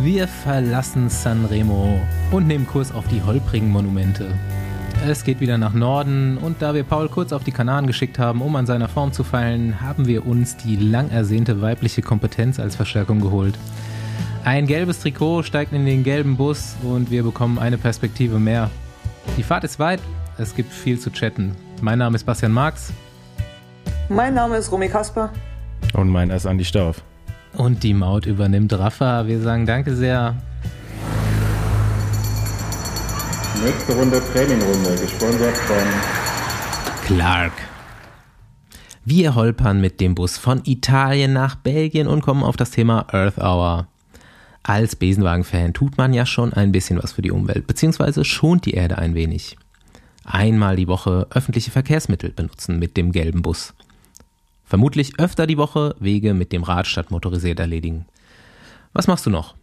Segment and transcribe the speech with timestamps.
[0.00, 2.00] Wir verlassen Sanremo
[2.30, 4.32] und nehmen Kurs auf die holprigen Monumente.
[5.06, 8.40] Es geht wieder nach Norden und da wir Paul kurz auf die Kanaren geschickt haben,
[8.40, 12.74] um an seiner Form zu feilen, haben wir uns die lang ersehnte weibliche Kompetenz als
[12.74, 13.58] Verstärkung geholt.
[14.44, 18.70] Ein gelbes Trikot steigt in den gelben Bus und wir bekommen eine Perspektive mehr.
[19.36, 20.00] Die Fahrt ist weit,
[20.38, 21.54] es gibt viel zu chatten.
[21.82, 22.92] Mein Name ist Bastian Marx.
[24.08, 25.30] Mein Name ist Romy Kasper.
[25.92, 27.04] Und mein ist Andi Stauf.
[27.54, 29.26] Und die Maut übernimmt Rafa.
[29.26, 30.36] Wir sagen danke sehr.
[33.64, 35.86] Nächste Runde Trainingrunde, gesponsert von
[37.06, 37.52] Clark.
[39.04, 43.38] Wir holpern mit dem Bus von Italien nach Belgien und kommen auf das Thema Earth
[43.38, 43.88] Hour.
[44.62, 48.74] Als Besenwagen-Fan tut man ja schon ein bisschen was für die Umwelt, beziehungsweise schont die
[48.74, 49.56] Erde ein wenig.
[50.24, 53.74] Einmal die Woche öffentliche Verkehrsmittel benutzen mit dem gelben Bus.
[54.72, 58.06] Vermutlich öfter die Woche Wege mit dem Rad statt motorisiert erledigen.
[58.94, 59.54] Was machst du noch?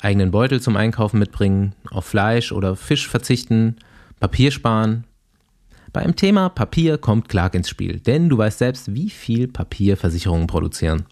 [0.00, 3.76] Eigenen Beutel zum Einkaufen mitbringen, auf Fleisch oder Fisch verzichten,
[4.20, 5.04] Papier sparen.
[5.92, 10.46] Beim Thema Papier kommt Clark ins Spiel, denn du weißt selbst, wie viel Papier Versicherungen
[10.46, 11.04] produzieren.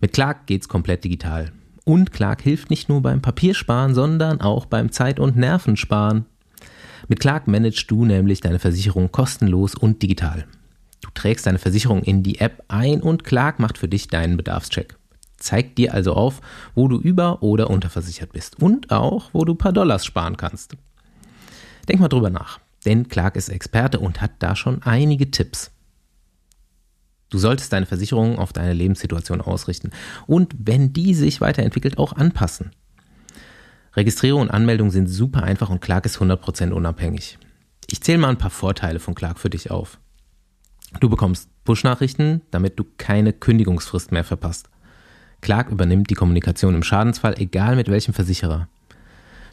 [0.00, 1.52] Mit Clark geht's komplett digital.
[1.84, 6.26] Und Clark hilft nicht nur beim Papiersparen, sondern auch beim Zeit- und Nervensparen.
[7.06, 10.46] Mit Clark managst du nämlich deine Versicherung kostenlos und digital.
[11.00, 14.96] Du trägst deine Versicherung in die App ein und Clark macht für dich deinen Bedarfscheck.
[15.38, 16.40] Zeigt dir also auf,
[16.74, 20.76] wo du über- oder unterversichert bist und auch, wo du ein paar Dollars sparen kannst.
[21.88, 25.70] Denk mal drüber nach, denn Clark ist Experte und hat da schon einige Tipps.
[27.30, 29.90] Du solltest deine Versicherung auf deine Lebenssituation ausrichten
[30.26, 32.72] und wenn die sich weiterentwickelt, auch anpassen.
[33.94, 37.38] Registrierung und Anmeldung sind super einfach und Clark ist 100% unabhängig.
[37.88, 39.98] Ich zähle mal ein paar Vorteile von Clark für dich auf.
[40.98, 44.68] Du bekommst Push-Nachrichten, damit du keine Kündigungsfrist mehr verpasst.
[45.40, 48.68] Clark übernimmt die Kommunikation im Schadensfall, egal mit welchem Versicherer.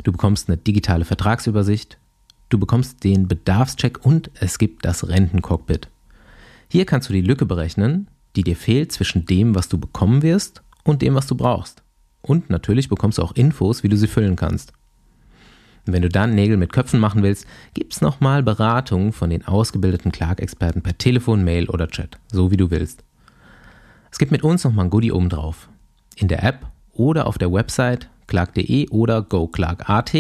[0.04, 1.98] Du bekommst eine digitale Vertragsübersicht,
[2.50, 5.90] du bekommst den Bedarfscheck und es gibt das Rentencockpit.
[6.70, 10.62] Hier kannst du die Lücke berechnen, die dir fehlt zwischen dem, was du bekommen wirst
[10.84, 11.84] und dem, was du brauchst.
[12.22, 14.74] Und natürlich bekommst du auch Infos, wie du sie füllen kannst.
[15.88, 20.12] Und wenn du dann Nägel mit Köpfen machen willst, gibt's nochmal Beratungen von den ausgebildeten
[20.12, 23.04] Clark-Experten per Telefon, Mail oder Chat, so wie du willst.
[24.12, 25.70] Es gibt mit uns nochmal ein Goodie obendrauf.
[26.16, 30.14] In der App oder auf der Website clark.de oder goclark.at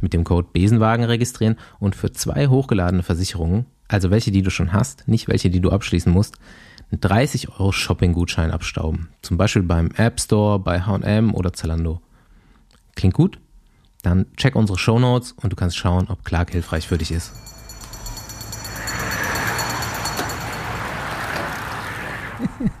[0.00, 4.72] mit dem Code Besenwagen registrieren und für zwei hochgeladene Versicherungen, also welche, die du schon
[4.72, 6.36] hast, nicht welche, die du abschließen musst,
[6.92, 9.08] einen 30 Euro Shopping-Gutschein abstauben.
[9.22, 12.00] Zum Beispiel beim App Store, bei H&M oder Zalando.
[12.94, 13.38] Klingt gut?
[14.04, 17.32] Dann check unsere Show Notes und du kannst schauen, ob Clark hilfreich für dich ist.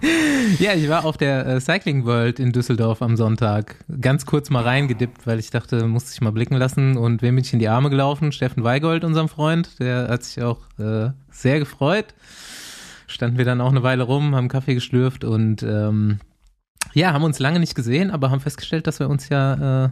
[0.58, 3.76] ja, ich war auf der äh, Cycling World in Düsseldorf am Sonntag.
[4.00, 6.98] Ganz kurz mal reingedippt, weil ich dachte, musste ich mal blicken lassen.
[6.98, 8.30] Und wem bin ich in die Arme gelaufen?
[8.30, 9.80] Steffen Weigold, unserem Freund.
[9.80, 12.14] Der hat sich auch äh, sehr gefreut.
[13.06, 16.18] Standen wir dann auch eine Weile rum, haben Kaffee geschlürft und ähm,
[16.92, 19.90] ja, haben uns lange nicht gesehen, aber haben festgestellt, dass wir uns ja äh,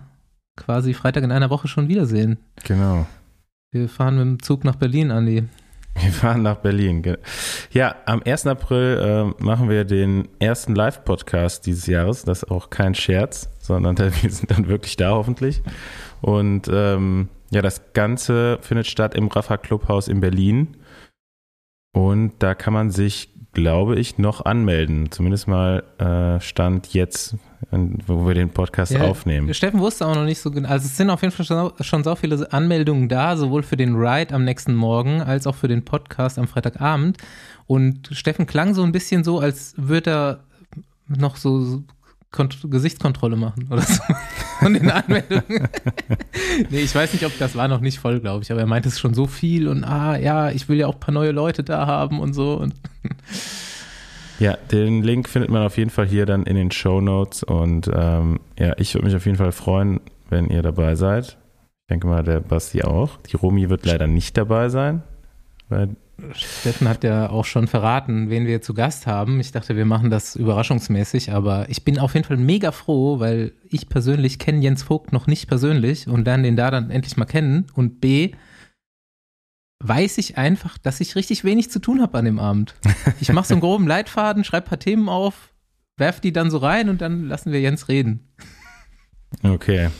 [0.56, 2.38] quasi Freitag in einer Woche schon wiedersehen.
[2.64, 3.06] Genau.
[3.70, 5.44] Wir fahren mit dem Zug nach Berlin, Andi.
[5.94, 7.02] Wir fahren nach Berlin.
[7.70, 8.46] Ja, am 1.
[8.46, 12.24] April äh, machen wir den ersten Live-Podcast dieses Jahres.
[12.24, 15.62] Das ist auch kein Scherz, sondern wir sind dann wirklich da hoffentlich.
[16.20, 20.76] Und ähm, ja, das Ganze findet statt im Rafa Clubhaus in Berlin.
[21.94, 25.10] Und da kann man sich, glaube ich, noch anmelden.
[25.10, 27.36] Zumindest mal äh, Stand jetzt,
[27.70, 29.52] wo wir den Podcast ja, aufnehmen.
[29.54, 30.68] Steffen wusste auch noch nicht so genau.
[30.68, 33.94] Also es sind auf jeden Fall schon, schon so viele Anmeldungen da, sowohl für den
[33.94, 37.18] Ride am nächsten Morgen als auch für den Podcast am Freitagabend.
[37.66, 40.40] Und Steffen klang so ein bisschen so, als würde er
[41.08, 41.82] noch so
[42.32, 44.02] Kont Gesichtskontrolle machen oder so
[44.58, 45.68] von den Anmeldungen.
[46.70, 48.88] nee, ich weiß nicht, ob das war noch nicht voll, glaube ich, aber er meinte
[48.88, 51.62] es schon so viel und ah, ja, ich will ja auch ein paar neue Leute
[51.62, 52.54] da haben und so.
[52.54, 52.74] Und
[54.38, 57.88] ja, den Link findet man auf jeden Fall hier dann in den Show Notes und
[57.94, 60.00] ähm, ja, ich würde mich auf jeden Fall freuen,
[60.30, 61.36] wenn ihr dabei seid.
[61.82, 63.18] Ich denke mal, der Basti auch.
[63.30, 65.02] Die Romi wird leider nicht dabei sein,
[65.68, 65.90] weil
[66.34, 69.40] Steffen hat ja auch schon verraten, wen wir zu Gast haben.
[69.40, 73.52] Ich dachte, wir machen das überraschungsmäßig, aber ich bin auf jeden Fall mega froh, weil
[73.68, 77.24] ich persönlich kenne Jens Vogt noch nicht persönlich und lerne den da dann endlich mal
[77.24, 77.66] kennen.
[77.74, 78.32] Und B,
[79.84, 82.74] weiß ich einfach, dass ich richtig wenig zu tun habe an dem Abend.
[83.20, 85.52] Ich mache so einen groben Leitfaden, schreibe ein paar Themen auf,
[85.96, 88.32] werf die dann so rein und dann lassen wir Jens reden.
[89.42, 89.90] Okay.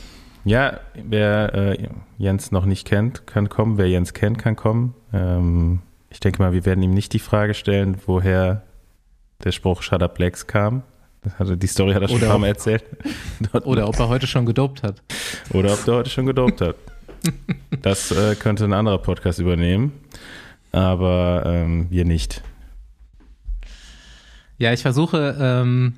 [0.45, 1.87] Ja, wer äh,
[2.17, 3.77] Jens noch nicht kennt, kann kommen.
[3.77, 4.93] Wer Jens kennt, kann kommen.
[5.13, 5.81] Ähm,
[6.13, 8.61] ich denke mal, wir werden ihm nicht die Frage stellen, woher
[9.43, 10.83] der Spruch Shut Up Lex kam.
[11.39, 12.83] Die Story hat er schon ein paar Mal erzählt.
[13.63, 15.01] Oder ob er heute schon gedopt hat.
[15.51, 16.75] Oder ob der heute schon gedopt hat.
[17.81, 19.93] Das äh, könnte ein anderer Podcast übernehmen,
[20.73, 22.43] aber ähm, wir nicht.
[24.57, 25.93] Ja, ich versuche ähm,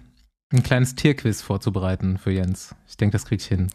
[0.53, 2.75] ein kleines Tierquiz vorzubereiten für Jens.
[2.87, 3.69] Ich denke, das krieg ich hin.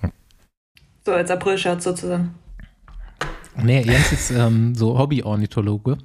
[1.05, 2.35] So als Aprilscherz sozusagen.
[3.57, 5.99] Nee, Jens ist ähm, so Hobby-Ornithologe,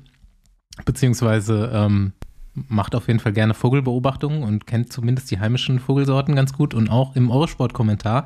[0.83, 2.13] beziehungsweise ähm,
[2.53, 6.73] macht auf jeden Fall gerne Vogelbeobachtungen und kennt zumindest die heimischen Vogelsorten ganz gut.
[6.73, 8.25] Und auch im Eurosport-Kommentar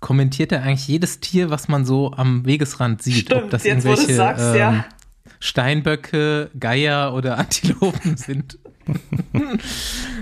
[0.00, 3.26] kommentiert er eigentlich jedes Tier, was man so am Wegesrand sieht.
[3.26, 4.84] Stimmt, jetzt wo du's sagst, ja.
[5.40, 8.58] Steinböcke, Geier oder Antilopen sind.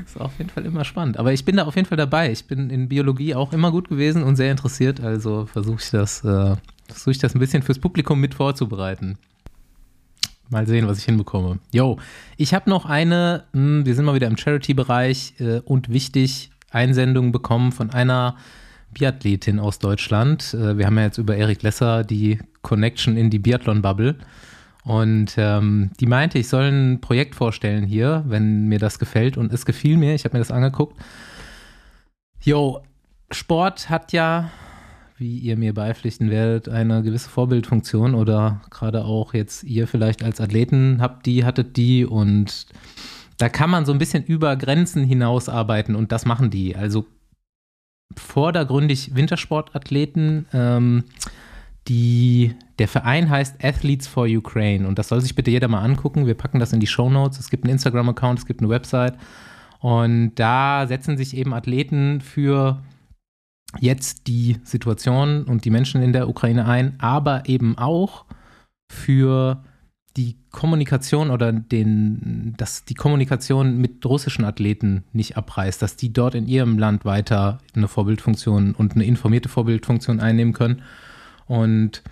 [0.05, 1.19] ist auf jeden Fall immer spannend.
[1.19, 2.33] Aber ich bin da auf jeden Fall dabei.
[2.33, 5.01] Ich bin in Biologie auch immer gut gewesen und sehr interessiert.
[5.01, 6.57] Also versuche ich das, äh,
[6.89, 9.19] versuche ich das ein bisschen fürs Publikum mit vorzubereiten.
[10.49, 11.59] Mal sehen, was ich hinbekomme.
[11.73, 11.99] Yo,
[12.37, 17.33] ich habe noch eine, mh, wir sind mal wieder im Charity-Bereich äh, und wichtig, Einsendung
[17.33, 18.37] bekommen von einer
[18.93, 20.55] Biathletin aus Deutschland.
[20.55, 24.17] Äh, wir haben ja jetzt über Erik Lesser die Connection in die Biathlon-Bubble.
[24.85, 29.37] Und ähm, die meinte, ich soll ein Projekt vorstellen hier, wenn mir das gefällt.
[29.37, 30.15] Und es gefiel mir.
[30.15, 30.97] Ich habe mir das angeguckt.
[32.41, 32.83] Jo,
[33.33, 34.51] Sport hat ja,
[35.19, 40.41] wie ihr mir beipflichten werdet, eine gewisse Vorbildfunktion oder gerade auch jetzt ihr vielleicht als
[40.41, 42.67] Athleten habt die, hattet die und
[43.39, 46.77] da kann man so ein bisschen über Grenzen hinaus arbeiten und das machen die.
[46.77, 47.07] Also
[48.15, 50.47] vordergründig Wintersportathleten.
[50.53, 51.05] Ähm,
[51.89, 56.27] die, der Verein heißt Athletes for Ukraine und das soll sich bitte jeder mal angucken.
[56.27, 57.39] Wir packen das in die Show Notes.
[57.39, 59.15] Es gibt einen Instagram-Account, es gibt eine Website
[59.81, 62.83] und da setzen sich eben Athleten für
[63.81, 68.25] jetzt die Situation und die Menschen in der Ukraine ein, aber eben auch
[68.91, 69.63] für
[70.17, 76.35] die Kommunikation oder den, dass die Kommunikation mit russischen Athleten nicht abreißt, dass die dort
[76.35, 80.83] in ihrem Land weiter eine Vorbildfunktion und eine informierte Vorbildfunktion einnehmen können.
[81.47, 82.03] Und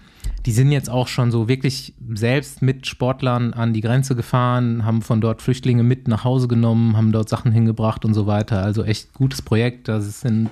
[0.44, 5.00] die sind jetzt auch schon so wirklich selbst mit Sportlern an die Grenze gefahren, haben
[5.00, 8.62] von dort Flüchtlinge mit nach Hause genommen, haben dort Sachen hingebracht und so weiter.
[8.62, 9.88] Also echt gutes Projekt.
[9.88, 10.50] Das sind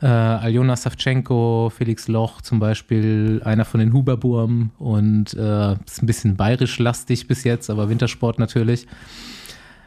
[0.00, 6.06] äh, Aljona Savchenko, Felix Loch zum Beispiel, einer von den Huberburm und äh, ist ein
[6.06, 8.86] bisschen bayerisch-lastig bis jetzt, aber Wintersport natürlich.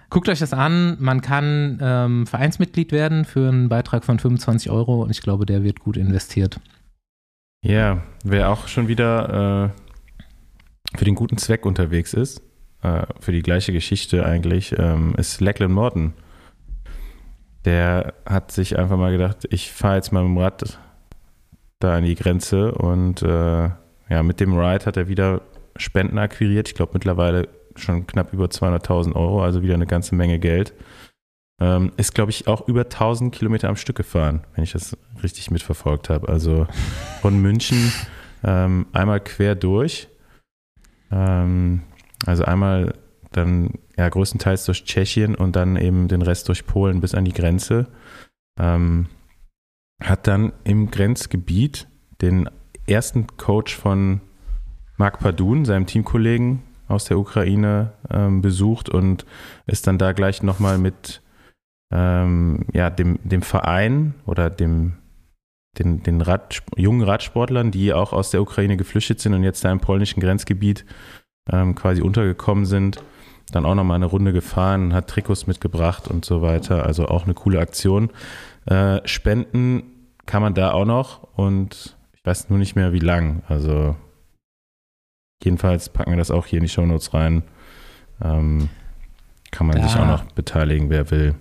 [0.10, 0.98] Guckt euch das an.
[1.00, 5.63] Man kann ähm, Vereinsmitglied werden für einen Beitrag von 25 Euro und ich glaube, der
[5.63, 6.60] wird gut investiert.
[7.63, 9.72] Ja, wer auch schon wieder
[10.94, 12.42] äh, für den guten Zweck unterwegs ist,
[12.81, 16.13] äh, für die gleiche Geschichte eigentlich, ähm, ist Lachlan Morton.
[17.66, 20.80] Der hat sich einfach mal gedacht, ich fahre jetzt mal mit dem Rad
[21.80, 23.69] da an die Grenze und äh,
[24.10, 25.42] ja, mit dem Ride hat er wieder
[25.78, 26.68] Spenden akquiriert.
[26.68, 30.74] Ich glaube mittlerweile schon knapp über 200.000 Euro, also wieder eine ganze Menge Geld.
[31.60, 35.52] Ähm, ist, glaube ich, auch über 1000 Kilometer am Stück gefahren, wenn ich das richtig
[35.52, 36.28] mitverfolgt habe.
[36.28, 36.68] Also
[37.22, 37.94] von München
[38.44, 40.08] ähm, einmal quer durch.
[41.12, 41.84] Ähm,
[42.25, 42.94] also einmal
[43.31, 47.33] dann ja größtenteils durch Tschechien und dann eben den Rest durch Polen bis an die
[47.33, 47.88] Grenze.
[48.60, 49.07] Ähm,
[50.01, 51.88] hat dann im Grenzgebiet
[52.22, 52.50] den
[52.88, 54.22] ersten Coach von
[54.98, 59.25] Marc Padun, seinem Teamkollegen aus der Ukraine, ähm, besucht und
[59.66, 61.22] ist dann da gleich nochmal mit
[61.92, 64.94] ähm, ja, dem, dem Verein oder dem,
[65.77, 69.72] den, den Rad, jungen Radsportlern, die auch aus der Ukraine geflüchtet sind und jetzt da
[69.72, 70.86] im polnischen Grenzgebiet
[71.50, 73.03] ähm, quasi untergekommen sind,
[73.51, 76.86] dann auch nochmal eine Runde gefahren, hat Trikots mitgebracht und so weiter.
[76.86, 78.10] Also auch eine coole Aktion.
[78.65, 79.84] Äh, spenden
[80.25, 83.43] kann man da auch noch und ich weiß nur nicht mehr wie lang.
[83.48, 83.96] Also
[85.43, 87.43] jedenfalls packen wir das auch hier in die Shownotes rein.
[88.24, 88.70] Ähm,
[89.51, 91.36] kann man Da- sich auch noch beteiligen, wer will.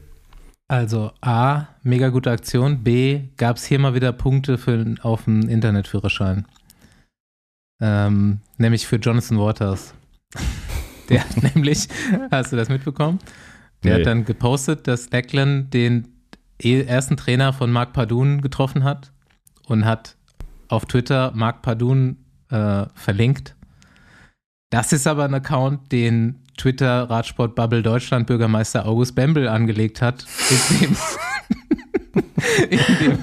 [0.68, 2.84] Also A, mega gute Aktion.
[2.84, 6.46] B, gab es hier mal wieder Punkte für, auf den Internetführerschein.
[7.80, 9.94] Ähm, nämlich für Jonathan Waters.
[11.10, 11.88] Der hat nämlich,
[12.30, 13.18] hast du das mitbekommen?
[13.82, 14.00] Der Nee.
[14.00, 16.08] hat dann gepostet, dass Lachlan den
[16.62, 19.12] eh- ersten Trainer von Marc Padun getroffen hat
[19.66, 20.16] und hat
[20.68, 22.18] auf Twitter Marc Padun
[22.50, 23.56] äh, verlinkt.
[24.70, 30.26] Das ist aber ein Account, den Twitter Radsport Bubble Deutschland Bürgermeister August Bembel angelegt hat,
[30.50, 30.96] in dem,
[32.70, 33.18] in dem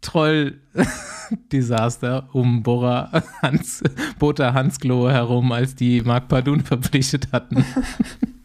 [0.00, 3.82] Troll-Desaster um Bora Hans,
[4.18, 7.64] Bota Hansglohe herum, als die Marc Padun verpflichtet hatten.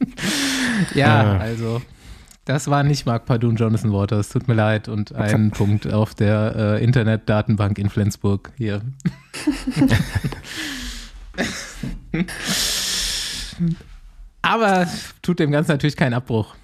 [0.96, 1.38] ja, Ah.
[1.38, 1.82] also
[2.46, 6.56] das war nicht Marc Padun, Jonathan Waters, tut mir leid und ein Punkt auf der
[6.56, 8.82] äh, Internetdatenbank in Flensburg hier.
[14.42, 14.88] Aber
[15.22, 16.56] tut dem Ganzen natürlich keinen Abbruch.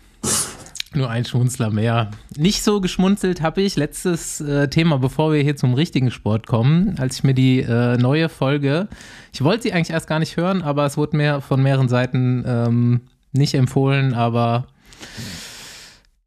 [0.96, 2.10] Nur ein Schmunzler mehr.
[2.36, 6.96] Nicht so geschmunzelt habe ich letztes äh, Thema, bevor wir hier zum richtigen Sport kommen,
[6.98, 8.88] als ich mir die äh, neue Folge,
[9.32, 12.44] ich wollte sie eigentlich erst gar nicht hören, aber es wurde mir von mehreren Seiten
[12.48, 13.02] ähm,
[13.34, 14.66] nicht empfohlen, aber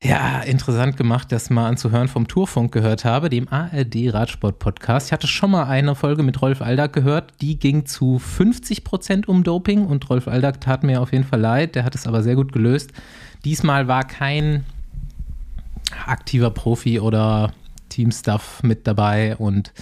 [0.05, 5.07] ja, interessant gemacht, das mal anzuhören vom Tourfunk gehört habe, dem ARD Radsport Podcast.
[5.07, 9.29] Ich hatte schon mal eine Folge mit Rolf Aldag gehört, die ging zu 50 Prozent
[9.29, 12.25] um Doping und Rolf Aldag tat mir auf jeden Fall leid, der hat es aber
[12.25, 12.91] sehr gut gelöst.
[13.45, 14.65] Diesmal war kein
[16.07, 17.53] aktiver Profi oder
[17.89, 19.73] Teamstuff mit dabei und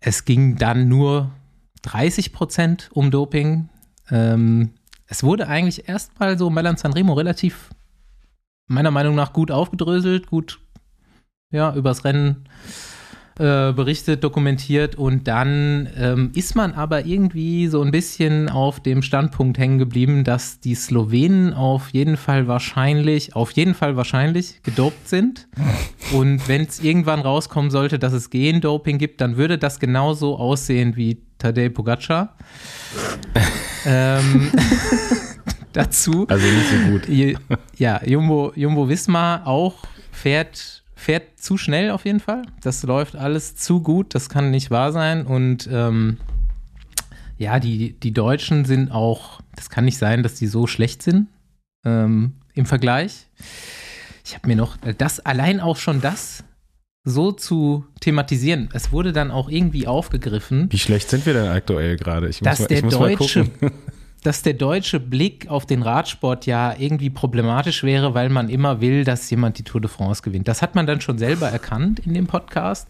[0.00, 1.30] es ging dann nur
[1.82, 3.68] 30 Prozent um Doping.
[4.10, 4.74] Ähm,
[5.06, 7.70] es wurde eigentlich erstmal so Melan Sanremo relativ
[8.68, 10.60] meiner Meinung nach gut aufgedröselt, gut
[11.50, 12.48] ja, übers Rennen
[13.38, 19.02] äh, berichtet, dokumentiert und dann ähm, ist man aber irgendwie so ein bisschen auf dem
[19.02, 25.08] Standpunkt hängen geblieben, dass die Slowenen auf jeden Fall wahrscheinlich, auf jeden Fall wahrscheinlich gedopt
[25.08, 25.48] sind.
[26.12, 30.96] Und wenn es irgendwann rauskommen sollte, dass es Gendoping gibt, dann würde das genauso aussehen
[30.96, 32.36] wie Tadej Pogacar.
[33.86, 34.50] ähm,
[35.76, 36.26] dazu.
[36.28, 37.48] Also nicht so gut.
[37.76, 39.74] Ja, Jumbo, Jumbo Wismar auch
[40.10, 42.42] fährt, fährt zu schnell auf jeden Fall.
[42.62, 45.26] Das läuft alles zu gut, das kann nicht wahr sein.
[45.26, 46.16] Und ähm,
[47.38, 51.28] ja, die, die Deutschen sind auch, das kann nicht sein, dass die so schlecht sind
[51.84, 53.26] ähm, im Vergleich.
[54.24, 56.42] Ich habe mir noch, das allein auch schon das
[57.04, 58.68] so zu thematisieren.
[58.72, 60.66] Es wurde dann auch irgendwie aufgegriffen.
[60.72, 62.28] Wie schlecht sind wir denn aktuell gerade?
[62.28, 63.48] Ich dass mal, der deutsche
[64.22, 69.04] dass der deutsche Blick auf den Radsport ja irgendwie problematisch wäre, weil man immer will,
[69.04, 70.48] dass jemand die Tour de France gewinnt.
[70.48, 72.88] Das hat man dann schon selber erkannt in dem Podcast,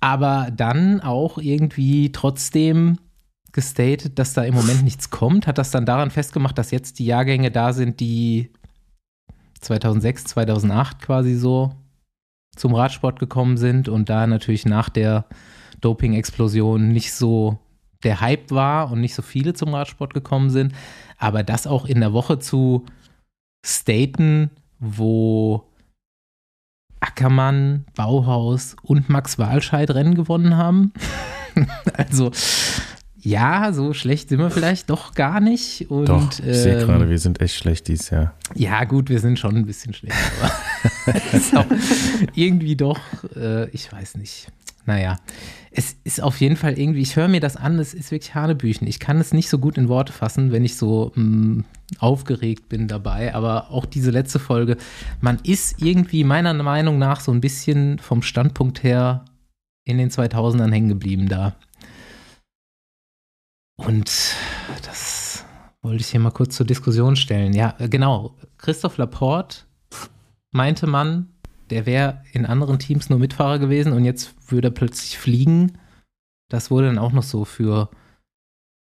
[0.00, 2.98] aber dann auch irgendwie trotzdem
[3.52, 7.06] gestatet, dass da im Moment nichts kommt, hat das dann daran festgemacht, dass jetzt die
[7.06, 8.50] Jahrgänge da sind, die
[9.60, 11.72] 2006, 2008 quasi so
[12.56, 15.26] zum Radsport gekommen sind und da natürlich nach der
[15.80, 17.58] Doping-Explosion nicht so
[18.04, 20.74] der Hype war und nicht so viele zum Radsport gekommen sind.
[21.18, 22.84] Aber das auch in der Woche zu
[23.64, 25.64] staten, wo
[27.00, 30.92] Ackermann, Bauhaus und Max Walscheid Rennen gewonnen haben.
[31.96, 32.30] also
[33.24, 35.88] ja, so schlecht sind wir vielleicht doch gar nicht.
[35.90, 38.34] Und, doch, ich ähm, sehe gerade, wir sind echt schlecht dieses Jahr.
[38.54, 41.66] Ja, gut, wir sind schon ein bisschen schlecht, aber
[42.34, 42.98] irgendwie doch,
[43.36, 44.48] äh, ich weiß nicht.
[44.84, 45.18] Naja,
[45.70, 48.86] es ist auf jeden Fall irgendwie, ich höre mir das an, es ist wirklich Hanebüchen.
[48.86, 51.64] Ich kann es nicht so gut in Worte fassen, wenn ich so mh, mm,
[51.98, 53.34] aufgeregt bin dabei.
[53.34, 54.76] Aber auch diese letzte Folge,
[55.20, 59.24] man ist irgendwie meiner Meinung nach so ein bisschen vom Standpunkt her
[59.84, 61.56] in den 2000ern hängen geblieben da.
[63.76, 64.34] Und
[64.84, 65.44] das
[65.80, 67.52] wollte ich hier mal kurz zur Diskussion stellen.
[67.52, 68.36] Ja, genau.
[68.58, 69.58] Christoph Laporte
[70.52, 71.31] meinte man,
[71.72, 75.78] der wäre in anderen Teams nur Mitfahrer gewesen und jetzt würde er plötzlich fliegen.
[76.50, 77.88] Das wurde dann auch noch so für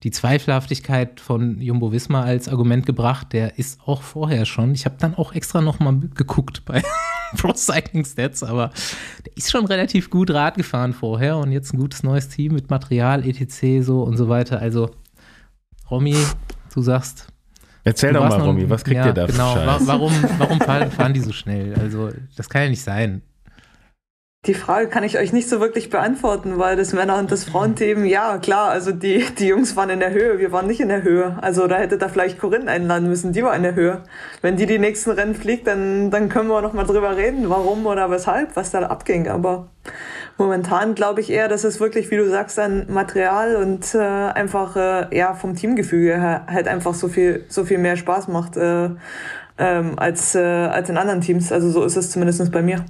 [0.04, 3.34] die Zweifelhaftigkeit von Jumbo Wismar als Argument gebracht.
[3.34, 4.76] Der ist auch vorher schon.
[4.76, 6.84] Ich habe dann auch extra noch mal geguckt bei
[7.38, 8.70] Pro Cycling Stats, aber
[9.26, 12.70] der ist schon relativ gut Rad gefahren vorher und jetzt ein gutes neues Team mit
[12.70, 13.84] Material, etc.
[13.84, 14.60] so und so weiter.
[14.60, 14.92] Also
[15.90, 16.16] Romy,
[16.76, 17.34] du sagst,
[17.88, 19.56] Erzähl doch mal, Romy, was kriegt ja, ihr da genau.
[19.56, 19.88] Scheiß?
[19.88, 21.74] Warum, warum fahren, fahren die so schnell?
[21.80, 23.22] Also, das kann ja nicht sein.
[24.46, 28.04] Die Frage kann ich euch nicht so wirklich beantworten, weil das Männer- und das Frauenteam,
[28.04, 31.04] ja klar, also die, die Jungs waren in der Höhe, wir waren nicht in der
[31.04, 31.38] Höhe.
[31.42, 34.04] Also da hätte da vielleicht Corinne einladen müssen, die war in der Höhe.
[34.42, 37.86] Wenn die die nächsten Rennen fliegt, dann, dann können wir noch mal drüber reden, warum
[37.86, 39.30] oder weshalb, was da abging.
[39.30, 39.70] Aber
[40.38, 44.76] Momentan glaube ich eher, dass es wirklich, wie du sagst, an Material und äh, einfach
[44.76, 48.90] äh, ja vom Teamgefüge her halt einfach so viel so viel mehr Spaß macht äh,
[49.58, 51.52] ähm, als äh, als in anderen Teams.
[51.52, 52.86] Also so ist es zumindest bei mir.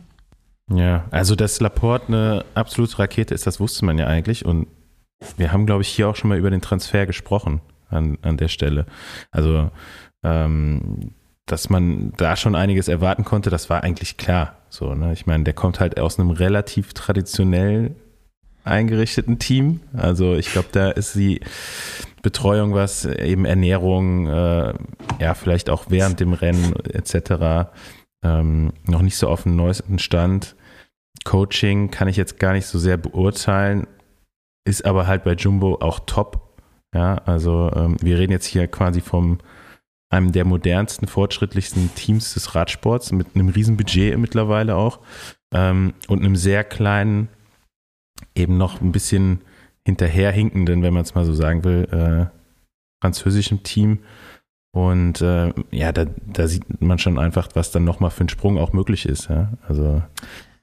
[0.74, 4.68] Ja, also dass Laporte eine absolute Rakete ist, das wusste man ja eigentlich und
[5.38, 8.50] wir haben, glaube ich, hier auch schon mal über den Transfer gesprochen an, an der
[8.50, 8.86] Stelle.
[9.32, 9.72] Also
[10.24, 11.12] ähm,
[11.48, 14.58] dass man da schon einiges erwarten konnte, das war eigentlich klar.
[14.70, 15.14] So, ne?
[15.14, 17.96] Ich meine, der kommt halt aus einem relativ traditionell
[18.66, 19.80] eingerichteten Team.
[19.94, 21.40] Also ich glaube, da ist die
[22.22, 24.74] Betreuung, was eben Ernährung, äh,
[25.20, 27.72] ja, vielleicht auch während dem Rennen etc.
[28.24, 30.56] Ähm, noch nicht so auf dem neuesten Stand.
[31.24, 33.88] Coaching kann ich jetzt gar nicht so sehr beurteilen,
[34.66, 36.60] ist aber halt bei Jumbo auch top.
[36.94, 39.40] Ja, also ähm, wir reden jetzt hier quasi vom
[40.10, 45.00] einem der modernsten, fortschrittlichsten Teams des Radsports mit einem riesen Budget mittlerweile auch
[45.54, 47.30] ähm, und einem sehr kleinen,
[48.36, 49.42] eben noch ein bisschen
[49.86, 52.26] hinterherhinkenden, wenn man es mal so sagen will, äh,
[53.02, 54.00] französischen Team.
[54.74, 58.58] Und äh, ja, da, da sieht man schon einfach, was dann nochmal für einen Sprung
[58.58, 59.30] auch möglich ist.
[59.30, 59.54] Ja?
[59.68, 60.04] Also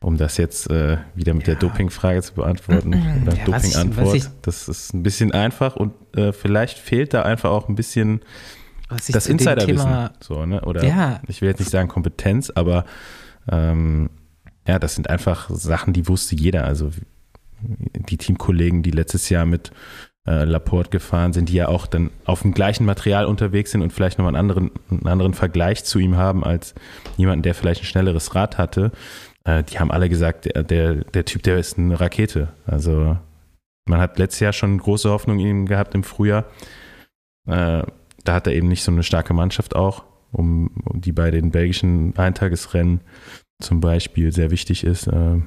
[0.00, 1.54] um das jetzt äh, wieder mit Ja.
[1.54, 6.78] der Dopingfrage zu beantworten oder Ja, Dopingantwort, das ist ein bisschen einfach und äh, vielleicht
[6.78, 8.20] fehlt da einfach auch ein bisschen
[8.88, 10.10] das Insiderwissen.
[10.20, 10.60] So, ne?
[10.62, 11.20] Oder Ja.
[11.28, 12.84] ich will jetzt nicht sagen Kompetenz, aber
[13.50, 14.10] ähm,
[14.66, 16.64] ja, das sind einfach Sachen, die wusste jeder.
[16.64, 16.90] Also
[17.60, 19.70] die Teamkollegen, die letztes Jahr mit
[20.26, 23.92] äh, Laporte gefahren sind, die ja auch dann auf dem gleichen Material unterwegs sind und
[23.92, 26.74] vielleicht nochmal einen anderen, einen anderen Vergleich zu ihm haben als
[27.16, 28.90] jemanden, der vielleicht ein schnelleres Rad hatte.
[29.44, 32.48] Äh, die haben alle gesagt, der, der, der Typ, der ist eine Rakete.
[32.66, 33.16] Also
[33.86, 36.44] man hat letztes Jahr schon große Hoffnung in ihm gehabt im Frühjahr.
[37.46, 37.82] Äh,
[38.24, 41.50] da hat er eben nicht so eine starke Mannschaft auch, um, um die bei den
[41.50, 43.00] belgischen Eintagesrennen
[43.60, 45.40] zum Beispiel sehr wichtig ist, äh,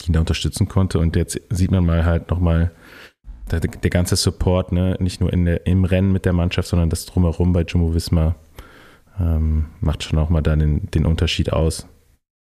[0.00, 0.98] die ihn da unterstützen konnte.
[0.98, 2.72] Und jetzt sieht man mal halt nochmal
[3.50, 6.90] der, der ganze Support, ne, nicht nur in der, im Rennen mit der Mannschaft, sondern
[6.90, 8.34] das drumherum bei Jumbo Visma
[9.18, 11.86] ähm, macht schon auch mal dann den, den Unterschied aus.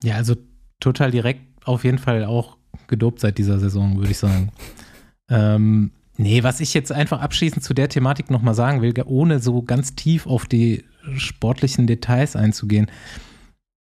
[0.04, 0.36] Ja, also
[0.78, 2.56] total direkt auf jeden Fall auch
[2.86, 4.52] gedopt seit dieser Saison, würde ich sagen.
[5.28, 9.62] ähm, nee, was ich jetzt einfach abschließend zu der Thematik nochmal sagen will, ohne so
[9.62, 10.84] ganz tief auf die
[11.16, 12.90] sportlichen Details einzugehen.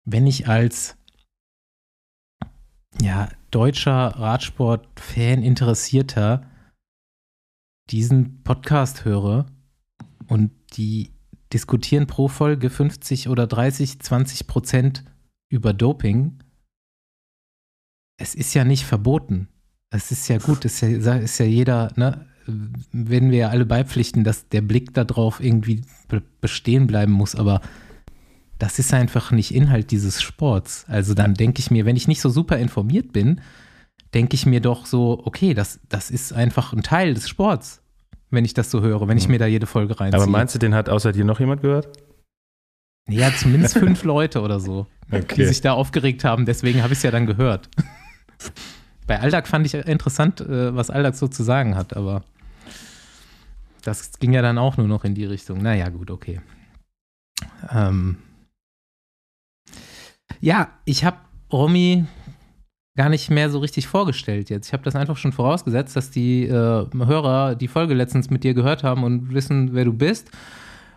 [0.04, 0.96] Wenn ich als
[3.02, 6.46] ja, deutscher Radsport-Fan, Interessierter
[7.90, 9.46] diesen Podcast höre
[10.28, 11.10] und die
[11.52, 15.04] diskutieren pro Folge 50 oder 30, 20 Prozent
[15.50, 16.38] über Doping.
[18.16, 19.48] Es ist ja nicht verboten.
[19.92, 22.26] Es ist ja gut, ist ja, ist ja jeder, ne,
[22.92, 27.60] werden wir ja alle beipflichten, dass der Blick darauf irgendwie be- bestehen bleiben muss, aber
[28.58, 30.84] das ist einfach nicht Inhalt dieses Sports.
[30.88, 33.40] Also dann denke ich mir, wenn ich nicht so super informiert bin,
[34.14, 37.82] denke ich mir doch so, okay, das, das ist einfach ein Teil des Sports,
[38.30, 40.20] wenn ich das so höre, wenn ich mir da jede Folge reinziehe.
[40.22, 41.88] Aber meinst du, den hat außer dir noch jemand gehört?
[43.08, 45.46] Ja, zumindest fünf Leute oder so, die Okay.
[45.46, 46.44] sich da aufgeregt haben.
[46.46, 47.68] Deswegen habe ich es ja dann gehört.
[49.10, 52.22] Bei Aldag fand ich interessant, äh, was Aldag so zu sagen hat, aber
[53.82, 55.60] das ging ja dann auch nur noch in die Richtung.
[55.60, 56.40] Naja, gut, okay.
[57.72, 58.18] Ähm
[60.40, 61.16] ja, ich habe
[61.52, 62.04] Romy
[62.96, 64.68] gar nicht mehr so richtig vorgestellt jetzt.
[64.68, 68.54] Ich habe das einfach schon vorausgesetzt, dass die äh, Hörer die Folge letztens mit dir
[68.54, 70.30] gehört haben und wissen, wer du bist.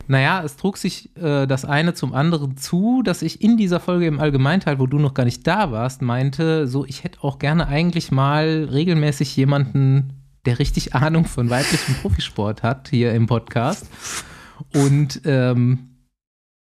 [0.08, 4.06] Naja, es trug sich äh, das eine zum anderen zu, dass ich in dieser Folge
[4.08, 7.68] im Allgemeinteil, wo du noch gar nicht da warst, meinte, so, ich hätte auch gerne
[7.68, 10.14] eigentlich mal regelmäßig jemanden,
[10.46, 13.88] der richtig Ahnung von weiblichem Profisport hat, hier im Podcast.
[14.74, 15.90] Und ähm,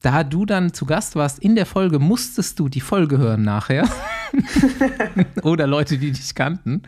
[0.02, 3.88] da du dann zu Gast warst in der Folge, musstest du die Folge hören nachher.
[5.44, 6.84] Oder Leute, die dich kannten.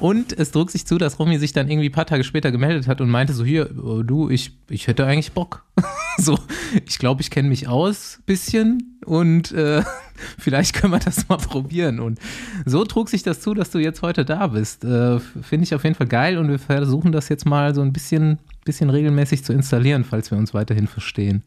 [0.00, 2.86] Und es trug sich zu, dass Romy sich dann irgendwie ein paar Tage später gemeldet
[2.86, 5.64] hat und meinte so, hier, äh, du, ich, ich hätte eigentlich Bock.
[6.18, 6.38] so,
[6.86, 9.82] ich glaube, ich kenne mich aus bisschen und äh,
[10.38, 12.00] vielleicht können wir das mal probieren.
[12.00, 12.18] Und
[12.64, 14.84] so trug sich das zu, dass du jetzt heute da bist.
[14.84, 17.92] Äh, Finde ich auf jeden Fall geil und wir versuchen das jetzt mal so ein
[17.92, 21.42] bisschen, bisschen regelmäßig zu installieren, falls wir uns weiterhin verstehen.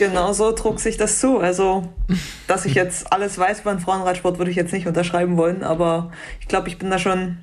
[0.00, 1.40] Genau so trug sich das zu.
[1.40, 1.86] Also,
[2.46, 6.10] dass ich jetzt alles weiß über den Frauenradsport, würde ich jetzt nicht unterschreiben wollen, aber
[6.40, 7.40] ich glaube, ich bin da schon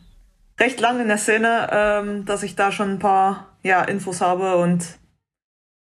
[0.59, 4.57] recht lang in der Szene, ähm, dass ich da schon ein paar ja, Infos habe
[4.57, 4.83] und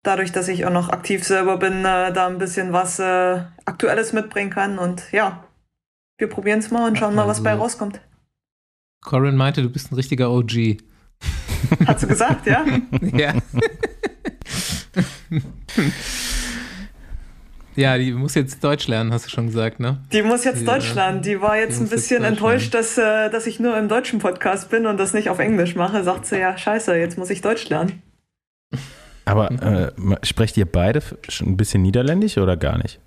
[0.02, 4.12] dadurch, dass ich auch noch aktiv selber bin, äh, da ein bisschen was äh, Aktuelles
[4.12, 4.78] mitbringen kann.
[4.78, 5.44] Und ja,
[6.18, 7.98] wir probieren es mal und schauen mal, was Also- bei rauskommt.
[9.02, 10.76] Corin meinte, du bist ein richtiger OG.
[11.87, 12.62] Hat sie gesagt, ja?
[13.00, 13.33] Ja.
[17.78, 19.98] ja, die muss jetzt Deutsch lernen, hast du schon gesagt, ne?
[20.12, 20.74] Die muss jetzt Ja.
[20.74, 21.22] Deutsch lernen.
[21.22, 23.88] Die war jetzt Die ein jetzt bisschen Deutsch enttäuscht, dass, äh, dass ich nur im
[23.88, 26.02] deutschen Podcast bin und das nicht auf Englisch mache.
[26.02, 28.02] Sagt sie, ja, scheiße, jetzt muss ich Deutsch lernen.
[29.24, 29.92] Aber äh,
[30.24, 32.98] sprecht ihr beide schon ein bisschen Niederländisch oder gar nicht?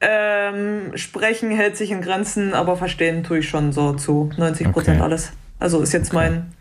[0.00, 4.96] Ähm, sprechen hält sich in Grenzen, aber verstehen tue ich schon so zu 90 Prozent
[4.96, 5.04] Okay.
[5.04, 5.32] alles.
[5.58, 6.16] Also ist jetzt Okay.
[6.16, 6.52] mein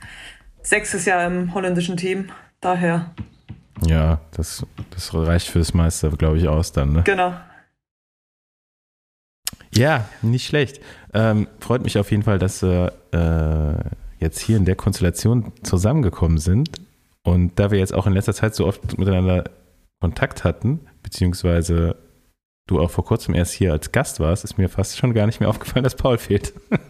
[0.62, 2.30] sechstes Jahr im holländischen Team.
[2.62, 3.12] Daher,
[3.82, 6.94] Ja, das, das reicht fürs Meister, glaube ich, aus dann.
[6.94, 7.04] Ne?
[7.04, 7.34] genau.
[9.74, 10.80] Ja, nicht schlecht.
[11.14, 16.38] Ähm, freut mich auf jeden Fall, dass wir äh, jetzt hier in der Konstellation zusammengekommen
[16.38, 16.70] sind.
[17.24, 19.44] Und da wir jetzt auch in letzter Zeit so oft miteinander
[20.00, 21.98] Kontakt hatten, beziehungsweise
[22.68, 25.40] du auch vor kurzem erst hier als Gast warst, ist mir fast schon gar nicht
[25.40, 26.54] mehr aufgefallen, dass Paul fehlt.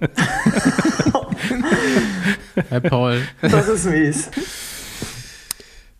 [2.69, 3.21] Hi, Paul.
[3.41, 4.29] Das ist mies.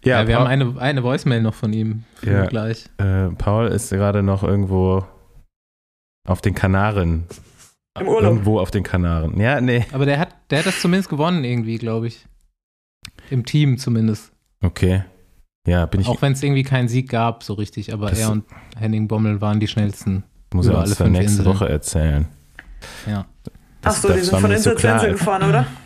[0.06, 2.46] Ja, wir Paul, haben eine, eine Voicemail noch von ihm Ja.
[2.46, 2.86] gleich.
[2.98, 5.06] äh, Paul ist gerade noch irgendwo
[6.28, 7.26] auf den Kanaren.
[8.00, 8.24] Im Urlaub.
[8.34, 9.39] Irgendwo auf den Kanaren.
[9.39, 9.86] Ja, nee.
[9.94, 12.26] Aber der hat, der hat das zumindest gewonnen irgendwie, glaube ich.
[13.30, 14.32] Im Team zumindest.
[14.63, 15.04] Okay.
[15.68, 16.08] Ja, bin ich.
[16.08, 18.44] Auch wenn es irgendwie keinen Sieg gab, so richtig, aber Das- er und
[18.78, 20.24] Henning Bommel waren die schnellsten.
[20.54, 21.46] muss er uns alle für nächste Inseln.
[21.56, 22.28] Woche erzählen.
[23.08, 23.26] Ja,
[23.84, 25.65] Ach so, die das sind war von Insel zu Insel gefahren, oder?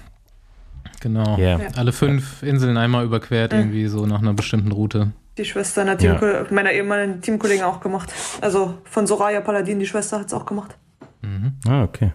[1.01, 1.37] genau.
[1.37, 1.59] Ja.
[1.75, 3.59] Alle fünf Inseln einmal überquert, Mhm.
[3.59, 5.11] irgendwie so nach einer bestimmten Route.
[5.37, 6.15] Die Schwester einer Ja.
[6.15, 8.11] Teamko meiner ehemaligen Teamkollegen auch gemacht.
[8.41, 10.75] Also von Soraya Paladin, die Schwester, hat es auch gemacht.
[11.21, 11.53] Mhm.
[11.67, 12.11] Ah, okay.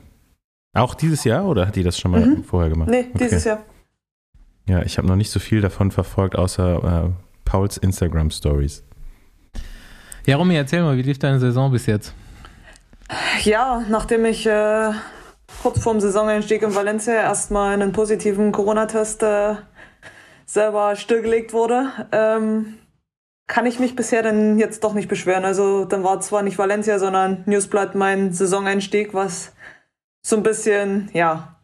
[0.74, 2.44] Auch dieses Jahr oder hat die das schon mal Mhm.
[2.44, 2.90] vorher gemacht?
[2.90, 3.24] Nee, Okay.
[3.24, 3.60] dieses Jahr.
[4.68, 7.10] Ja, ich habe noch nicht so viel davon verfolgt, außer äh,
[7.44, 8.82] Pauls Instagram Stories.
[10.26, 12.14] Ja, Romy, erzähl mal, wie lief deine Saison bis jetzt?
[13.42, 14.90] Ja, nachdem ich äh,
[15.62, 19.54] kurz vorm Saisoneinstieg in Valencia erstmal einen positiven Corona-Test äh,
[20.46, 22.78] selber stillgelegt wurde, ähm,
[23.46, 25.44] kann ich mich bisher dann jetzt doch nicht beschweren.
[25.44, 29.52] Also dann war zwar nicht Valencia, sondern Newsblatt mein Saisoneinstieg, was
[30.22, 31.56] so ein bisschen, ja,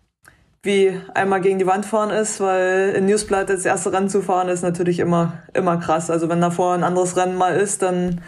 [0.63, 4.49] wie einmal gegen die Wand fahren ist, weil in Newsblatt das erste Rennen zu fahren
[4.49, 6.11] ist natürlich immer, immer krass.
[6.11, 8.21] Also wenn davor ein anderes Rennen mal ist, dann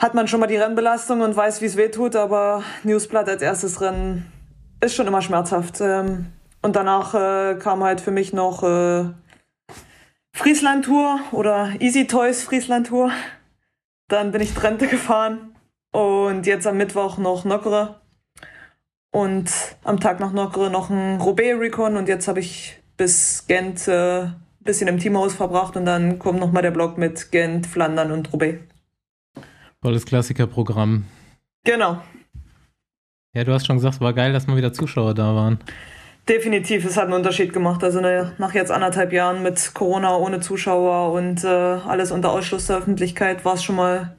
[0.00, 3.42] hat man schon mal die Rennbelastung und weiß, wie es weh tut, aber Newsblatt als
[3.42, 4.32] erstes Rennen
[4.84, 5.80] ist schon immer schmerzhaft.
[5.80, 6.26] Ähm,
[6.62, 9.04] und danach äh, kam halt für mich noch äh,
[10.32, 13.10] Friesland Tour oder Easy Toys Friesland Tour.
[14.08, 15.54] Dann bin ich Trente gefahren
[15.92, 18.00] und jetzt am Mittwoch noch Nockere
[19.10, 19.50] und
[19.84, 24.22] am Tag nach Nockere noch ein Roubaix Recon und jetzt habe ich bis Gent äh,
[24.22, 28.10] ein bisschen im Teamhaus verbracht und dann kommt noch mal der Block mit Gent, Flandern
[28.10, 28.58] und Roubaix.
[29.82, 31.04] Tolles Klassikerprogramm.
[31.64, 32.00] Genau.
[33.34, 35.58] Ja, du hast schon gesagt, es war geil, dass mal wieder Zuschauer da waren.
[36.28, 37.84] Definitiv, es hat einen Unterschied gemacht.
[37.84, 42.78] Also nach jetzt anderthalb Jahren mit Corona ohne Zuschauer und äh, alles unter Ausschluss der
[42.78, 44.16] Öffentlichkeit war es schon mal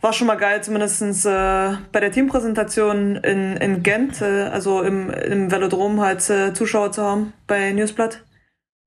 [0.00, 5.10] war schon mal geil, zumindest äh, bei der Teampräsentation in, in Gent, äh, also im,
[5.10, 8.24] im Velodrom halt äh, Zuschauer zu haben bei Newsblatt.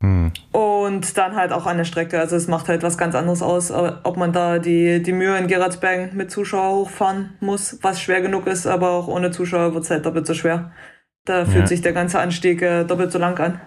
[0.01, 0.31] Hm.
[0.51, 2.19] Und dann halt auch an der Strecke.
[2.19, 5.37] Also es macht halt was ganz anderes aus, aber ob man da die, die Mühe
[5.37, 9.83] in Gerardsbergen mit Zuschauer hochfahren muss, was schwer genug ist, aber auch ohne Zuschauer wird
[9.83, 10.71] es halt doppelt so schwer.
[11.25, 11.67] Da fühlt Ja.
[11.67, 13.59] sich der ganze Anstieg äh, doppelt so lang an.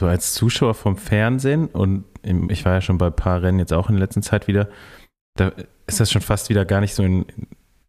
[0.00, 3.58] So als Zuschauer vom Fernsehen und im, ich war ja schon bei ein paar Rennen
[3.58, 4.68] jetzt auch in der letzten Zeit wieder,
[5.36, 5.52] da
[5.86, 7.24] ist das schon fast wieder gar nicht so in,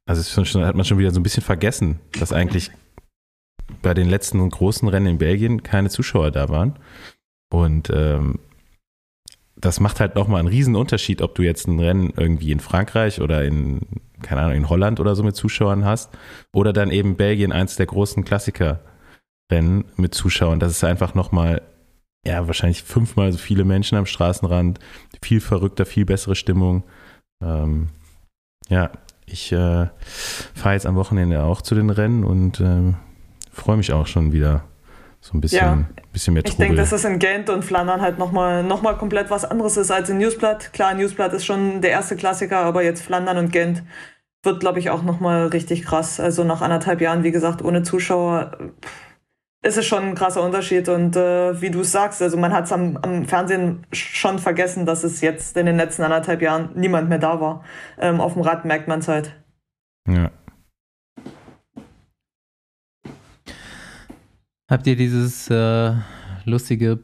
[0.08, 2.72] also schon, hat man schon wieder so ein bisschen vergessen, dass eigentlich
[3.82, 6.78] bei den letzten großen Rennen in Belgien keine Zuschauer da waren.
[7.52, 8.40] Und ähm,
[9.56, 13.22] das macht halt nochmal einen riesen Unterschied, ob du jetzt ein Rennen irgendwie in Frankreich
[13.22, 13.82] oder in,
[14.22, 16.12] keine Ahnung, in Holland oder so mit Zuschauern hast
[16.54, 20.60] oder dann eben Belgien, eins der großen Klassikerrennen mit Zuschauern.
[20.60, 21.62] Das ist einfach nochmal,
[22.26, 24.80] ja, wahrscheinlich fünfmal so viele Menschen am Straßenrand,
[25.22, 26.84] viel verrückter, viel bessere Stimmung.
[27.44, 27.90] Ähm,
[28.70, 28.92] ja,
[29.26, 29.88] ich äh,
[30.56, 32.96] fahre jetzt am Wochenende auch zu den Rennen und ähm,
[33.60, 34.63] freue mich auch schon wieder
[35.22, 35.78] so ein bisschen, Ja.
[36.13, 36.67] bisschen mehr Ich Trubel.
[36.67, 39.91] denke, dass es in Gent und Flandern halt nochmal noch mal komplett was anderes ist
[39.91, 40.72] als in Newsblatt.
[40.74, 43.84] Klar, Newsblatt ist schon der erste Klassiker, aber jetzt Flandern und Gent
[44.43, 46.19] wird, glaube ich, auch nochmal richtig krass.
[46.22, 48.58] Also nach anderthalb Jahren, wie gesagt, ohne Zuschauer
[49.62, 50.88] ist es schon ein krasser Unterschied.
[50.88, 54.86] Und äh, wie du es sagst, also man hat es am, am Fernsehen schon vergessen,
[54.86, 57.65] dass es jetzt in den letzten anderthalb Jahren niemand mehr da war.
[58.00, 59.36] Ähm, auf dem Rad merkt man es halt.
[60.08, 60.32] ja.
[64.70, 65.94] Habt ihr dieses äh,
[66.46, 67.00] lustige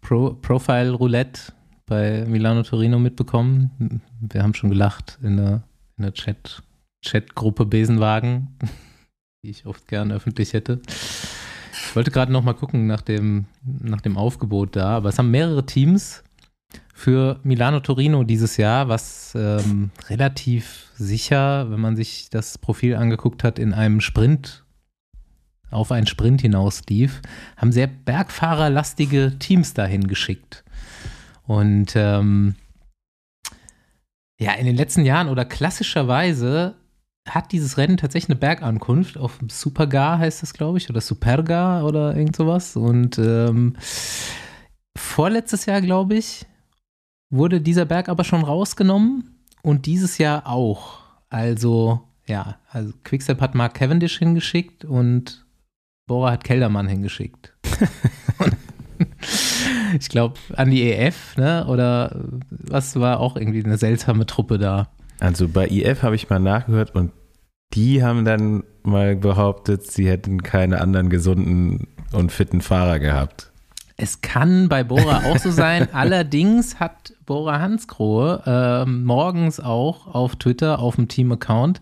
[0.00, 1.52] Pro Profile Roulette
[1.84, 4.00] bei Milano Torino mitbekommen?
[4.18, 5.62] Wir haben schon gelacht in der,
[5.98, 6.62] in der Chat,
[7.04, 8.56] Chatgruppe Besenwagen,
[9.44, 10.80] die ich oft gern öffentlich hätte.
[10.88, 15.30] Ich wollte gerade noch mal gucken nach dem, nach dem Aufgebot da, aber es haben
[15.30, 16.24] mehrere Teams
[16.94, 23.44] für Milano Torino dieses Jahr, was ähm, relativ sicher, wenn man sich das Profil angeguckt
[23.44, 24.61] hat, in einem Sprint
[25.72, 27.20] auf einen Sprint hinaus lief,
[27.56, 30.64] haben sehr bergfahrerlastige Teams dahin geschickt.
[31.46, 32.54] Und ähm,
[34.38, 36.74] ja, in den letzten Jahren oder klassischerweise
[37.28, 42.16] hat dieses Rennen tatsächlich eine Bergankunft auf Supergar heißt das, glaube ich, oder Superga oder
[42.16, 42.74] irgend sowas.
[42.76, 43.76] Und ähm,
[44.96, 46.46] vorletztes Jahr, glaube ich,
[47.30, 50.98] wurde dieser Berg aber schon rausgenommen und dieses Jahr auch.
[51.30, 55.46] Also, ja, also Quickstep hat Mark Cavendish hingeschickt und
[56.06, 57.54] Bora hat Keldermann hingeschickt.
[59.98, 61.66] ich glaube, an die EF, ne?
[61.68, 62.16] Oder
[62.50, 64.88] was war auch irgendwie eine seltsame Truppe da.
[65.20, 67.12] Also bei IF habe ich mal nachgehört und
[67.74, 73.50] die haben dann mal behauptet, sie hätten keine anderen gesunden und fitten Fahrer gehabt.
[73.96, 75.88] Es kann bei Bora auch so sein.
[75.92, 81.80] Allerdings hat Bora Hansgrohe ähm, morgens auch auf Twitter, auf dem Team-Account,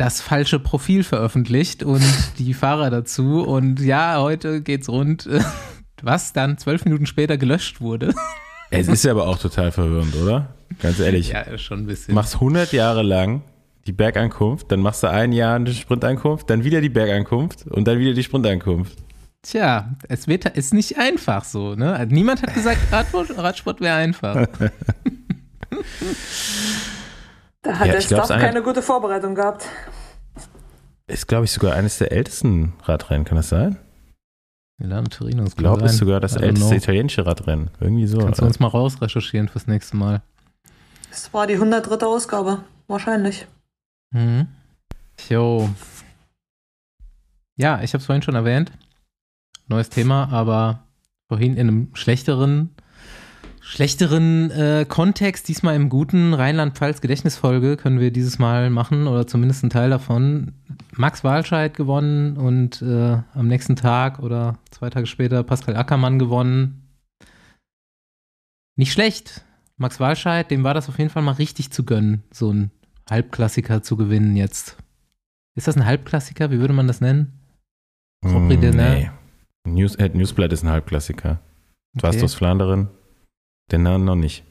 [0.00, 2.02] das falsche Profil veröffentlicht und
[2.38, 3.42] die Fahrer dazu.
[3.42, 5.28] Und ja, heute geht's rund,
[6.02, 8.14] was dann zwölf Minuten später gelöscht wurde.
[8.72, 10.54] Es ist aber auch total verwirrend, oder?
[10.80, 11.30] Ganz ehrlich.
[11.30, 12.14] Ja, schon ein bisschen.
[12.14, 13.42] Machst 100 Jahre lang
[13.88, 17.98] die Bergankunft, dann machst du ein Jahr eine Sprintankunft, dann wieder die Bergankunft und dann
[17.98, 18.96] wieder die Sprintankunft.
[19.42, 21.74] Tja, es wird, ist nicht einfach so.
[21.74, 22.06] Ne?
[22.10, 24.46] Niemand hat gesagt, Radsport, Radsport wäre einfach.
[27.62, 29.66] Da hat Ja, der Staff keine gute Vorbereitung gehabt.
[31.06, 33.76] Ist, glaube ich, sogar eines der ältesten Radrennen, kann das sein?
[34.78, 36.76] Milano Torino, Ich glaube, es ist sogar das älteste know.
[36.76, 37.70] italienische Radrennen.
[37.80, 38.18] Irgendwie so.
[38.18, 40.22] Kannst du uns mal rausrecherchieren fürs nächste Mal.
[41.10, 42.06] Es war die 103.
[42.06, 42.64] Ausgabe.
[42.86, 43.46] Wahrscheinlich.
[44.12, 44.46] Mhm.
[45.28, 45.68] Jo.
[47.56, 48.72] Ja, ich habe es vorhin schon erwähnt.
[49.68, 50.84] Neues Thema, aber
[51.28, 52.70] vorhin in einem schlechteren,
[53.70, 59.70] schlechteren äh, Kontext, diesmal im guten Rheinland-Pfalz-Gedächtnisfolge, können wir dieses Mal machen oder zumindest einen
[59.70, 60.54] Teil davon.
[60.96, 66.82] Max Walscheid gewonnen und äh, am nächsten Tag oder zwei Tage später Pascal Ackermann gewonnen.
[68.76, 69.44] Nicht schlecht.
[69.76, 72.70] Max Walscheid, dem war das auf jeden Fall mal richtig zu gönnen, so ein
[73.08, 74.76] Halbklassiker zu gewinnen jetzt.
[75.54, 76.50] Ist das ein Halbklassiker?
[76.50, 77.32] Wie würde man das nennen?
[78.22, 79.10] Mm, Ney.
[79.64, 81.38] News, äh, Newsblatt ist ein Halbklassiker.
[81.94, 82.24] Du warst Okay.
[82.24, 82.88] aus Flandern,
[83.72, 84.44] den Namen noch nicht.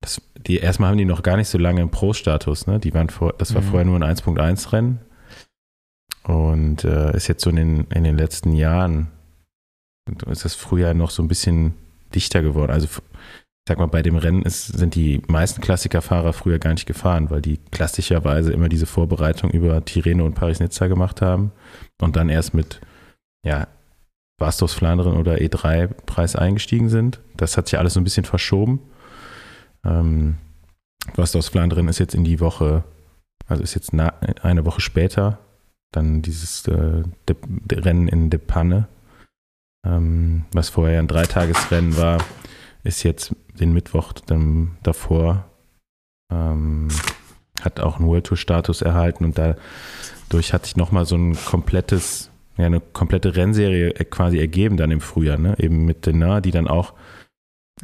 [0.00, 2.78] Das, die, erstmal haben die noch gar nicht so lange im Pro-Status, ne?
[2.78, 3.66] Die waren vor, das war Mhm.
[3.66, 5.00] vorher nur ein 1.1-Rennen.
[6.24, 9.08] Und äh, ist jetzt so in den, in den letzten Jahren
[10.26, 11.74] ist das Frühjahr noch so ein bisschen
[12.14, 12.70] dichter geworden.
[12.72, 12.98] Also ich
[13.68, 17.40] sag mal, bei dem Rennen ist, sind die meisten Klassikerfahrer früher gar nicht gefahren, weil
[17.40, 21.52] die klassischerweise immer diese Vorbereitung über Tirreno und Paris-Nizza gemacht haben
[22.00, 22.80] und dann erst mit,
[23.46, 23.66] ja,
[24.38, 27.20] Bastos Flandern oder E3-Preis eingestiegen sind.
[27.36, 28.80] Das hat sich alles so ein bisschen verschoben.
[29.84, 30.38] Ähm,
[31.16, 32.84] Bastos Flandern ist jetzt in die Woche,
[33.46, 35.38] also ist jetzt eine Woche später,
[35.92, 38.88] dann dieses äh, De, De Rennen in De Panne,
[39.84, 42.18] ähm, was vorher ein Dreitagesrennen war,
[42.82, 45.44] ist jetzt den Mittwoch dann davor,
[46.32, 46.88] ähm,
[47.60, 52.30] hat auch einen World Tour Status erhalten und dadurch hat sich nochmal so ein komplettes,
[52.56, 55.54] ja, eine komplette Rennserie quasi ergeben dann im Frühjahr, ne?
[55.58, 56.94] eben mit Denain, die dann auch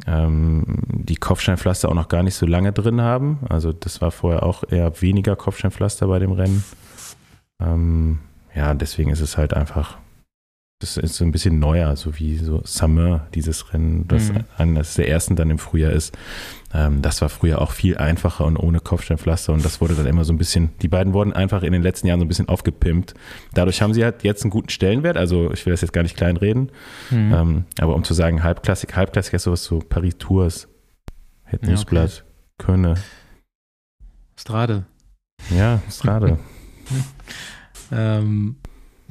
[0.07, 3.39] ähm, die Kopfsteinpflaster auch noch gar nicht so lange drin haben.
[3.49, 6.63] Also das war vorher auch eher weniger Kopfsteinpflaster bei dem Rennen.
[7.61, 8.19] Ähm,
[8.55, 9.97] ja, deswegen ist es halt einfach,
[10.81, 14.43] das ist so ein bisschen neuer, so wie so Summer, dieses Rennen, das Mhm.
[14.57, 16.17] eines der ersten dann im Frühjahr ist.
[16.73, 20.25] Ähm, das war früher auch viel einfacher und ohne Kopfsteinpflaster und das wurde dann immer
[20.25, 23.13] so ein bisschen, die beiden wurden einfach in den letzten Jahren so ein bisschen aufgepimpt.
[23.53, 26.17] Dadurch haben sie halt jetzt einen guten Stellenwert, also ich will das jetzt gar nicht
[26.17, 26.71] kleinreden,
[27.11, 27.33] Mhm.
[27.33, 30.67] ähm, aber um zu sagen, Halbklassik, Halbklassik ist sowas so Paris Tours,
[31.43, 32.23] Het Ja, Newsblatt,
[32.57, 32.95] Könne,
[34.35, 34.85] Strade.
[35.55, 36.39] ja, Strade.
[37.93, 38.55] Ähm,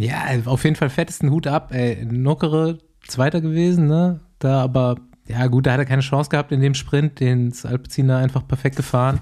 [0.01, 1.73] ja, auf jeden Fall fettesten Hut ab.
[1.73, 4.21] Ey, Nockere Zweiter gewesen, ne?
[4.39, 7.65] Da aber, ja gut, da hat er keine Chance gehabt in dem Sprint, den ist
[7.65, 9.21] da einfach perfekt gefahren.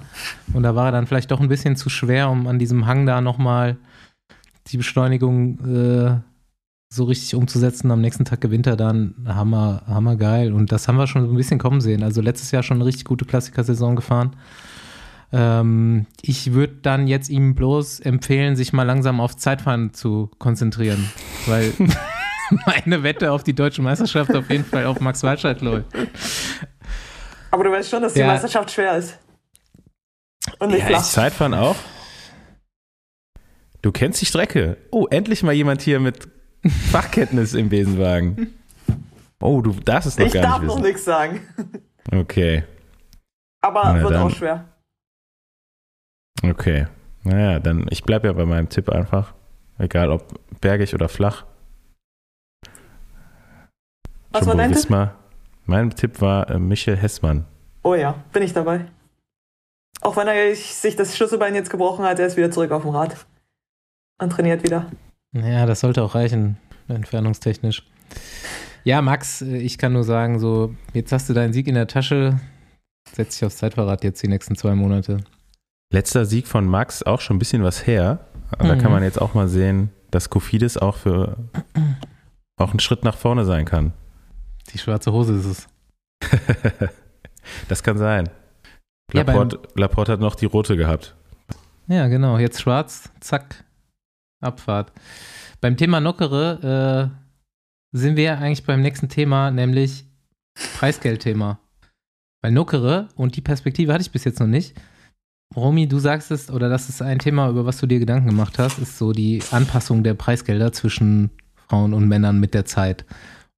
[0.52, 3.06] Und da war er dann vielleicht doch ein bisschen zu schwer, um an diesem Hang
[3.06, 3.76] da nochmal
[4.68, 6.20] die Beschleunigung äh,
[6.90, 7.90] so richtig umzusetzen.
[7.90, 9.14] Am nächsten Tag gewinnt er dann.
[9.26, 10.52] Hammer, hammer geil.
[10.52, 12.04] Und das haben wir schon so ein bisschen kommen sehen.
[12.04, 14.36] Also letztes Jahr schon eine richtig gute Klassiker-Saison gefahren.
[15.32, 21.10] Ähm, ich würde dann jetzt ihm bloß empfehlen, sich mal langsam auf Zeitfahren zu konzentrieren,
[21.46, 21.72] weil
[22.66, 25.86] meine Wette auf die deutsche Meisterschaft auf jeden Fall auf Max Walscheid läuft.
[27.50, 28.26] Aber du weißt schon, dass die Ja.
[28.28, 29.18] Meisterschaft schwer ist.
[30.58, 31.00] Und nicht Ja, flach.
[31.00, 31.76] ist Zeitfahren auch?
[33.82, 34.76] Du kennst die Strecke.
[34.90, 36.26] Oh, endlich mal jemand hier mit
[36.90, 38.54] Fachkenntnis im Besenwagen.
[39.40, 40.86] Oh, du darfst es noch Ich gar darf nicht noch wissen.
[40.86, 41.40] nichts sagen.
[42.12, 42.64] Okay,
[43.60, 44.22] Aber Na wird dann.
[44.22, 44.64] auch schwer.
[46.42, 46.86] Okay.
[47.24, 49.34] Naja, dann ich bleibe ja bei meinem Tipp einfach.
[49.78, 50.24] Egal ob
[50.60, 51.44] bergig oder flach.
[54.30, 54.78] Was war dein Tipp?
[54.78, 55.14] Wismar.
[55.66, 57.44] Mein Tipp war äh, Michael Hessmann.
[57.82, 58.86] Oh ja, bin ich dabei.
[60.00, 62.90] Auch wenn er sich das Schlüsselbein jetzt gebrochen hat, er ist wieder zurück auf dem
[62.90, 63.26] Rad.
[64.20, 64.90] Und trainiert wieder.
[65.32, 66.56] Ja, das sollte auch reichen,
[66.88, 67.84] entfernungstechnisch.
[68.84, 71.86] Ja, Max, äh, ich kann nur sagen, so, jetzt hast du deinen Sieg in der
[71.86, 72.40] Tasche,
[73.12, 75.18] setz dich aufs Zeitfahrrad jetzt die nächsten zwei Monate.
[75.90, 78.26] Letzter Sieg von Max, auch schon ein bisschen was her.
[78.58, 78.78] Da Mhm.
[78.78, 81.36] kann man jetzt auch mal sehen, dass Kofidis auch für
[82.58, 83.92] auch ein Schritt nach vorne sein kann.
[84.72, 85.68] Die schwarze Hose ist es.
[87.68, 88.28] das kann sein.
[89.12, 89.22] Ja,
[89.76, 91.14] Laporte hat noch die rote gehabt.
[91.86, 92.36] Ja, genau.
[92.38, 93.64] Jetzt schwarz, zack,
[94.42, 94.92] Abfahrt.
[95.62, 97.10] Beim Thema Nockere
[97.92, 100.04] äh, sind wir eigentlich beim nächsten Thema, nämlich
[100.78, 101.58] Preisgeldthema.
[102.42, 104.76] Weil Nockere, und die Perspektive hatte ich bis jetzt noch nicht,
[105.56, 108.58] Romy, du sagst es, oder das ist ein Thema, über was du dir Gedanken gemacht
[108.58, 111.30] hast, ist so die Anpassung der Preisgelder zwischen
[111.68, 113.04] Frauen und Männern mit der Zeit.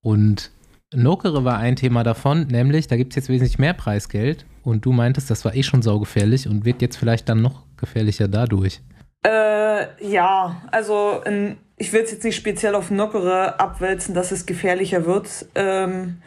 [0.01, 0.51] Und
[0.95, 4.93] Nokere war ein Thema davon, nämlich da gibt es jetzt wesentlich mehr Preisgeld und du
[4.93, 8.81] meintest, das war eh schon saugefährlich und wird jetzt vielleicht dann noch gefährlicher dadurch.
[9.25, 14.47] Äh, ja, also in, ich will es jetzt nicht speziell auf Nockere abwälzen, dass es
[14.47, 16.23] gefährlicher wird, ähm,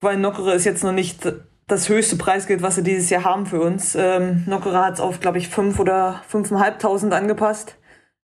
[0.00, 1.26] weil Nockere ist jetzt noch nicht
[1.70, 3.94] das höchste Preisgeld, was sie dieses Jahr haben für uns.
[3.94, 7.76] Ähm, Nockere hat es auf, glaube ich, fünf oder fünfeinhalbtausend angepasst.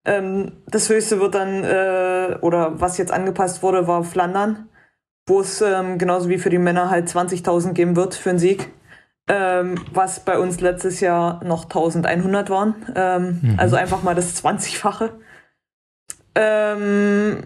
[0.05, 4.69] Ähm, das höchste wird dann, äh, oder was jetzt angepasst wurde, war Flandern
[5.27, 8.71] wo es ähm, genauso wie für die Männer halt 20.000 geben wird für einen Sieg.
[9.29, 12.75] Ähm, was bei uns letztes Jahr noch 1100 waren.
[12.95, 13.55] Ähm, mhm.
[13.57, 15.11] Also einfach mal das 20-fache.
[16.37, 17.43] Ähm,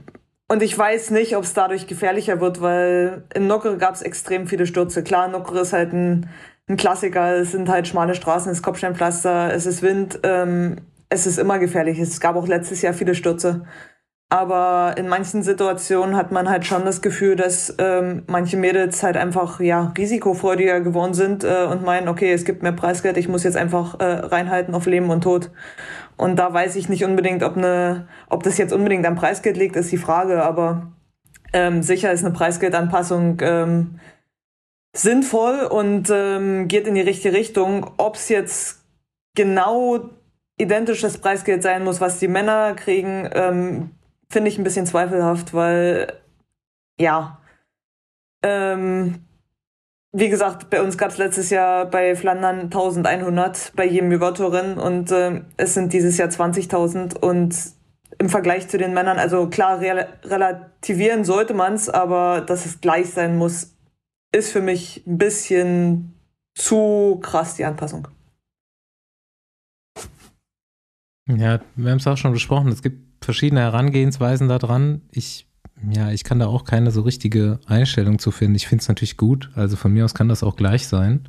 [0.51, 4.49] und ich weiß nicht, ob es dadurch gefährlicher wird, weil in Nockere gab es extrem
[4.49, 5.05] viele Stürze.
[5.05, 6.29] Klar, Nockere ist halt ein,
[6.69, 7.37] ein Klassiker.
[7.37, 10.19] Es sind halt schmale Straßen, es ist Kopfsteinpflaster, es ist Wind.
[10.25, 12.01] Ähm, es ist immer gefährlich.
[12.01, 13.65] Es gab auch letztes Jahr viele Stürze.
[14.29, 19.17] Aber in manchen Situationen hat man halt schon das Gefühl, dass ähm, manche Mädels halt
[19.17, 23.45] einfach ja risikofreudiger geworden sind äh, und meinen, okay, es gibt mehr Preisgeld, ich muss
[23.45, 25.51] jetzt einfach äh, reinhalten auf Leben und Tod.
[26.21, 29.75] Und da weiß ich nicht unbedingt, ob eine, ob das jetzt unbedingt am Preisgeld liegt,
[29.75, 30.43] ist die Frage.
[30.43, 30.93] Aber
[31.55, 34.01] ähm, sicher ist eine Preisgeldanpassung ähm,
[34.95, 37.91] sinnvoll und ähm, geht in die richtige Richtung.
[37.97, 38.85] Ob es jetzt
[39.35, 40.11] genau
[40.59, 43.93] identisches Preisgeld sein muss, was die Männer kriegen, ähm,
[44.29, 46.21] finde ich ein bisschen zweifelhaft, weil
[47.01, 47.41] ja,
[48.43, 49.25] ähm,
[50.13, 55.11] wie gesagt, bei uns gab es letztes Jahr bei Flandern 1100 bei jedem Jugotorin und
[55.13, 57.55] äh, es sind dieses Jahr 20.000 und
[58.19, 62.81] im Vergleich zu den Männern, also klar, re relativieren sollte man es, aber dass es
[62.81, 63.77] gleich sein muss,
[64.33, 66.15] ist für mich ein bisschen
[66.55, 68.09] zu krass, die Anpassung.
[71.29, 72.69] Ja, wir haben es auch schon besprochen.
[72.69, 75.03] Es gibt verschiedene Herangehensweisen daran.
[75.13, 75.47] Ich,
[75.89, 78.57] ja, ich kann da auch keine so richtige Einstellung zu finden.
[78.57, 79.51] Ich finde es natürlich gut.
[79.55, 81.29] Also von mir aus kann das auch gleich sein.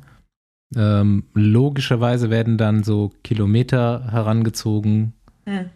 [0.74, 5.14] Ähm, logischerweise werden dann so Kilometer herangezogen.
[5.46, 5.70] Hm.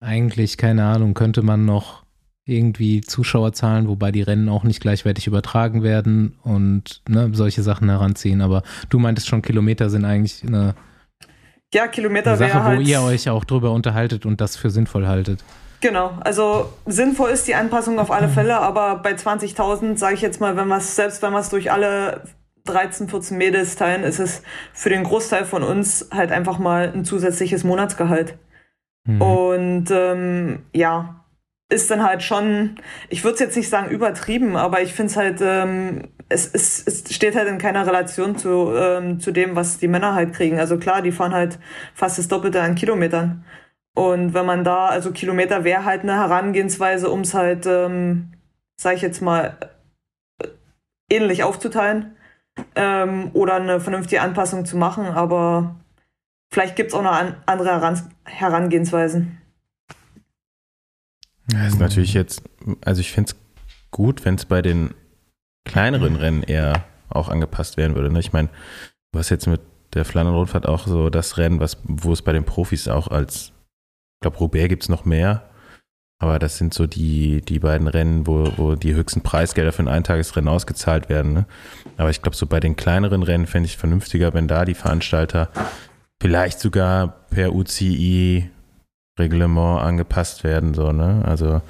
[0.00, 2.04] Eigentlich, keine Ahnung, könnte man noch
[2.44, 8.40] irgendwie Zuschauerzahlen, wobei die Rennen auch nicht gleichwertig übertragen werden und ne, solche Sachen heranziehen.
[8.40, 10.74] Aber du meintest schon, Kilometer sind eigentlich eine
[11.74, 12.78] ja, Kilometer wäre halt.
[12.78, 15.42] Wo ihr euch auch drüber unterhaltet und das für sinnvoll haltet.
[15.80, 20.40] Genau, also sinnvoll ist die Anpassung auf alle Fälle, aber bei 20.000 sage ich jetzt
[20.40, 22.22] mal, wenn wir selbst wenn wir es durch alle
[22.64, 27.04] 13, 14 Mädels teilen, ist es für den Großteil von uns halt einfach mal ein
[27.04, 28.36] zusätzliches Monatsgehalt.
[29.04, 29.22] Mhm.
[29.22, 31.24] Und ähm, ja,
[31.68, 32.76] ist dann halt schon,
[33.08, 36.86] ich würde es jetzt nicht sagen übertrieben, aber ich finde es halt, ähm, es, es,
[36.86, 40.58] es steht halt in keiner Relation zu, ähm, zu dem, was die Männer halt kriegen.
[40.58, 41.58] Also klar, die fahren halt
[41.94, 43.44] fast das Doppelte an Kilometern.
[43.96, 48.34] Und wenn man da, also Kilometer wäre halt eine Herangehensweise, um es halt, ähm,
[48.78, 49.56] sag ich jetzt mal,
[51.08, 52.14] ähnlich aufzuteilen
[52.74, 55.76] ähm, oder eine vernünftige Anpassung zu machen, aber
[56.52, 59.40] vielleicht gibt es auch noch an, andere Herangehensweisen.
[61.46, 62.42] Das ist natürlich jetzt,
[62.84, 63.36] also ich finde es
[63.92, 64.92] gut, wenn es bei den
[65.64, 68.12] kleineren Rennen eher auch angepasst werden würde.
[68.12, 68.20] Ne?
[68.20, 68.50] Ich meine,
[69.12, 69.62] du hast jetzt mit
[69.94, 73.52] der Flandern-Rundfahrt auch so das Rennen, was, wo es bei den Profis auch als,
[74.16, 75.42] ich glaube, Roubaix gibt es noch mehr,
[76.18, 79.88] aber das sind so die, die beiden Rennen, wo, wo die höchsten Preisgelder für ein
[79.88, 81.34] Eintagesrennen ausgezahlt werden.
[81.34, 81.46] Ne?
[81.98, 85.50] Aber ich glaube, so bei den kleineren Rennen fände ich vernünftiger, wenn da die Veranstalter
[86.20, 88.50] vielleicht sogar per UCI
[89.18, 91.22] Reglement angepasst werden, so, ne?
[91.24, 91.62] Also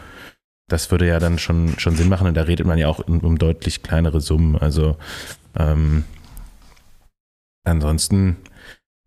[0.68, 3.20] das würde ja dann schon, schon Sinn machen und da redet man ja auch um,
[3.20, 4.56] um deutlich kleinere Summen.
[4.56, 4.96] Also
[5.56, 6.04] ähm,
[7.64, 8.36] ansonsten,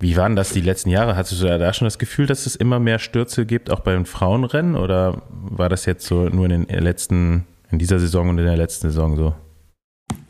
[0.01, 1.17] wie waren das die letzten Jahre?
[1.17, 4.05] Hattest du da schon das Gefühl, dass es immer mehr Stürze gibt, auch bei den
[4.05, 4.75] Frauenrennen?
[4.75, 8.55] Oder war das jetzt so nur in den letzten, in dieser Saison und in der
[8.55, 9.33] letzten Saison so?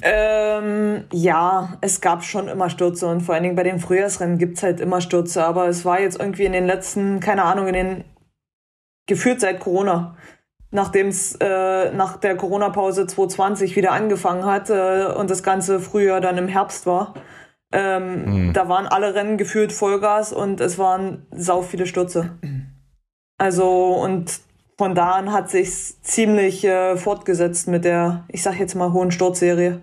[0.02, 4.58] Ähm, ja, es gab schon immer Stürze und vor allen Dingen bei den Frühjahrsrennen gibt
[4.58, 7.74] es halt immer Stürze, aber es war jetzt irgendwie in den letzten, keine Ahnung, in
[7.74, 8.04] den
[9.08, 10.16] gefühlt seit Corona,
[10.72, 16.22] nachdem es äh, nach der Corona-Pause 2020 wieder angefangen hat äh, und das ganze Frühjahr
[16.22, 17.14] dann im Herbst war.
[17.72, 18.54] Ähm, mhm.
[18.54, 22.32] Da waren alle Rennen gefühlt Vollgas und es waren sau viele Stürze.
[23.38, 24.40] Also und
[24.78, 29.12] von da an hat sich ziemlich äh, fortgesetzt mit der, ich sag jetzt mal, hohen
[29.12, 29.82] Sturzserie.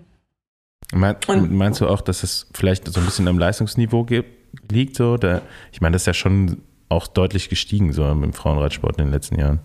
[0.93, 1.17] Mein,
[1.51, 4.97] meinst du auch, dass es vielleicht so ein bisschen am Leistungsniveau gibt, liegt?
[4.97, 5.17] So?
[5.17, 9.13] Da, ich meine, das ist ja schon auch deutlich gestiegen so im Frauenradsport in den
[9.13, 9.61] letzten Jahren.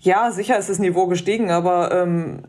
[0.00, 2.44] Ja, sicher ist das Niveau gestiegen, aber ähm,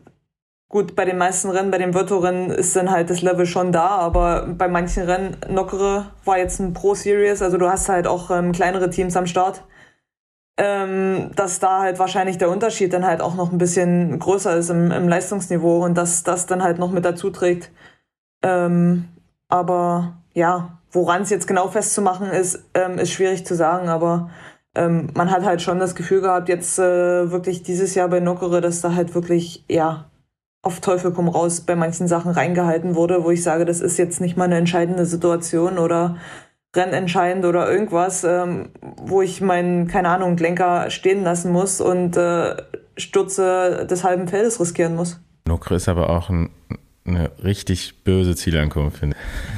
[0.70, 3.88] gut, bei den meisten Rennen, bei den Virtual-Rennen ist dann halt das Level schon da,
[3.88, 8.52] aber bei manchen Rennen, Nockere war jetzt ein Pro-Series, also du hast halt auch ähm,
[8.52, 9.62] kleinere Teams am Start
[10.60, 14.68] ähm, dass da halt wahrscheinlich der Unterschied dann halt auch noch ein bisschen größer ist
[14.68, 17.70] im, im Leistungsniveau und dass das dann halt noch mit dazu trägt.
[18.42, 19.08] Ähm,
[19.48, 24.28] aber ja, woran es jetzt genau festzumachen ist, ähm, ist schwierig zu sagen, aber
[24.74, 28.60] ähm, man hat halt schon das Gefühl gehabt, jetzt äh, wirklich dieses Jahr bei Nockere,
[28.60, 30.10] dass da halt wirklich, ja,
[30.62, 34.20] auf Teufel komm raus bei manchen Sachen reingehalten wurde, wo ich sage, das ist jetzt
[34.20, 36.16] nicht mal eine entscheidende Situation oder
[36.76, 42.56] rennentscheidend oder irgendwas, ähm, wo ich meinen, keine Ahnung, Lenker stehen lassen muss und äh,
[42.96, 45.20] Stürze des halben Feldes riskieren muss.
[45.46, 46.50] Nokre ist aber auch ein,
[47.06, 49.50] eine richtig böse Zielankunft, finde ich.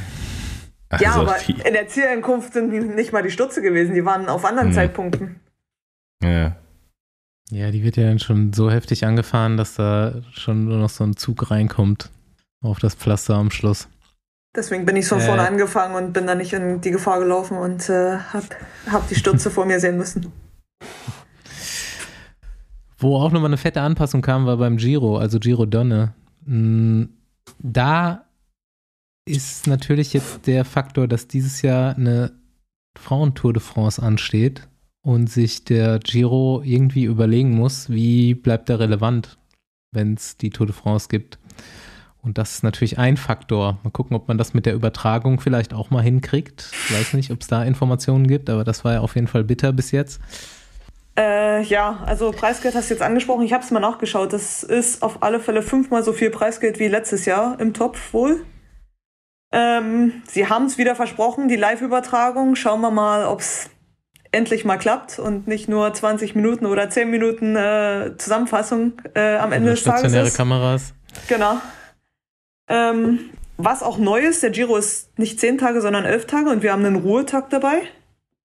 [0.92, 4.28] Also ja, aber die, in der Zielankunft sind nicht mal die Stürze gewesen, die waren
[4.28, 4.74] auf anderen mh.
[4.74, 5.40] Zeitpunkten.
[6.22, 6.56] Ja.
[7.52, 11.04] Ja, die wird ja dann schon so heftig angefahren, dass da schon nur noch so
[11.04, 12.10] ein Zug reinkommt
[12.62, 13.88] auf das Pflaster am Schluss.
[14.56, 17.58] Deswegen bin ich von äh, vorne angefangen und bin da nicht in die Gefahr gelaufen
[17.58, 18.44] und äh, hab,
[18.90, 20.32] hab die Stürze vor mir sehen müssen.
[22.96, 26.14] Wo auch nochmal eine fette Anpassung kam, war beim Giro, also Giro Donne.
[26.46, 27.04] Mm,
[27.58, 28.24] da
[29.26, 32.32] ist natürlich jetzt der Faktor, dass dieses Jahr eine
[32.98, 34.66] Frauentour de France ansteht
[35.02, 39.38] und sich der Giro irgendwie überlegen muss, wie bleibt er relevant,
[39.92, 41.38] wenn es die Tour de France gibt.
[42.22, 43.78] Und das ist natürlich ein Faktor.
[43.82, 46.70] Mal gucken, ob man das mit der Übertragung vielleicht auch mal hinkriegt.
[46.88, 49.42] Ich weiß nicht, ob es da Informationen gibt, aber das war ja auf jeden Fall
[49.42, 50.20] bitter bis jetzt.
[51.18, 53.44] Äh, ja, also Preisgeld hast du jetzt angesprochen.
[53.44, 54.32] Ich habe es mal nachgeschaut.
[54.32, 58.44] Das ist auf alle Fälle fünfmal so viel Preisgeld wie letztes Jahr im Topf wohl.
[59.50, 62.54] Ähm, sie haben es wieder versprochen, die Live-Übertragung.
[62.54, 63.68] Schauen wir mal, ob es
[64.32, 69.52] endlich mal klappt und nicht nur 20 Minuten oder 10 Minuten äh, Zusammenfassung äh, am
[69.52, 70.94] Ende des Tages Stationäre Kameras.
[71.28, 71.58] Genau.
[72.68, 76.62] Ähm, was auch neu ist, der Giro ist nicht 10 Tage, sondern 11 Tage und
[76.62, 77.82] wir haben einen Ruhetag dabei.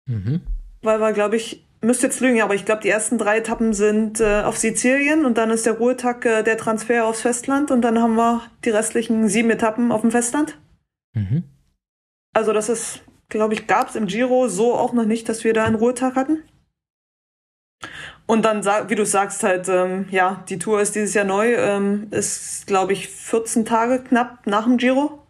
[0.06, 0.40] Mhm.
[0.82, 4.20] Weil wir, glaube ich, müsste jetzt lügen, aber ich glaube, die ersten drei Etappen sind
[4.20, 8.00] äh, auf Sizilien und dann ist der Ruhetag äh, der Transfer aufs Festland und dann
[8.00, 10.58] haben wir die restlichen sieben Etappen auf dem Festland.
[11.14, 11.44] Mhm.
[12.32, 15.52] Also das ist, glaube ich, gab es im Giro so auch noch nicht, dass wir
[15.52, 16.42] da einen Ruhetag hatten.
[18.26, 22.08] Und dann, wie du sagst, halt, ähm, ja, die Tour ist dieses Jahr neu, ähm,
[22.10, 25.22] ist, glaube ich, 14 Tage knapp nach dem Giro.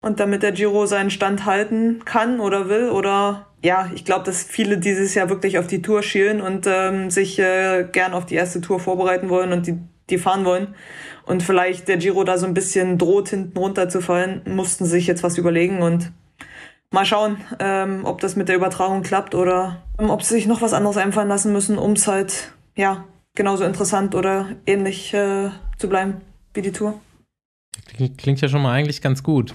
[0.00, 4.44] Und damit der Giro seinen Stand halten kann oder will, oder ja, ich glaube, dass
[4.44, 8.36] viele dieses Jahr wirklich auf die Tour schielen und ähm, sich äh, gern auf die
[8.36, 9.76] erste Tour vorbereiten wollen und die,
[10.08, 10.76] die fahren wollen
[11.28, 15.36] und vielleicht der Giro da so ein bisschen droht, hinten runterzufallen, mussten sich jetzt was
[15.36, 16.12] überlegen und
[16.90, 20.62] mal schauen, ähm, ob das mit der Übertragung klappt oder ähm, ob sie sich noch
[20.62, 25.88] was anderes einfallen lassen müssen, um es halt, ja, genauso interessant oder ähnlich äh, zu
[25.88, 26.20] bleiben
[26.54, 27.00] wie die Tour.
[28.16, 29.54] Klingt ja schon mal eigentlich ganz gut.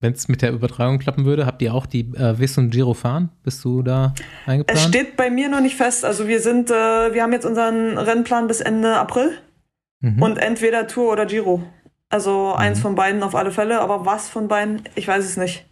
[0.00, 2.92] Wenn es mit der Übertragung klappen würde, habt ihr auch die äh, Wiss und Giro
[2.92, 3.30] fahren?
[3.42, 4.78] Bist du da eingeplant?
[4.78, 6.04] Es steht bei mir noch nicht fest.
[6.04, 9.38] Also wir sind, äh, wir haben jetzt unseren Rennplan bis Ende April.
[10.00, 10.22] Mhm.
[10.22, 11.62] Und entweder Tour oder Giro.
[12.08, 12.60] Also mhm.
[12.60, 15.65] eins von beiden auf alle Fälle, aber was von beiden, ich weiß es nicht.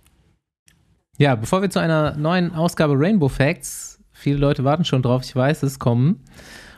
[1.17, 5.35] Ja, bevor wir zu einer neuen Ausgabe Rainbow Facts, viele Leute warten schon drauf, ich
[5.35, 6.25] weiß es, kommen.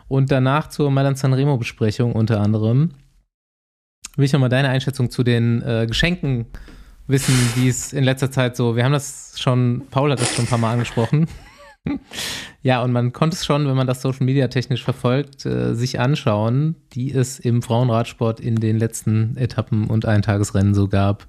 [0.08, 2.92] Und danach zur Milan Sanremo Besprechung unter anderem.
[4.16, 6.46] Will ich nochmal deine Einschätzung zu den äh, Geschenken
[7.06, 10.44] wissen, die es in letzter Zeit so, wir haben das schon, Paul hat das schon
[10.44, 11.26] ein paar Mal angesprochen,
[12.62, 16.00] ja, und man konnte es schon, wenn man das Social Media technisch verfolgt, äh, sich
[16.00, 21.26] anschauen, die es im Frauenradsport in den letzten Etappen und Eintagesrennen so gab.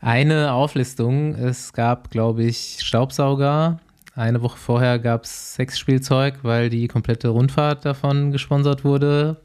[0.00, 3.80] Eine Auflistung, es gab, glaube ich, Staubsauger.
[4.14, 9.40] Eine Woche vorher gab es Sexspielzeug, weil die komplette Rundfahrt davon gesponsert wurde.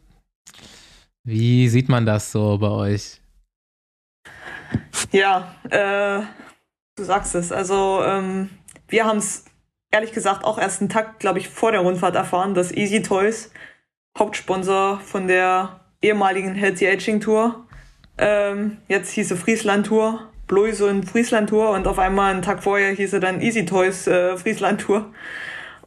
[1.23, 3.21] Wie sieht man das so bei euch?
[5.11, 6.23] Ja, äh,
[6.95, 7.51] du sagst es.
[7.51, 8.49] Also ähm,
[8.87, 9.45] wir haben es
[9.91, 13.51] ehrlich gesagt auch erst einen Tag, glaube ich, vor der Rundfahrt erfahren, dass Easy Toys,
[14.17, 17.65] Hauptsponsor von der ehemaligen Healthy Aging Tour,
[18.17, 22.91] ähm, jetzt hieße Friesland Tour, Bloise und Friesland Tour und auf einmal einen Tag vorher
[22.91, 25.11] hieße dann Easy Toys äh, Friesland Tour.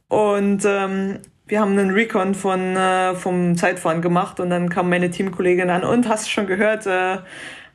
[0.08, 5.10] Und ähm, wir haben einen Recon von, äh, vom Zeitfahren gemacht und dann kam meine
[5.10, 7.18] Teamkollegin an und hast schon gehört, äh,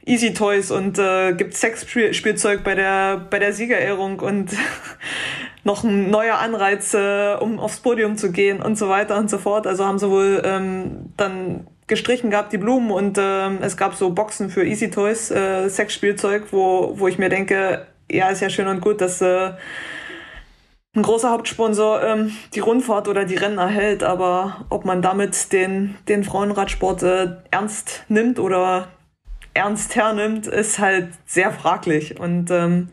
[0.05, 4.51] Easy Toys und äh, gibt Sexspielzeug bei der, bei der Siegerehrung und
[5.63, 9.37] noch ein neuer Anreiz, äh, um aufs Podium zu gehen und so weiter und so
[9.37, 9.65] fort.
[9.65, 12.89] Also haben sie wohl ähm, dann gestrichen gehabt, die Blumen.
[12.89, 17.27] Und ähm, es gab so Boxen für Easy Toys, äh, Sexspielzeug, wo, wo ich mir
[17.29, 19.51] denke, ja, ist ja schön und gut, dass äh,
[20.95, 25.95] ein großer Hauptsponsor ähm, die Rundfahrt oder die Rennen erhält, aber ob man damit den,
[26.07, 28.87] den Frauenradsport äh, ernst nimmt oder
[29.53, 32.21] ernst hernimmt, ist halt sehr fraglich.
[32.21, 32.87] Und ähm,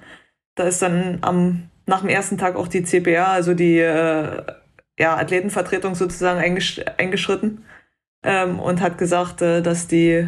[0.57, 4.43] da ist dann am, nach dem ersten Tag auch die CPA, also die äh,
[4.99, 7.65] ja, Athletenvertretung sozusagen eingesch eingeschritten
[8.23, 10.27] ähm, und hat gesagt, äh, dass die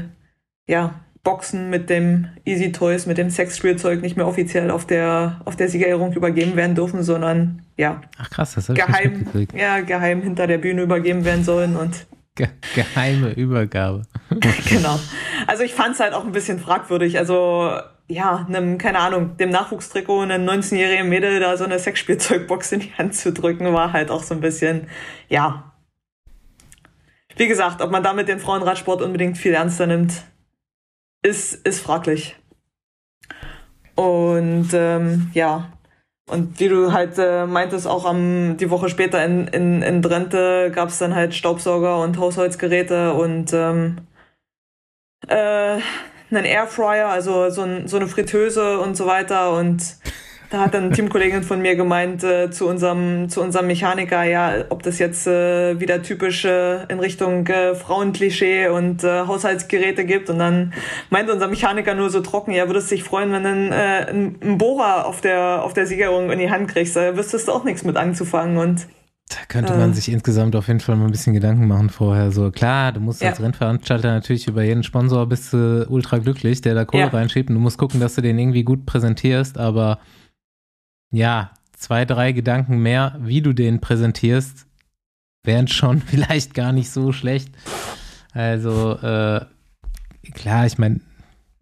[0.67, 5.57] ja, Boxen mit dem Easy Toys, mit dem Sexspielzeug nicht mehr offiziell auf der, auf
[5.57, 10.59] der Siegerehrung übergeben werden dürfen, sondern ja, Ach krass, das geheim, ja, geheim hinter der
[10.59, 14.03] Bühne übergeben werden sollen und Ge geheime Übergabe.
[14.69, 14.99] genau.
[15.47, 17.19] Also ich fand es halt auch ein bisschen fragwürdig.
[17.19, 17.73] Also
[18.07, 22.93] ja, einem, keine Ahnung, dem Nachwuchstrikot einem 19-jährigen Mädel da so eine Sexspielzeugbox in die
[22.95, 24.87] Hand zu drücken, war halt auch so ein bisschen,
[25.29, 25.70] ja.
[27.41, 30.25] Wie gesagt, ob man damit den Frauenradsport unbedingt viel ernster nimmt,
[31.23, 32.37] ist, ist fraglich.
[33.95, 35.73] Und ähm, ja,
[36.29, 40.71] und wie du halt äh, meintest, auch am die Woche später in, in, in Drenthe
[40.71, 44.03] gab es dann halt Staubsauger und Haushaltsgeräte und ähm,
[45.27, 45.79] äh,
[46.31, 49.57] einen Airfryer, also so, ein, so eine Fritteuse und so weiter.
[49.57, 49.97] Und
[50.51, 54.65] da hat dann eine Teamkollegin von mir gemeint äh, zu, unserem, zu unserem Mechaniker, ja,
[54.69, 60.29] ob das jetzt äh, wieder typisch äh, in Richtung äh, Frauenklischee und äh, Haushaltsgeräte gibt.
[60.29, 60.73] Und dann
[61.09, 64.07] meinte unser Mechaniker nur so trocken, ja, würdest dich freuen, wenn du einen, äh,
[64.43, 66.97] einen Bohrer auf der, auf der Siegerung in die Hand kriegst.
[66.97, 68.57] Da wüsstest du auch nichts mit anzufangen.
[68.57, 68.89] Und
[69.29, 72.33] da könnte man äh, sich insgesamt auf jeden Fall mal ein bisschen Gedanken machen vorher.
[72.33, 73.29] So, klar, du musst ja.
[73.29, 77.09] als Rennveranstalter natürlich über jeden Sponsor bist du ultra glücklich, der da Kohle ja.
[77.09, 80.01] reinschiebt und du musst gucken, dass du den irgendwie gut präsentierst, aber
[81.11, 84.67] ja, zwei, drei Gedanken mehr, wie du den präsentierst,
[85.45, 87.51] wären schon vielleicht gar nicht so schlecht.
[88.33, 89.45] Also, äh,
[90.33, 91.01] klar, ich meine,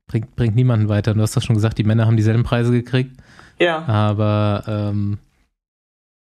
[0.07, 1.15] bringt, bringt niemanden weiter.
[1.15, 3.17] Du hast doch schon gesagt, die Männer haben dieselben Preise gekriegt.
[3.59, 3.85] Ja.
[3.87, 5.19] Aber, ähm,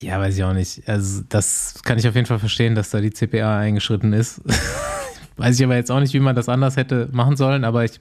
[0.02, 0.88] ja, weiß ich auch nicht.
[0.88, 4.40] Also, das kann ich auf jeden Fall verstehen, dass da die CPA eingeschritten ist.
[5.36, 8.00] weiß ich aber jetzt auch nicht, wie man das anders hätte machen sollen, aber ich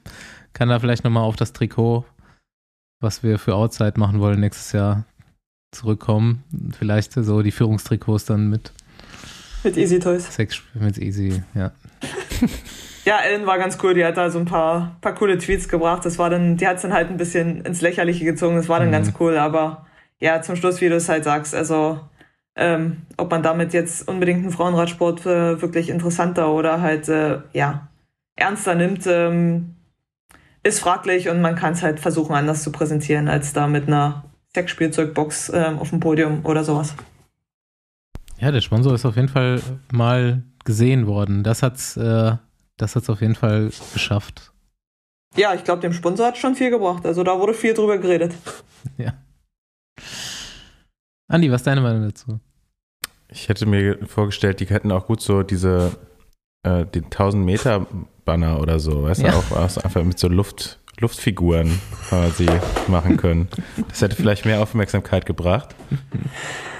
[0.53, 2.05] kann da vielleicht nochmal auf das Trikot
[3.01, 5.05] was wir für Outside machen wollen nächstes Jahr
[5.71, 6.43] zurückkommen.
[6.77, 8.71] Vielleicht so die Führungstrikots dann mit.
[9.63, 10.33] Mit Easy Toys.
[10.33, 11.71] Sex mit Easy, ja.
[13.05, 13.93] ja, Ellen war ganz cool.
[13.93, 16.05] Die hat da so ein paar, paar coole Tweets gebracht.
[16.05, 18.55] Das war dann, die hat es dann halt ein bisschen ins Lächerliche gezogen.
[18.55, 18.93] Das war dann mhm.
[18.93, 19.37] ganz cool.
[19.37, 19.85] Aber
[20.19, 21.99] ja, zum Schluss, wie du es halt sagst, also
[22.55, 27.87] ähm, ob man damit jetzt unbedingt einen Frauenradsport äh, wirklich interessanter oder halt äh, ja
[28.35, 29.75] ernster nimmt, ähm,
[30.63, 34.25] ist fraglich und man kann es halt versuchen, anders zu präsentieren, als da mit einer
[34.53, 36.93] Sexspielzeugbox ähm, auf dem Podium oder sowas.
[38.39, 41.43] Ja, der Sponsor ist auf jeden Fall mal gesehen worden.
[41.43, 42.35] Das hat's, äh,
[42.77, 44.51] das hat's auf jeden Fall geschafft.
[45.35, 47.05] Ja, ich glaube, dem Sponsor hat schon viel gebracht.
[47.05, 48.33] Also da wurde viel drüber geredet.
[48.97, 49.13] Ja.
[51.27, 52.39] Andi, was ist deine Meinung dazu?
[53.29, 55.95] Ich hätte mir vorgestellt, die hätten auch gut so diese
[56.63, 57.87] äh, den 1000 Meter
[58.25, 59.31] Banner oder so, weißt ja.
[59.31, 62.47] du, auch, auch einfach mit so Luft, Luftfiguren quasi
[62.87, 63.47] machen können.
[63.89, 65.75] Das hätte vielleicht mehr Aufmerksamkeit gebracht.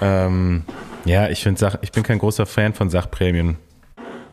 [0.00, 0.64] ähm,
[1.04, 3.56] ja, ich finde ich bin kein großer Fan von Sachprämien.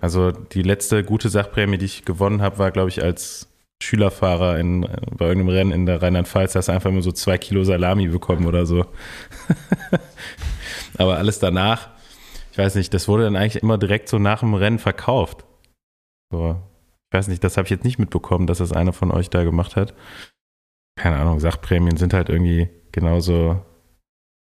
[0.02, 3.48] Also die letzte gute Sachprämie, die ich gewonnen habe, war, glaube ich, als
[3.82, 7.64] Schülerfahrer in, bei irgendeinem Rennen in der Rheinland-Pfalz, hast du einfach nur so zwei Kilo
[7.64, 8.86] Salami bekommen oder so.
[10.98, 11.90] Aber alles danach,
[12.52, 15.46] ich weiß nicht, das wurde dann eigentlich immer direkt so nach dem Rennen verkauft.
[16.32, 16.62] So,
[17.12, 19.44] ich weiß nicht, das habe ich jetzt nicht mitbekommen, dass das einer von euch da
[19.44, 19.94] gemacht hat.
[20.96, 23.64] Keine Ahnung, Sachprämien sind halt irgendwie genauso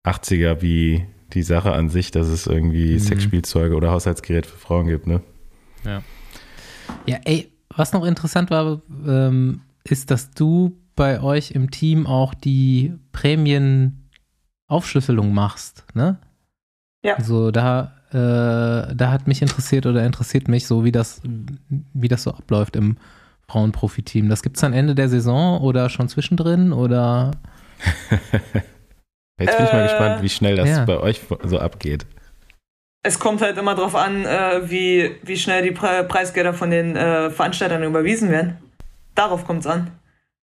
[0.06, 3.00] 80er wie die Sache an sich, dass es irgendwie mhm.
[3.00, 5.22] Sexspielzeuge oder Haushaltsgeräte für Frauen gibt, ne?
[5.84, 6.02] Ja.
[7.06, 12.34] Ja, ey, was noch interessant war, ähm, ist, dass du bei euch im Team auch
[12.34, 16.18] die Prämienaufschlüsselung machst, ne?
[17.04, 17.14] Ja.
[17.14, 21.20] Also da äh, da hat mich interessiert oder interessiert mich so, wie das,
[21.92, 22.96] wie das so abläuft im
[23.48, 24.28] Frauenprofi-Team.
[24.28, 27.32] Das gibt es am Ende der Saison oder schon zwischendrin oder?
[29.40, 30.84] Jetzt bin ich mal äh, gespannt, wie schnell das ja.
[30.84, 32.06] bei euch so abgeht.
[33.02, 36.94] Es kommt halt immer darauf an, äh, wie, wie schnell die Pre Preisgelder von den
[36.94, 38.58] äh, Veranstaltern überwiesen werden.
[39.16, 39.90] Darauf kommt es an.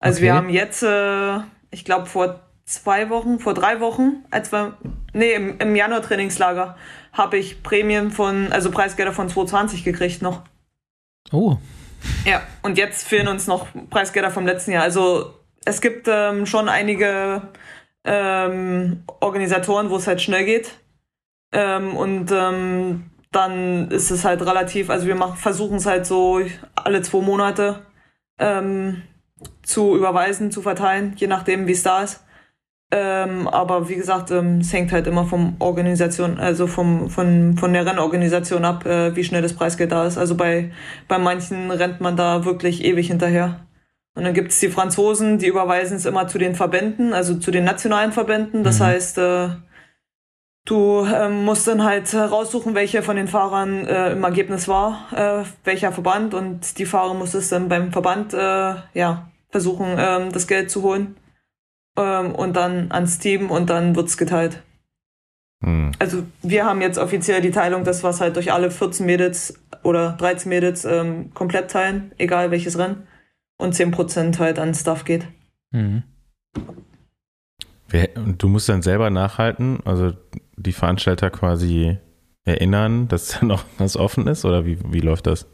[0.00, 0.24] Also okay.
[0.24, 1.38] wir haben jetzt, äh,
[1.70, 2.40] ich glaube vor
[2.70, 4.76] zwei Wochen, vor drei Wochen, als wir,
[5.12, 6.76] nee, im, im Januar Trainingslager,
[7.12, 10.42] habe ich Prämien von, also Preisgelder von 220 gekriegt noch.
[11.32, 11.56] Oh.
[12.24, 14.84] Ja, und jetzt fehlen uns noch Preisgelder vom letzten Jahr.
[14.84, 17.42] Also es gibt ähm, schon einige
[18.04, 20.72] ähm, Organisatoren, wo es halt schnell geht.
[21.52, 26.40] Ähm, und ähm, dann ist es halt relativ, also wir versuchen es halt so
[26.74, 27.86] alle zwei Monate
[28.38, 29.02] ähm,
[29.62, 32.24] zu überweisen, zu verteilen, je nachdem, wie es da ist.
[32.92, 37.72] Ähm, aber wie gesagt, ähm, es hängt halt immer vom Organisation, also vom, von, von
[37.72, 40.18] der Rennorganisation ab, äh, wie schnell das Preisgeld da ist.
[40.18, 40.72] Also bei,
[41.06, 43.60] bei manchen rennt man da wirklich ewig hinterher.
[44.16, 47.52] Und dann gibt es die Franzosen, die überweisen es immer zu den Verbänden, also zu
[47.52, 48.64] den nationalen Verbänden.
[48.64, 48.84] Das mhm.
[48.84, 49.48] heißt, äh,
[50.66, 55.44] Du ähm, musst dann halt raussuchen, welcher von den Fahrern äh, im Ergebnis war, äh,
[55.64, 60.70] welcher Verband und die Fahrer musstest dann beim Verband äh, ja versuchen, ähm, das Geld
[60.70, 61.16] zu holen
[61.96, 64.62] ähm, und dann ans Team und dann wird's geteilt.
[65.62, 65.92] Hm.
[65.98, 69.60] Also wir haben jetzt offiziell die Teilung, dass wir es halt durch alle 14 Mädels
[69.82, 73.06] oder 13 Mädels ähm, komplett teilen, egal welches Rennen
[73.58, 75.28] und 10% halt an Stuff geht.
[75.72, 76.02] Mhm.
[78.14, 80.12] Und du musst dann selber nachhalten, also
[80.56, 81.98] die Veranstalter quasi
[82.44, 85.46] erinnern, dass noch was offen ist oder wie, wie läuft das?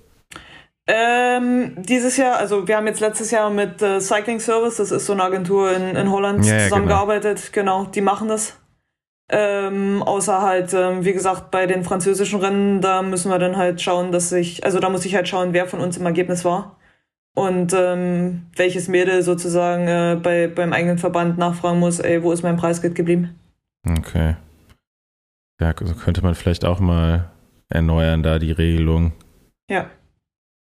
[0.88, 5.06] Ähm, dieses Jahr, also wir haben jetzt letztes Jahr mit äh, Cycling Service, das ist
[5.06, 7.52] so eine Agentur in, in Holland, ja, ja, zusammengearbeitet.
[7.52, 7.80] Genau.
[7.80, 8.56] genau, die machen das.
[9.28, 13.82] Ähm, außer halt, ähm, wie gesagt, bei den französischen Rennen, da müssen wir dann halt
[13.82, 16.76] schauen, dass ich, also da muss ich halt schauen, wer von uns im Ergebnis war
[17.34, 22.44] und ähm, welches Mädel sozusagen äh, bei, beim eigenen Verband nachfragen muss, ey, wo ist
[22.44, 23.36] mein Preisgeld geblieben?
[23.88, 24.36] Okay.
[25.60, 27.30] Ja, so könnte man vielleicht auch mal
[27.68, 29.12] erneuern, da die Regelung.
[29.68, 29.90] Ja.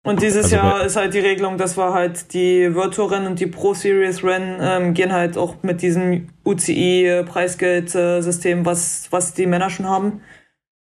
[0.04, 3.38] Und dieses also Jahr ist halt die Regelung, dass wir halt die Virtual Rennen und
[3.38, 9.46] die Pro Series Rennen ähm, gehen halt auch mit diesem UCI Preisgeldsystem, was, was die
[9.46, 10.20] Männer schon haben.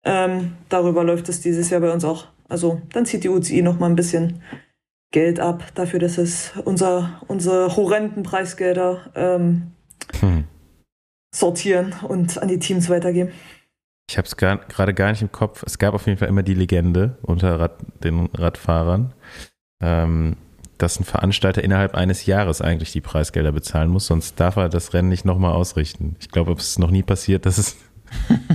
[0.04, 2.28] Ähm, darüber läuft es dieses Jahr bei uns auch.
[2.48, 4.42] Also dann zieht die UCI noch mal ein bisschen
[5.12, 9.72] Geld ab dafür, dass es unser, unsere horrenden Preisgelder ähm,
[10.20, 10.44] hm.
[11.34, 13.32] sortieren und an die Teams weitergeben.
[14.10, 15.64] Ich habe es gerade gar nicht im Kopf.
[15.66, 19.14] Es gab auf jeden Fall immer die Legende unter Rad, den Radfahrern,
[19.82, 20.38] ähm,
[20.78, 24.94] dass ein Veranstalter innerhalb eines Jahres eigentlich die Preisgelder bezahlen muss, sonst darf er das
[24.94, 26.16] Rennen nicht nochmal ausrichten.
[26.20, 27.76] Ich glaube, es ist noch nie passiert, dass es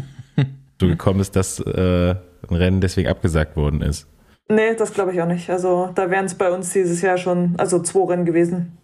[0.81, 2.15] so gekommen ist, dass äh,
[2.49, 4.07] ein Rennen deswegen abgesagt worden ist.
[4.49, 5.51] Nee, das glaube ich auch nicht.
[5.51, 8.79] Also da wären es bei uns dieses Jahr schon, also zwei Rennen gewesen.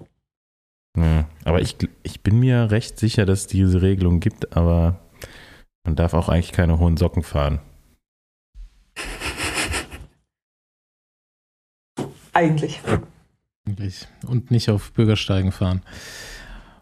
[0.97, 5.01] Ja, aber ich, ich bin mir recht sicher, dass es diese Regelung gibt, aber
[5.89, 7.61] man darf auch eigentlich keine hohen Socken fahren.
[12.35, 12.79] Eigentlich.
[13.67, 14.07] Eigentlich.
[14.27, 15.81] Und nicht auf Bürgersteigen fahren.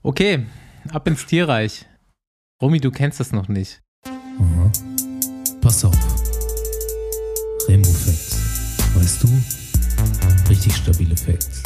[0.03, 0.45] Okay,
[0.91, 1.87] ab ins Tierreich.
[2.61, 3.81] Romy, du kennst das noch nicht.
[4.05, 4.73] Aha.
[5.61, 5.95] Pass auf.
[7.69, 8.77] Rainbow Facts.
[8.97, 9.29] Weißt du?
[10.51, 11.63] Richtig stabile Facts.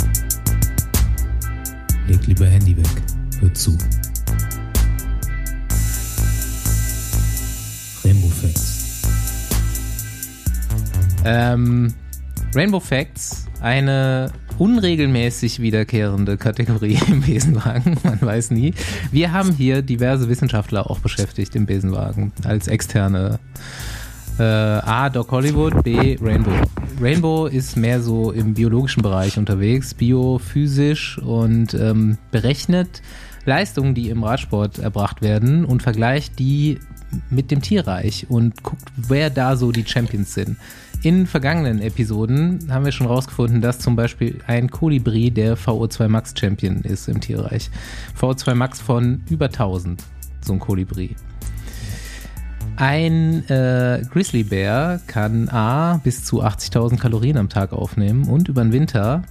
[2.07, 3.03] Leg lieber Handy weg.
[3.41, 3.78] Hör zu.
[11.25, 11.95] Ähm,
[12.55, 18.75] Rainbow Facts, eine unregelmäßig wiederkehrende Kategorie im Besenwagen, man weiß nie.
[19.12, 23.39] Wir haben hier diverse Wissenschaftler auch beschäftigt im Besenwagen als externe
[24.39, 25.11] äh, A.
[25.11, 26.16] Doc Hollywood, B.
[26.21, 26.53] Rainbow.
[27.01, 33.03] Rainbow ist mehr so im biologischen Bereich unterwegs, biophysisch und ähm, berechnet
[33.45, 36.79] Leistungen, die im Radsport erbracht werden und vergleicht die
[37.29, 40.57] mit dem Tierreich und guckt, wer da so die Champions sind.
[41.03, 46.34] In vergangenen Episoden haben wir schon rausgefunden, dass zum Beispiel ein Kolibri der VO2 Max
[46.38, 47.70] Champion ist im Tierreich.
[48.20, 50.03] VO2 Max von über 1000,
[50.42, 51.16] so ein Kolibri.
[52.76, 58.72] Ein äh, Grizzlybär kann A bis zu 80.000 Kalorien am Tag aufnehmen und über den
[58.72, 59.22] Winter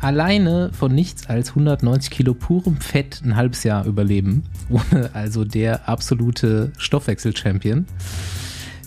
[0.00, 4.44] alleine von nichts als 190 Kilo purem Fett ein halbes Jahr überleben.
[4.70, 7.84] Ohne also der absolute Stoffwechsel-Champion.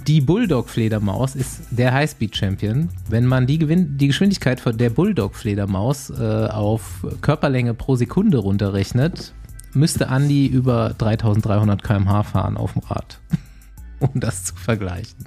[0.07, 2.89] Die Bulldog-Fledermaus ist der Highspeed-Champion.
[3.07, 9.33] Wenn man die, Gewinn die Geschwindigkeit von der Bulldog-Fledermaus äh, auf Körperlänge pro Sekunde runterrechnet,
[9.73, 13.21] müsste Andy über 3300 km/h fahren auf dem Rad.
[13.99, 15.25] um das zu vergleichen.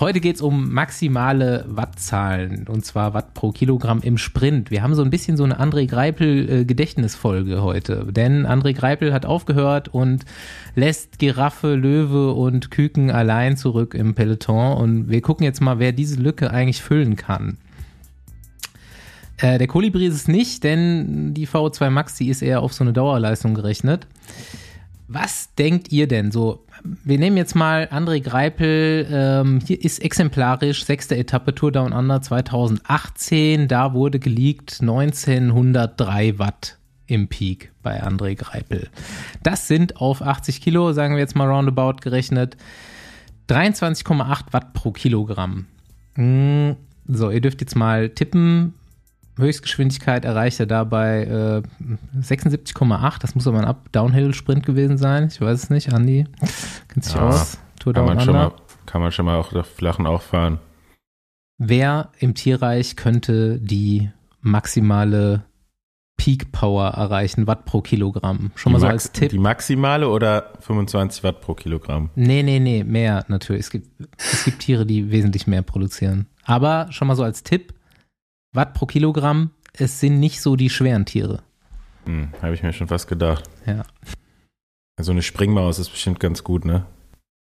[0.00, 4.70] Heute geht es um maximale Wattzahlen und zwar Watt pro Kilogramm im Sprint.
[4.70, 9.26] Wir haben so ein bisschen so eine André Greipel-Gedächtnisfolge äh, heute, denn André Greipel hat
[9.26, 10.24] aufgehört und
[10.76, 15.90] lässt Giraffe, Löwe und Küken allein zurück im Peloton und wir gucken jetzt mal, wer
[15.90, 17.58] diese Lücke eigentlich füllen kann.
[19.38, 22.84] Äh, der Kolibri ist es nicht, denn die VO2 Max, die ist eher auf so
[22.84, 24.06] eine Dauerleistung gerechnet.
[25.08, 26.64] Was denkt ihr denn so?
[26.82, 32.22] Wir nehmen jetzt mal André Greipel, ähm, hier ist exemplarisch, sechste Etappe Tour Down Under
[32.22, 38.88] 2018, da wurde geleakt 1903 Watt im Peak bei André Greipel.
[39.42, 42.56] Das sind auf 80 Kilo, sagen wir jetzt mal roundabout gerechnet,
[43.48, 45.66] 23,8 Watt pro Kilogramm.
[46.14, 46.76] Hm,
[47.06, 48.74] so, ihr dürft jetzt mal tippen,
[49.38, 51.86] Höchstgeschwindigkeit erreicht er dabei äh,
[52.20, 53.20] 76,8.
[53.20, 55.28] Das muss aber ein Up-Downhill-Sprint gewesen sein.
[55.30, 55.92] Ich weiß es nicht.
[55.92, 56.26] Andi,
[56.88, 57.58] kennt sich ja, aus?
[57.80, 58.52] Tour kann, man schon mal,
[58.86, 60.58] kann man schon mal auch auf Flachen auch fahren.
[61.58, 64.10] Wer im Tierreich könnte die
[64.40, 65.44] maximale
[66.16, 68.50] Peak Power erreichen, Watt pro Kilogramm.
[68.56, 69.30] Schon mal die so Max- als Tipp.
[69.30, 72.10] Die maximale oder 25 Watt pro Kilogramm?
[72.16, 73.60] Nee, nee, nee, mehr natürlich.
[73.60, 76.26] Es gibt, es gibt Tiere, die wesentlich mehr produzieren.
[76.44, 77.72] Aber schon mal so als Tipp,
[78.52, 81.42] Watt pro Kilogramm, es sind nicht so die schweren Tiere.
[82.06, 83.44] Hm, Habe ich mir schon fast gedacht.
[83.66, 83.84] Ja.
[85.00, 86.86] So eine Springmaus ist bestimmt ganz gut, ne?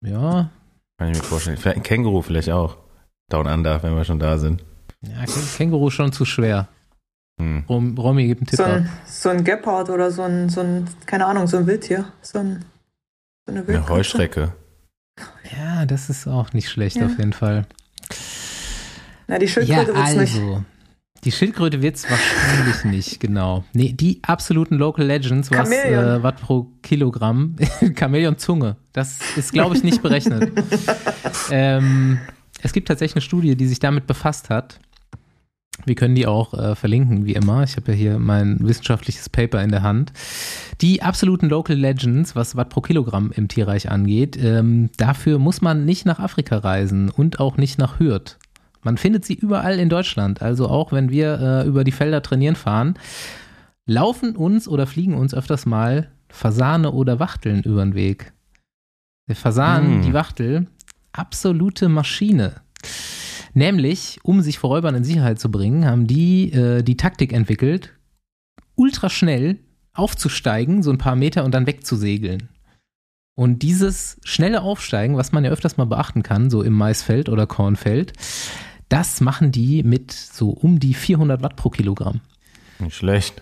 [0.05, 0.49] Ja,
[0.97, 1.57] Kann ich mir vorstellen.
[1.57, 2.77] Vielleicht ein Känguru vielleicht auch.
[3.31, 4.63] Down Under, wenn wir schon da sind.
[5.01, 6.67] ja Kä- Känguru ist schon zu schwer.
[7.39, 7.63] Hm.
[7.69, 8.71] Rom, Romy gibt einen Tipp So ab.
[8.71, 12.11] ein, so ein Gepard oder so ein, so ein, keine Ahnung, so ein Wildtier.
[12.21, 12.65] So, ein,
[13.45, 13.89] so eine Eine Wildkatze.
[13.93, 14.53] Heuschrecke.
[15.57, 17.05] Ja, das ist auch nicht schlecht Ja.
[17.05, 17.65] auf jeden Fall.
[19.27, 20.41] Na, die Ja, Schildkröte wird's nicht.
[21.25, 23.65] Die Schildkröte wird es wahrscheinlich nicht, genau.
[23.73, 27.55] Nee, die absoluten Local Legends, was äh, Watt pro Kilogramm.
[27.97, 28.77] Chamäleon Zunge.
[28.93, 30.51] Das ist, glaube ich, nicht berechnet.
[31.51, 32.19] ähm,
[32.61, 34.79] es gibt tatsächlich eine Studie, die sich damit befasst hat.
[35.85, 37.63] Wir können die auch äh, verlinken, wie immer.
[37.63, 40.11] Ich habe ja hier mein wissenschaftliches Paper in der Hand.
[40.81, 45.85] Die absoluten Local Legends, was Watt pro Kilogramm im Tierreich angeht, ähm, dafür muss man
[45.85, 48.37] nicht nach Afrika reisen und auch nicht nach Hürth.
[48.81, 50.41] Man findet sie überall in Deutschland.
[50.41, 52.95] Also auch wenn wir äh, über die Felder trainieren fahren,
[53.85, 58.33] laufen uns oder fliegen uns öfters mal Fasane oder Wachteln über den Weg.
[59.27, 60.01] Der Fasan, Hm.
[60.03, 60.67] die Wachtel,
[61.11, 62.61] absolute Maschine.
[63.53, 67.93] Nämlich, um sich vor Räubern in Sicherheit zu bringen, haben die äh, die Taktik entwickelt,
[68.75, 69.57] ultra schnell
[69.93, 72.49] aufzusteigen, so ein paar Meter und dann wegzusegeln.
[73.35, 77.47] Und dieses schnelle Aufsteigen, was man ja öfters mal beachten kann, so im Maisfeld oder
[77.47, 78.13] Kornfeld,
[78.89, 82.21] das machen die mit so um die 400 Watt pro Kilogramm.
[82.79, 83.41] Nicht schlecht.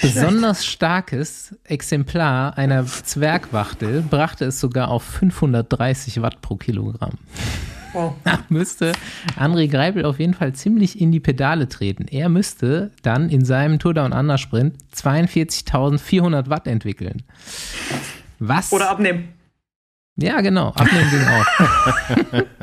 [0.00, 7.18] Besonders starkes Exemplar einer Zwergwachtel brachte es sogar auf 530 Watt pro Kilogramm.
[7.92, 8.14] Wow.
[8.24, 8.92] Da müsste
[9.36, 12.06] André Greipel auf jeden Fall ziemlich in die Pedale treten.
[12.08, 17.22] Er müsste dann in seinem Tour Down Under Sprint 42.400 Watt entwickeln.
[18.38, 18.72] Was?
[18.72, 19.30] Oder abnehmen.
[20.18, 20.68] Ja, genau.
[20.68, 21.46] Abnehmen ging auch.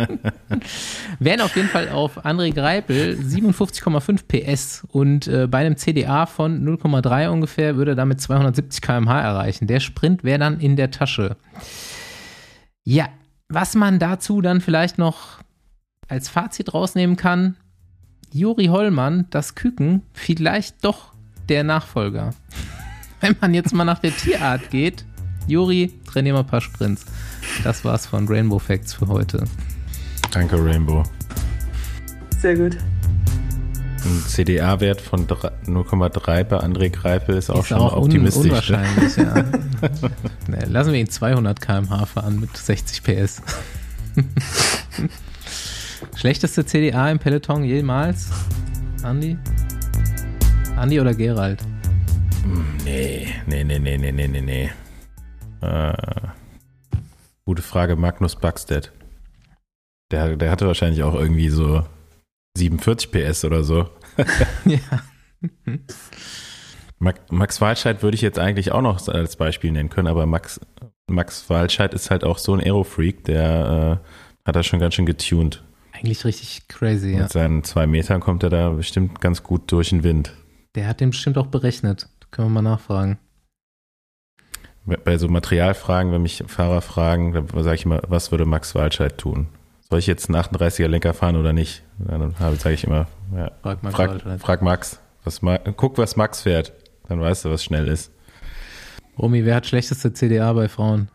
[1.20, 6.66] Wären auf jeden Fall auf André Greipel 57,5 PS und äh, bei einem CDA von
[6.66, 9.68] 0,3 ungefähr würde er damit 270 km/h erreichen.
[9.68, 11.38] Der Sprint wäre dann in der Tasche.
[12.84, 13.10] Ja,
[13.50, 15.40] was man dazu dann vielleicht noch
[16.08, 17.56] als Fazit rausnehmen kann,
[18.32, 21.14] Juri Hollmann, das Küken, vielleicht doch
[21.50, 22.32] der Nachfolger.
[23.22, 25.06] Wenn man jetzt mal nach der Tierart geht,
[25.48, 27.06] Juri, trainier mal ein paar Sprints.
[27.64, 29.44] Das war's von Rainbow Facts für heute.
[30.32, 31.04] Danke, Rainbow.
[32.40, 32.78] Sehr gut.
[34.06, 38.70] Ein CDA-Wert von drei- 0,3 bei André Greipel ist auch Ist schon auch un optimistisch.
[38.70, 38.78] ne?
[38.78, 39.34] unwahrscheinlich, ja.
[40.48, 43.42] nee, lassen wir ihn 200 km/h fahren mit 60 PS.
[46.16, 48.28] Schlechteste CDA im Peloton jemals?
[49.04, 49.38] Andi?
[50.76, 51.62] Andi oder Gerald?
[52.84, 54.70] Nee, nee, nee, nee, nee, nee, nee, nee.
[55.64, 56.28] Äh,
[57.46, 58.92] gute Frage, Magnus Buckstead.
[60.12, 61.84] Der, der hatte wahrscheinlich auch irgendwie so
[62.58, 63.90] 47 PS oder so.
[64.66, 64.80] ja.
[67.30, 70.60] Max, Walscheid würde ich jetzt eigentlich auch noch als Beispiel nennen können, aber Max,
[71.08, 75.06] Max Walscheid ist halt auch so ein Aerofreak, der äh, hat er schon ganz schön
[75.06, 75.64] getuned.
[75.92, 77.24] Eigentlich richtig crazy, ja.
[77.24, 80.34] Mit seinen zwei Metern kommt er da bestimmt ganz gut durch den Wind.
[80.76, 82.10] Der hat den bestimmt auch berechnet.
[82.32, 83.20] Können wir mal nachfragen.
[84.86, 89.18] Bei so Materialfragen, wenn mich Fahrer fragen, dann sage ich immer, was würde Max Walscheid
[89.18, 89.48] tun?
[89.90, 91.84] Soll ich jetzt einen 38er Lenker fahren oder nicht?
[92.00, 94.42] Dann sage ich immer, ja, Frag mal frag, Walscheid.
[94.42, 95.00] frag Max.
[95.24, 96.74] Was, Ma- guck, was Max fährt.
[97.08, 98.12] Dann weißt du, was schnell ist.
[99.18, 101.10] Romy, wer hat schlechteste CDA bei Frauen?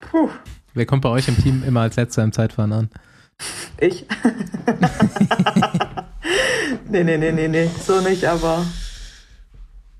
[0.00, 0.28] Puh,
[0.74, 2.90] Wer kommt bei euch im Team immer als letzter im Zeitfahren an?
[3.78, 4.06] ich.
[6.88, 8.64] nee, nee, nee, nee, nee, so nicht, aber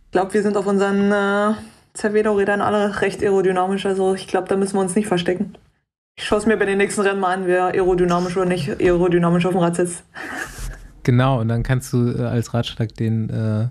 [0.06, 1.54] ich glaube, wir sind auf unseren äh,
[1.96, 5.54] Cervelo-Rädern alle recht aerodynamisch, also ich glaube, da müssen wir uns nicht verstecken.
[6.16, 9.46] Ich schaue es mir bei den nächsten Rennen mal an, wer aerodynamisch oder nicht aerodynamisch
[9.46, 10.04] auf dem Rad sitzt.
[11.02, 13.68] Genau, und dann kannst du äh, als Ratschlag den äh,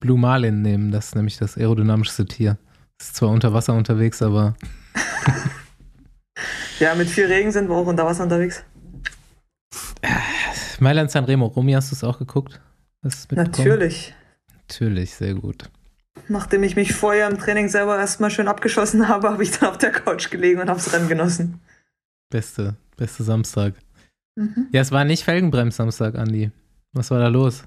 [0.00, 0.92] Blue Marlin nehmen.
[0.92, 2.58] Das ist nämlich das aerodynamischste Tier.
[3.00, 4.54] Ist zwar unter Wasser unterwegs, aber
[6.80, 8.64] Ja, mit viel Regen sind wir auch unter Wasser unterwegs.
[10.80, 11.46] Mailand Sanremo.
[11.46, 12.60] Romy, hast du es auch geguckt?
[13.30, 14.14] Natürlich.
[14.52, 15.70] Natürlich, sehr gut.
[16.28, 19.78] Nachdem ich mich vorher im Training selber erstmal schön abgeschossen habe, habe ich dann auf
[19.78, 21.60] der Couch gelegen und habe das Rennen genossen.
[22.30, 23.74] Beste, beste Samstag.
[24.36, 24.68] Mhm.
[24.72, 26.50] Ja, es war nicht Felgenbrems-Samstag, Andi.
[26.92, 27.64] Was war da los?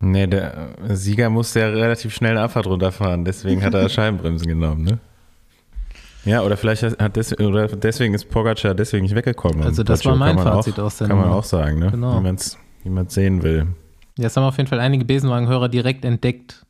[0.00, 4.46] Nee, der äh, Sieger musste ja relativ schnell eine Abfahrt runterfahren, deswegen hat er Scheibenbremsen
[4.46, 4.98] genommen, ne?
[6.24, 9.62] Ja, oder vielleicht hat des, oder deswegen ist Pogacar deswegen nicht weggekommen.
[9.62, 11.90] Also das Pogacar war mein Fazit auch, aus der Kann man auch sagen, ne?
[11.90, 12.18] Genau.
[12.18, 13.66] Wie man es sehen will.
[14.18, 16.66] Ja, es haben auf jeden Fall einige Besenwagenhörer direkt entdeckt,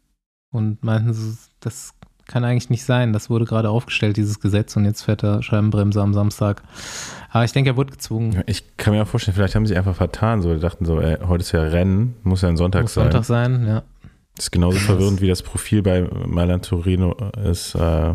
[0.50, 1.94] und meinten, das
[2.26, 3.12] kann eigentlich nicht sein.
[3.12, 6.62] Das wurde gerade aufgestellt, dieses Gesetz, und jetzt fährt er Scheibenbremse am Samstag.
[7.30, 8.42] Aber ich denke, er wurde gezwungen.
[8.46, 10.42] Ich kann mir auch vorstellen, vielleicht haben sie einfach vertan.
[10.42, 13.04] So, die dachten so, ey, heute ist ja Rennen, muss ja ein Sonntag Muss sein.
[13.04, 13.82] Sonntag sein, ja.
[14.36, 17.74] Das ist genauso verwirrend wie das Profil bei Mailand Torino ist.
[17.74, 18.14] Äh,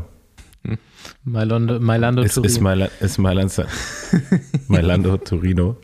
[1.26, 2.64] Mailando, Mailando ist, ist, Turin.
[2.64, 3.68] Mailand, ist Mailand,
[4.68, 5.76] Mailando Torino.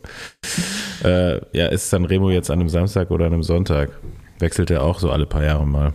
[1.03, 3.89] Äh, ja, ist San Remo jetzt an einem Samstag oder an einem Sonntag?
[4.39, 5.93] Wechselt er auch so alle paar Jahre mal.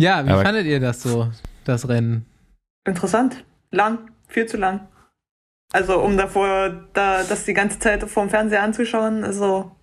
[0.00, 1.30] Ja, wie Aber- fandet ihr das so,
[1.64, 2.24] das Rennen?
[2.86, 3.44] Interessant.
[3.70, 4.10] Lang.
[4.28, 4.88] Viel zu lang.
[5.72, 9.76] Also, um davor, da, das die ganze Zeit vorm Fernseher anzuschauen, also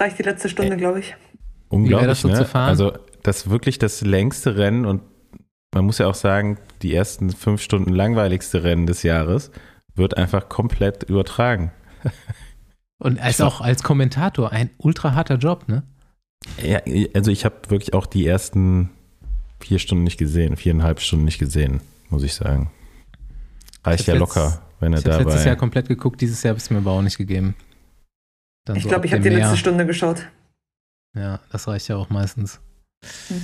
[0.00, 1.16] reicht die letzte Stunde, glaube ich.
[1.68, 2.34] Unglaublich, das so ne?
[2.34, 2.68] zu fahren?
[2.68, 2.92] Also,
[3.22, 5.02] das ist wirklich das längste Rennen und
[5.74, 9.52] man muss ja auch sagen, die ersten fünf Stunden langweiligste Rennen des Jahres
[9.94, 11.72] wird einfach komplett übertragen.
[13.02, 15.84] Und als auch als Kommentator ein ultra harter Job, ne?
[16.62, 16.80] Ja,
[17.14, 18.90] also ich habe wirklich auch die ersten
[19.60, 22.70] vier Stunden nicht gesehen, viereinhalb Stunden nicht gesehen, muss ich sagen.
[23.84, 26.58] Reicht Ich ja locker, wenn er Ich habe letztes Jahr komplett geguckt, dieses Jahr habe
[26.58, 27.54] es mir aber auch nicht gegeben.
[28.66, 30.26] Dann Ich so glaube, ich habe die letzte Stunde geschaut.
[31.16, 32.60] Ja, das reicht ja auch meistens.
[33.28, 33.42] Hm.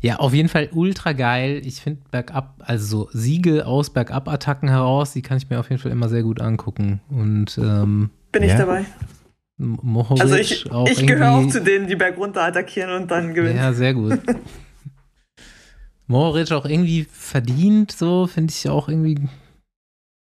[0.00, 1.62] Ja, auf jeden Fall ultra geil.
[1.64, 5.80] Ich finde Bergab, also so Siege aus Bergab-Attacken heraus, die kann ich mir auf jeden
[5.80, 7.00] Fall immer sehr gut angucken.
[7.08, 8.58] Und ähm, Bin ich Ja?
[8.58, 8.84] dabei.
[9.56, 13.56] Mohoric Also ich, auch ich gehöre auch zu denen, die bergunter attackieren und dann gewinnen.
[13.56, 14.18] Ja, sehr gut.
[16.06, 19.28] Mohoric auch irgendwie verdient, so finde ich auch irgendwie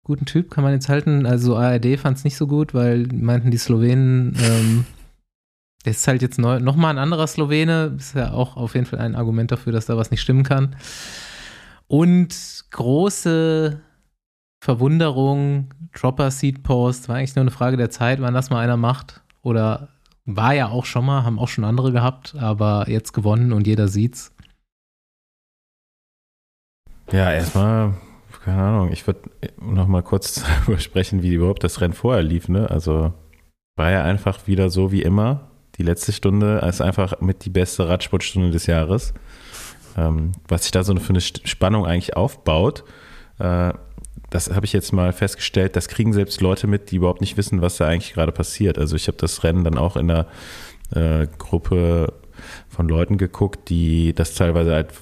[0.03, 1.25] guten Typ, kann man jetzt halten.
[1.25, 4.85] Also ARD fand es nicht so gut, weil meinten die Slowenen, ähm,
[5.85, 8.99] der ist halt jetzt neu, nochmal ein anderer Slowene, ist ja auch auf jeden Fall
[8.99, 10.75] ein Argument dafür, dass da was nicht stimmen kann.
[11.87, 13.81] Und große
[14.63, 18.77] Verwunderung, Dropper Seed Post, war eigentlich nur eine Frage der Zeit, wann das mal einer
[18.77, 19.21] macht.
[19.41, 19.89] Oder
[20.25, 23.87] war ja auch schon mal, haben auch schon andere gehabt, aber jetzt gewonnen und jeder
[23.87, 24.33] sieht's.
[27.11, 27.93] Ja, erstmal,
[28.45, 32.47] keine Ahnung, ich würde noch mal kurz darüber sprechen, wie überhaupt das Rennen vorher lief.
[32.47, 32.69] Ne?
[32.69, 33.13] Also
[33.75, 35.51] war ja einfach wieder so wie immer.
[35.77, 39.13] Die letzte Stunde ist einfach mit die beste Radsportstunde des Jahres.
[39.97, 42.83] Ähm, was sich da so für eine Spannung eigentlich aufbaut,
[43.39, 43.73] äh,
[44.29, 47.61] das habe ich jetzt mal festgestellt, das kriegen selbst Leute mit, die überhaupt nicht wissen,
[47.61, 48.77] was da eigentlich gerade passiert.
[48.77, 50.27] Also ich habe das Rennen dann auch in der
[50.95, 52.13] äh, Gruppe
[52.69, 54.93] von Leuten geguckt, die das teilweise halt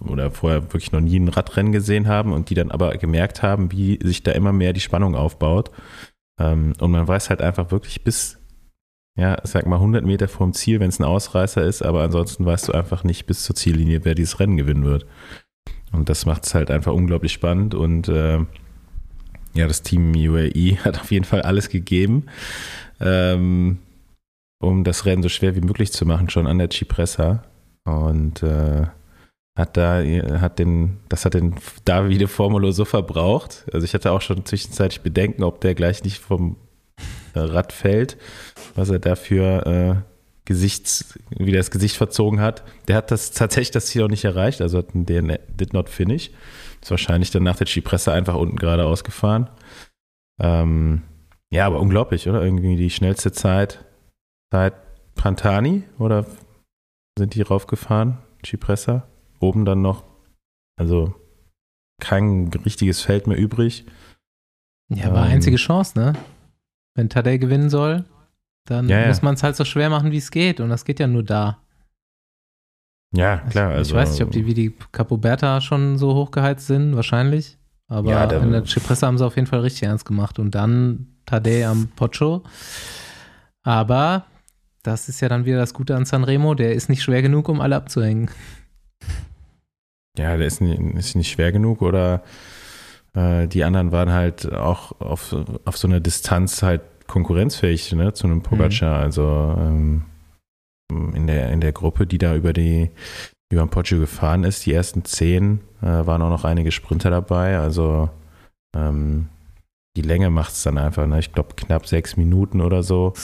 [0.00, 3.72] oder vorher wirklich noch nie ein Radrennen gesehen haben und die dann aber gemerkt haben,
[3.72, 5.70] wie sich da immer mehr die Spannung aufbaut.
[6.38, 8.38] Ähm, und man weiß halt einfach wirklich bis,
[9.16, 12.68] ja, sag mal 100 Meter vorm Ziel, wenn es ein Ausreißer ist, aber ansonsten weißt
[12.68, 15.06] du einfach nicht bis zur Ziellinie, wer dieses Rennen gewinnen wird.
[15.92, 18.38] Und das macht es halt einfach unglaublich spannend und äh,
[19.54, 22.26] ja, das Team UAE hat auf jeden Fall alles gegeben,
[23.00, 23.78] ähm,
[24.60, 27.44] um das Rennen so schwer wie möglich zu machen, schon an der Cipressa.
[27.84, 28.86] Und äh,
[29.56, 30.02] hat da,
[30.40, 31.54] hat den, das hat den
[31.84, 33.64] Davide Formulo so verbraucht.
[33.72, 36.56] Also ich hatte auch schon zwischenzeitlich Bedenken, ob der gleich nicht vom
[37.34, 38.18] äh, Rad fällt,
[38.74, 42.62] was er dafür äh, Gesichts, wie das Gesicht verzogen hat.
[42.86, 45.88] Der hat das tatsächlich das Ziel auch nicht erreicht, also hat einen DN Did Not
[45.88, 46.30] Finish.
[46.80, 49.50] Ist wahrscheinlich dann nach der Cipressa einfach unten geradeaus gefahren.
[50.40, 51.02] Ähm,
[51.50, 52.44] ja, aber unglaublich, oder?
[52.44, 53.84] Irgendwie die schnellste Zeit
[54.52, 54.74] seit
[55.16, 56.26] Pantani oder
[57.18, 59.08] sind die raufgefahren, Cipressa?
[59.40, 60.04] Oben dann noch,
[60.78, 61.14] also
[62.00, 63.84] kein richtiges Feld mehr übrig.
[64.88, 65.32] Ja, war Ähm.
[65.32, 66.12] einzige Chance, ne?
[66.94, 68.04] Wenn Tadej gewinnen soll,
[68.66, 70.60] dann Ja, muss man es halt so schwer machen, wie es geht.
[70.60, 71.58] Und das geht ja nur da.
[73.14, 73.72] Ja, klar.
[73.72, 77.58] ich Also, weiß nicht, ob die wie die Capoberta schon so hochgeheizt sind, wahrscheinlich.
[77.88, 80.38] Aber Ja, da- in der Cipressa haben sie auf jeden Fall richtig ernst gemacht.
[80.38, 82.42] Und dann Tadej am Pocho.
[83.62, 84.26] Aber
[84.82, 86.54] das ist ja dann wieder das Gute an Sanremo.
[86.54, 88.30] Der ist nicht schwer genug, um alle abzuhängen.
[90.18, 92.22] Ja, der ist nicht, ist nicht schwer genug oder
[93.14, 98.26] äh, die anderen waren halt auch auf, auf so einer Distanz halt konkurrenzfähig ne, zu
[98.26, 98.98] einem Pogacar.
[99.00, 100.04] Also ähm,
[100.90, 102.90] in, der, in der Gruppe, die da über die
[103.52, 107.58] über den Poggio gefahren ist, die ersten zehn äh, waren auch noch einige Sprinter dabei.
[107.58, 108.10] Also
[108.76, 109.28] ähm,
[109.96, 111.06] die Länge macht es dann einfach.
[111.06, 111.18] Ne?
[111.20, 113.14] Ich glaube knapp sechs Minuten oder so.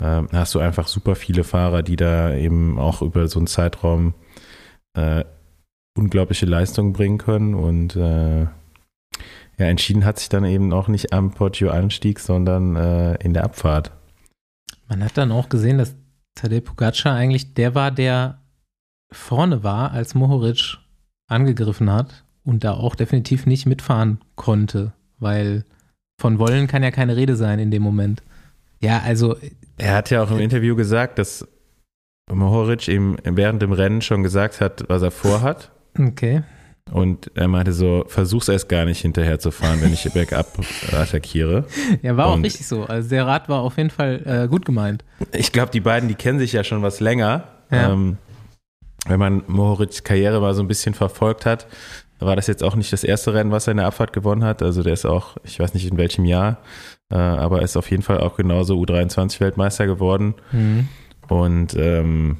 [0.00, 4.14] Ähm, hast du einfach super viele Fahrer, die da eben auch über so einen Zeitraum
[4.94, 5.24] äh,
[5.98, 8.42] unglaubliche Leistungen bringen können und äh,
[9.58, 13.90] ja, entschieden hat sich dann eben auch nicht am Poggio-Anstieg, sondern äh, in der Abfahrt.
[14.88, 15.96] Man hat dann auch gesehen, dass
[16.36, 18.40] Tadej Pogacar eigentlich der war, der
[19.10, 20.78] vorne war, als Mohoric
[21.26, 25.64] angegriffen hat und da auch definitiv nicht mitfahren konnte, weil
[26.20, 28.22] von wollen kann ja keine Rede sein in dem Moment.
[28.80, 29.36] Ja, also
[29.76, 31.46] Er hat ja auch im Interview gesagt, dass
[32.30, 35.72] Mohoric ihm während dem Rennen schon gesagt hat, was er vorhat.
[35.98, 36.42] Okay.
[36.90, 40.46] Und er meinte so, versuch's erst gar nicht hinterher zu fahren, wenn ich bergab
[40.92, 41.66] attackiere.
[42.02, 42.84] Ja, war auch Und- richtig so.
[42.84, 45.04] Also der Rat war auf jeden Fall äh, gut gemeint.
[45.32, 47.44] Ich glaube, die beiden, die kennen sich ja schon was länger.
[47.70, 47.92] Ja.
[47.92, 48.16] Ähm,
[49.06, 51.66] wenn man Mohorics Karriere mal so ein bisschen verfolgt hat,
[52.20, 54.62] war das jetzt auch nicht das erste Rennen, was er in der Abfahrt gewonnen hat.
[54.62, 56.58] Also der ist auch, ich weiß nicht in welchem Jahr,
[57.12, 60.34] äh, aber ist auf jeden Fall auch genauso U23-Weltmeister geworden.
[60.52, 60.88] Mhm.
[61.28, 62.38] Und ähm,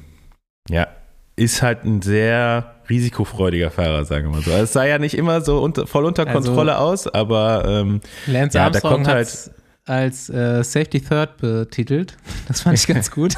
[0.69, 0.87] ja,
[1.35, 4.51] ist halt ein sehr risikofreudiger Fahrer, sagen wir mal so.
[4.51, 8.01] Also es sah ja nicht immer so unter, voll unter Also- Kontrolle aus, aber ähm,
[8.27, 9.51] Lance Ja, da Armstrong kommt hat halt-
[9.85, 12.17] als äh, Safety Third betitelt.
[12.47, 13.35] Das fand ich ganz gut.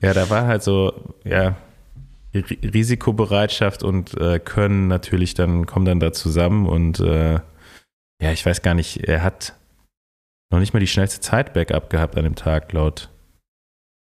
[0.00, 1.56] ja, da war halt so, ja,
[2.34, 8.46] Ri- Risikobereitschaft und äh, Können natürlich dann, kommen dann da zusammen und äh, ja, ich
[8.46, 9.54] weiß gar nicht, er hat
[10.50, 13.08] noch nicht mal die schnellste Zeit Backup gehabt an dem Tag, laut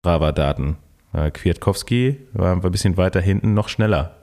[0.02, 0.76] Brava-Daten.
[1.12, 4.16] Äh, Kwiatkowski war ein bisschen weiter hinten, noch schneller.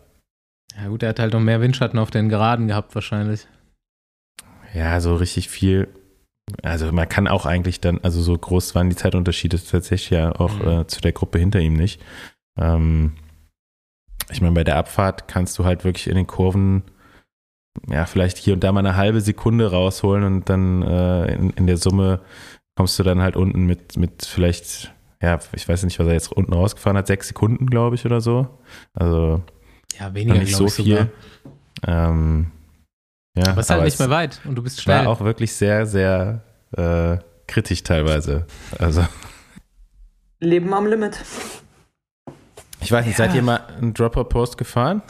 [0.76, 3.48] Ja gut, er hat halt noch mehr Windschatten auf den Geraden gehabt wahrscheinlich.
[4.74, 5.88] Ja, so richtig viel.
[6.64, 10.58] Also man kann auch eigentlich dann, also so groß waren die Zeitunterschiede tatsächlich ja auch
[10.60, 10.68] Mhm.
[10.68, 12.02] äh, zu der Gruppe hinter ihm nicht.
[12.58, 13.14] Ähm,
[14.32, 16.84] ich meine, bei der Abfahrt kannst du halt wirklich in den Kurven
[17.88, 21.68] ja vielleicht hier und da mal eine halbe Sekunde rausholen und dann äh, in, in
[21.68, 22.20] der Summe
[22.76, 26.32] kommst du dann halt unten mit, mit vielleicht, ja, ich weiß nicht, was er jetzt
[26.32, 28.48] unten rausgefahren hat, sechs Sekunden, glaube ich, oder so.
[28.94, 29.44] Also
[30.00, 30.98] Ja, weniger, nicht glaube so ich viel.
[31.86, 32.10] sogar.
[32.12, 32.52] Ähm,
[33.38, 35.06] ja, Aber es ist halt nicht mehr weit und du bist schnell.
[35.06, 36.44] war auch wirklich sehr, sehr
[36.76, 37.18] äh,
[37.48, 38.46] kritisch teilweise.
[38.78, 39.06] Also,
[40.40, 41.20] Leben am Limit.
[42.82, 43.26] ich weiß nicht, Ja.
[43.26, 45.02] seid ihr mal einen Dropper-Post gefahren?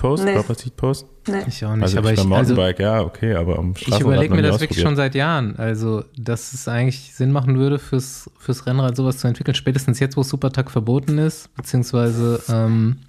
[0.00, 0.24] Post?
[0.24, 0.34] Nee.
[0.34, 1.06] Dropper-Seat-Post?
[1.28, 1.42] Nee.
[1.46, 4.34] ich auch nicht, Also, aber ich beim also, Mountainbike, ja, okay, aber am ich überlege
[4.34, 5.56] mir das wirklich schon seit Jahren.
[5.56, 9.54] Also, dass es eigentlich Sinn machen würde, fürs, fürs Rennrad sowas zu entwickeln.
[9.54, 13.00] Spätestens jetzt, wo Supertag verboten ist, beziehungsweise, ähm,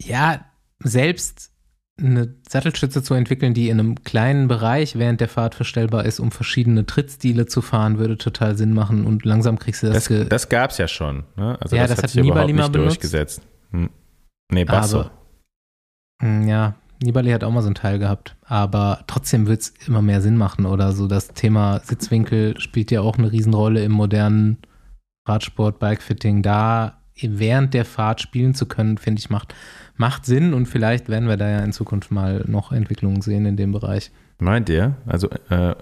[0.00, 0.44] ja,
[0.82, 1.50] selbst
[2.00, 6.30] eine Sattelstütze zu entwickeln, die in einem kleinen Bereich während der Fahrt verstellbar ist, um
[6.30, 10.48] verschiedene Trittstile zu fahren, würde total Sinn machen und langsam kriegst du das, Das, das
[10.48, 11.24] gab es ja schon.
[11.36, 11.58] Ne?
[11.60, 12.90] Also Ja, das, das hat hat Nibali mal nicht benutzt.
[13.02, 13.42] durchgesetzt.
[13.72, 13.90] Hm.
[14.50, 15.00] Nee, Basso.
[15.00, 15.10] Aber-
[16.22, 20.02] Hm, Ja, Nibali hat auch mal so einen Teil gehabt, aber trotzdem wird es immer
[20.02, 21.06] mehr Sinn machen oder so.
[21.06, 24.58] Das Thema Sitzwinkel spielt ja auch eine Riesenrolle im modernen
[25.28, 26.42] Radsport, Bikefitting.
[26.42, 29.54] Da während der Fahrt spielen zu können, finde ich, macht,
[29.96, 33.56] macht Sinn und vielleicht werden wir da ja in Zukunft mal noch Entwicklungen sehen in
[33.56, 34.10] dem Bereich.
[34.38, 34.96] Meint ihr?
[35.06, 35.74] Also, äh,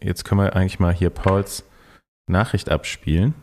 [0.00, 1.64] jetzt können wir eigentlich mal hier Pauls
[2.30, 3.34] Nachricht abspielen.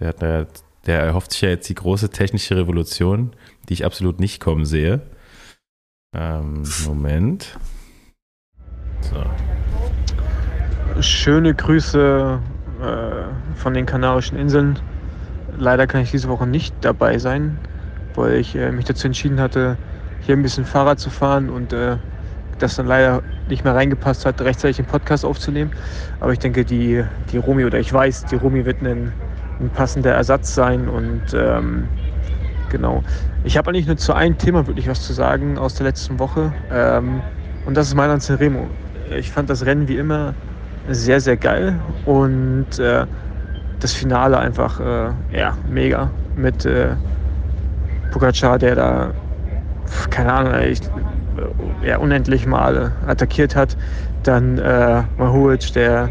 [0.00, 0.46] Der, hat da,
[0.86, 3.32] der erhofft sich ja jetzt die große technische Revolution,
[3.68, 5.00] die ich absolut nicht kommen sehe.
[6.14, 7.58] Ähm, Moment.
[9.00, 9.24] So.
[11.00, 12.40] Schöne Grüße
[12.80, 14.78] äh, von den Kanarischen Inseln.
[15.56, 17.58] Leider kann ich diese Woche nicht dabei sein,
[18.14, 19.76] weil ich äh, mich dazu entschieden hatte,
[20.20, 21.96] hier ein bisschen Fahrrad zu fahren und äh,
[22.58, 25.72] das dann leider nicht mehr reingepasst hat, rechtzeitig den Podcast aufzunehmen.
[26.20, 29.12] Aber ich denke, die, die Romi, oder ich weiß, die Romi wird ein,
[29.60, 31.88] ein passender Ersatz sein und ähm,
[32.70, 33.02] genau.
[33.44, 36.52] Ich habe eigentlich nur zu einem Thema wirklich was zu sagen aus der letzten Woche
[36.70, 37.22] ähm,
[37.66, 38.66] und das ist Mailand Sanremo.
[39.16, 40.34] Ich fand das Rennen wie immer
[40.88, 43.06] sehr, sehr geil und äh,
[43.80, 46.96] das Finale einfach äh, ja, mega mit äh,
[48.10, 49.10] Pogacar, der da,
[50.10, 53.76] keine Ahnung, ich, äh, ja, unendlich Male attackiert hat.
[54.22, 56.10] Dann äh, Mahuic, der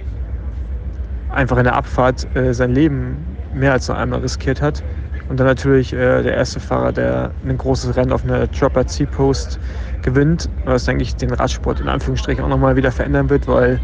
[1.30, 4.84] einfach in der Abfahrt äh, sein Leben mehr als nur einmal riskiert hat.
[5.30, 9.60] Und dann natürlich äh, der erste Fahrer, der ein großes Rennen auf einer Dropper C-Post
[10.02, 13.80] gewinnt, was, denke ich, den Radsport in Anführungsstrichen auch nochmal wieder verändern wird, weil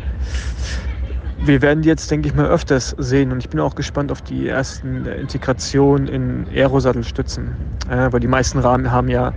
[1.42, 3.32] wir werden die jetzt, denke ich mal, öfters sehen.
[3.32, 7.56] Und ich bin auch gespannt auf die ersten äh, Integrationen in Aero-Sattelstützen.
[7.90, 9.34] Äh, weil die meisten Rahmen haben ja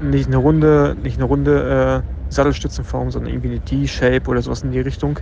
[0.00, 4.70] nicht eine runde, nicht eine runde äh, Sattelstützenform, sondern irgendwie eine D-Shape oder sowas in
[4.70, 5.18] die Richtung.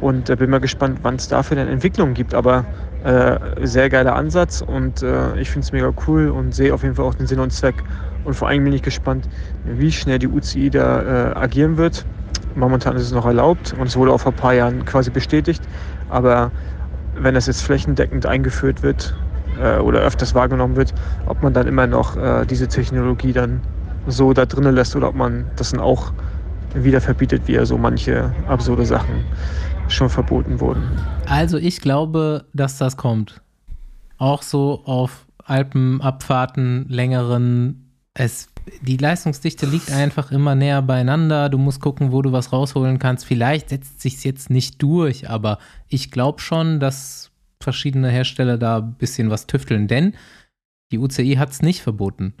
[0.00, 2.34] Und äh, bin mal gespannt, wann es dafür dann Entwicklungen gibt.
[2.34, 2.66] Aber
[3.04, 6.94] äh, sehr geiler Ansatz und äh, ich finde es mega cool und sehe auf jeden
[6.94, 7.84] Fall auch den Sinn und Zweck.
[8.24, 9.28] Und vor allem bin ich gespannt,
[9.64, 12.04] wie schnell die UCI da äh, agieren wird.
[12.54, 15.62] Momentan ist es noch erlaubt und es wurde auch vor ein paar Jahren quasi bestätigt.
[16.08, 16.50] Aber
[17.14, 19.14] wenn das jetzt flächendeckend eingeführt wird
[19.60, 20.92] äh, oder öfters wahrgenommen wird,
[21.26, 23.62] ob man dann immer noch äh, diese Technologie dann
[24.06, 26.12] so da drinnen lässt oder ob man das dann auch
[26.74, 29.24] wieder verbietet, wie ja so manche absurde Sachen
[29.88, 30.82] schon verboten wurden.
[31.26, 33.40] Also ich glaube, dass das kommt.
[34.16, 37.92] Auch so auf Alpenabfahrten, längeren.
[38.14, 38.48] Es,
[38.82, 41.48] die Leistungsdichte liegt einfach immer näher beieinander.
[41.48, 43.24] Du musst gucken, wo du was rausholen kannst.
[43.24, 45.58] Vielleicht setzt sich jetzt nicht durch, aber
[45.88, 47.30] ich glaube schon, dass
[47.60, 50.14] verschiedene Hersteller da ein bisschen was tüfteln, denn
[50.90, 52.34] die UCI hat es nicht verboten.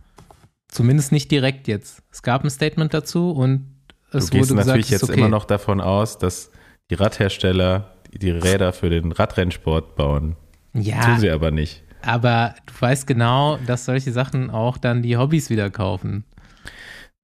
[0.68, 2.02] Zumindest nicht direkt jetzt.
[2.10, 3.66] Es gab ein Statement dazu und
[4.12, 5.18] es du gehst wurde gesagt, natürlich jetzt okay.
[5.18, 6.50] immer noch davon aus, dass
[6.90, 10.36] die Radhersteller die Räder für den Radrennsport bauen.
[10.72, 11.82] ja, Tun sie aber nicht.
[12.02, 16.24] aber du weißt genau, dass solche Sachen auch dann die Hobbys wieder kaufen.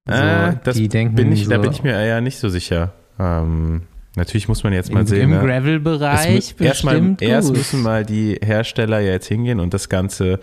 [0.05, 2.49] Also, äh, das die denken bin ich, da so, bin ich mir eher nicht so
[2.49, 2.93] sicher.
[3.19, 3.83] Ähm,
[4.15, 5.21] natürlich muss man jetzt mal im, sehen.
[5.21, 5.39] im ne?
[5.39, 7.57] Gravel-Bereich bestimmt erst gut.
[7.57, 10.39] müssen mal die Hersteller ja jetzt hingehen und das Ganze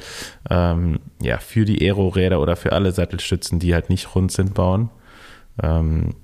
[0.50, 4.90] ähm, ja, für die Aero-Räder oder für alle Sattelstützen, die halt nicht rund sind, bauen.
[5.62, 6.16] Ähm,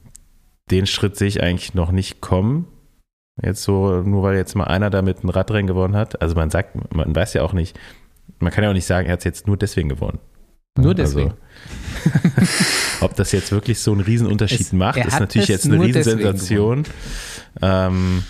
[0.72, 2.66] den Schritt sehe ich eigentlich noch nicht kommen.
[3.42, 6.20] Jetzt so, nur weil jetzt mal einer damit ein Radrennen gewonnen hat.
[6.20, 7.78] Also man sagt, man weiß ja auch nicht,
[8.40, 10.18] man kann ja auch nicht sagen, er hat es jetzt nur deswegen gewonnen.
[10.76, 11.34] Nur Also, deswegen.
[13.00, 16.84] ob das jetzt wirklich so einen Riesenunterschied Es- macht, ist natürlich jetzt eine Riesensensation.
[17.62, 18.22] Ähm,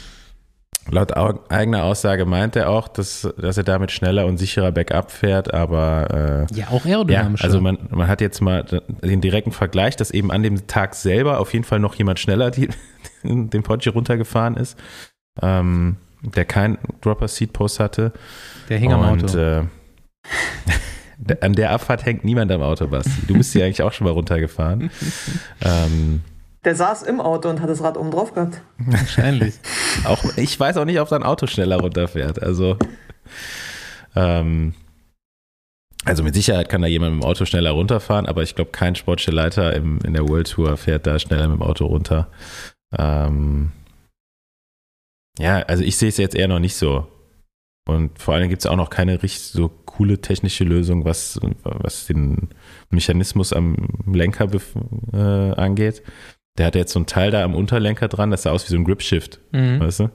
[0.90, 5.10] laut au- eigener Aussage meint er auch, dass, dass er damit schneller und sicherer bergab
[5.12, 7.44] fährt, aber äh, Ja, auch ja, aerodynamischer.
[7.44, 8.64] also man, man hat jetzt mal
[9.02, 12.50] den direkten Vergleich, dass eben an dem Tag selber auf jeden Fall noch jemand schneller
[12.50, 12.68] die,
[13.22, 14.78] den Porsche runtergefahren ist,
[15.42, 18.12] ähm, der kein Dropper Seat Post hatte.
[18.68, 19.38] der hing am und, Auto.
[19.38, 19.64] Äh,
[21.40, 23.26] an der Abfahrt hängt niemand am Auto, Basti.
[23.26, 24.90] Du bist ja eigentlich auch schon mal runtergefahren.
[25.60, 26.22] ähm,
[26.64, 28.60] Der saß im Auto und hat das Rad oben drauf gehabt.
[28.78, 29.54] Wahrscheinlich.
[30.04, 32.42] auch, ich weiß auch nicht, ob sein Auto schneller runterfährt.
[32.42, 32.76] Also,
[34.14, 34.74] ähm,
[36.04, 38.94] also mit Sicherheit kann da jemand mit dem Auto schneller runterfahren, aber ich glaube, kein
[38.94, 42.28] Sportstelleiter im, in der World Tour fährt da schneller mit dem Auto runter.
[42.96, 43.72] Ähm,
[45.38, 47.06] ja, also ich sehe es jetzt eher noch nicht so.
[47.88, 52.06] Und vor allem gibt es auch noch keine richtig so coole technische Lösung, was, was
[52.06, 52.48] den
[52.90, 53.76] Mechanismus am
[54.06, 54.48] Lenker
[55.12, 56.02] äh, angeht.
[56.58, 58.76] Der hat jetzt so ein Teil da am Unterlenker dran, das sah aus wie so
[58.76, 59.80] ein Grip-Shift, Mhm.
[59.80, 60.10] weißt du?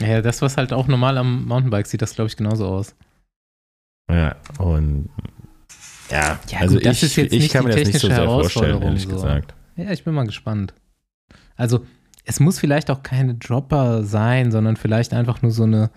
[0.00, 2.94] Ja, das, was halt auch normal am Mountainbike sieht, das glaube ich genauso aus.
[4.10, 5.08] Ja, und
[6.10, 8.00] ja, Ja, also gut, das ich, ist jetzt ich nicht kann die mir das nicht
[8.00, 9.10] so sehr vorstellen, ehrlich so.
[9.10, 9.54] gesagt.
[9.76, 10.74] Ja, ich bin mal gespannt.
[11.56, 11.86] Also,
[12.28, 15.90] es muss vielleicht auch keine Dropper sein, sondern vielleicht einfach nur so eine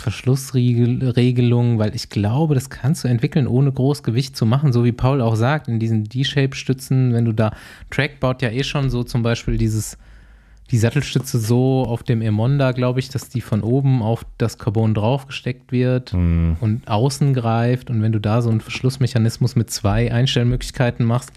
[0.00, 4.92] Verschlussregelung, weil ich glaube, das kannst du entwickeln, ohne groß Gewicht zu machen, so wie
[4.92, 7.52] Paul auch sagt, in diesen D-Shape-Stützen, wenn du da,
[7.90, 9.98] Track baut ja eh schon so zum Beispiel dieses,
[10.72, 14.94] die Sattelstütze so auf dem Emonda, glaube ich, dass die von oben auf das Carbon
[14.94, 17.88] draufgesteckt wird Hm, und außen greift.
[17.88, 21.32] Und wenn du da so einen Verschlussmechanismus mit zwei Einstellmöglichkeiten machst,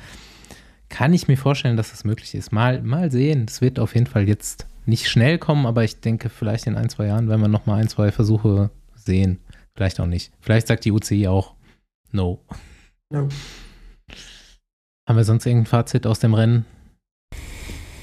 [0.94, 2.52] kann ich mir vorstellen, dass das möglich ist.
[2.52, 3.46] Mal, mal sehen.
[3.48, 6.88] Es wird auf jeden Fall jetzt nicht schnell kommen, aber ich denke, vielleicht in ein,
[6.90, 9.40] zwei Jahren werden wir noch mal ein, zwei Versuche sehen.
[9.76, 10.32] Vielleicht auch nicht.
[10.40, 11.56] Vielleicht sagt die UCI auch
[12.12, 12.40] no.
[13.10, 13.28] No.
[15.10, 16.66] Haben wir sonst irgendein Fazit aus dem Rennen?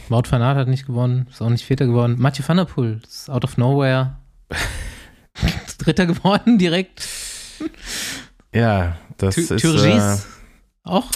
[0.08, 2.16] Wout van Aert hat nicht gewonnen, ist auch nicht Vierter geworden.
[2.18, 4.16] Mathieu van der Poel ist out of nowhere.
[5.78, 7.06] Dritter geworden direkt.
[8.52, 10.26] Ja, das Ty- ist äh, Turgis,
[10.82, 11.08] auch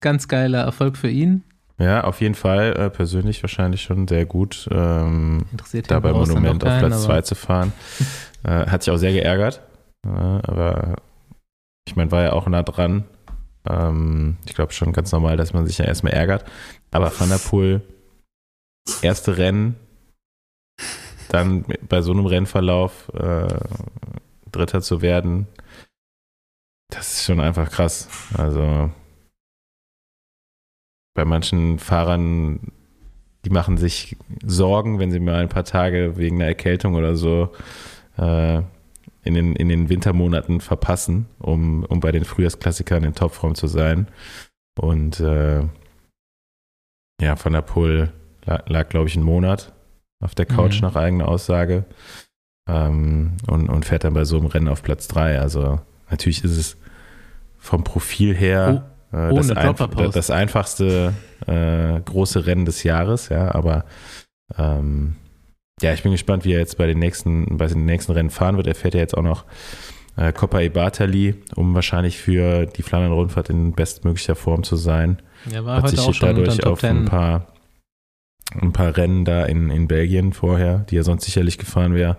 [0.00, 1.42] ganz geiler Erfolg für ihn.
[1.78, 6.62] ja auf jeden Fall äh, persönlich wahrscheinlich schon sehr gut, ähm, Interessiert da beim Monument
[6.62, 7.72] noch auf keinen, Platz aber- 2 zu fahren.
[8.44, 9.60] Äh, hat sich auch sehr geärgert,
[10.06, 10.94] äh, aber
[11.88, 13.02] ich meine, war ja auch nah dran.
[13.68, 16.44] Ähm, ich glaube schon ganz normal, dass man sich ja erstmal ärgert.
[16.92, 17.82] Aber Van der Poel,
[19.02, 19.74] erste Rennen,
[21.30, 23.48] dann bei so einem Rennverlauf äh,
[24.52, 25.48] Dritter zu werden,
[26.90, 28.08] das ist schon einfach krass.
[28.34, 28.88] Also
[31.18, 32.70] bei manchen Fahrern,
[33.44, 37.50] die machen sich Sorgen, wenn sie mal ein paar Tage wegen einer Erkältung oder so
[38.18, 38.58] äh,
[39.24, 44.06] in, den, in den Wintermonaten verpassen, um, um bei den Frühjahrsklassikern in Topform zu sein.
[44.78, 45.62] Und äh,
[47.20, 48.12] ja, Van der Poel
[48.44, 49.72] lag, lag glaube ich, einen Monat
[50.22, 50.86] auf der Couch Mhm.
[50.86, 51.84] nach eigener Aussage
[52.68, 55.40] ähm, und, und fährt dann bei so einem Rennen auf Platz 3.
[55.40, 55.80] Also
[56.10, 56.76] natürlich ist es
[57.56, 60.16] vom Profil her äh, ohne das, Dropper-Post.
[60.16, 61.14] das einfachste
[61.46, 63.84] äh, große Rennen des Jahres, ja, aber
[64.56, 65.16] ähm,
[65.80, 68.56] ja, ich bin gespannt, wie er jetzt bei den nächsten, bei den nächsten Rennen fahren
[68.56, 68.66] wird.
[68.66, 69.44] Er fährt ja jetzt auch noch
[70.16, 75.22] äh, Coppa e Bartali, um wahrscheinlich für die Flandern-Rundfahrt in bestmöglicher Form zu sein.
[75.50, 77.04] Er war Hat sich auch schon dadurch auf ein 10.
[77.06, 77.46] paar,
[78.60, 82.16] ein paar Rennen da in, in Belgien vorher, die er sonst sicherlich gefahren wäre.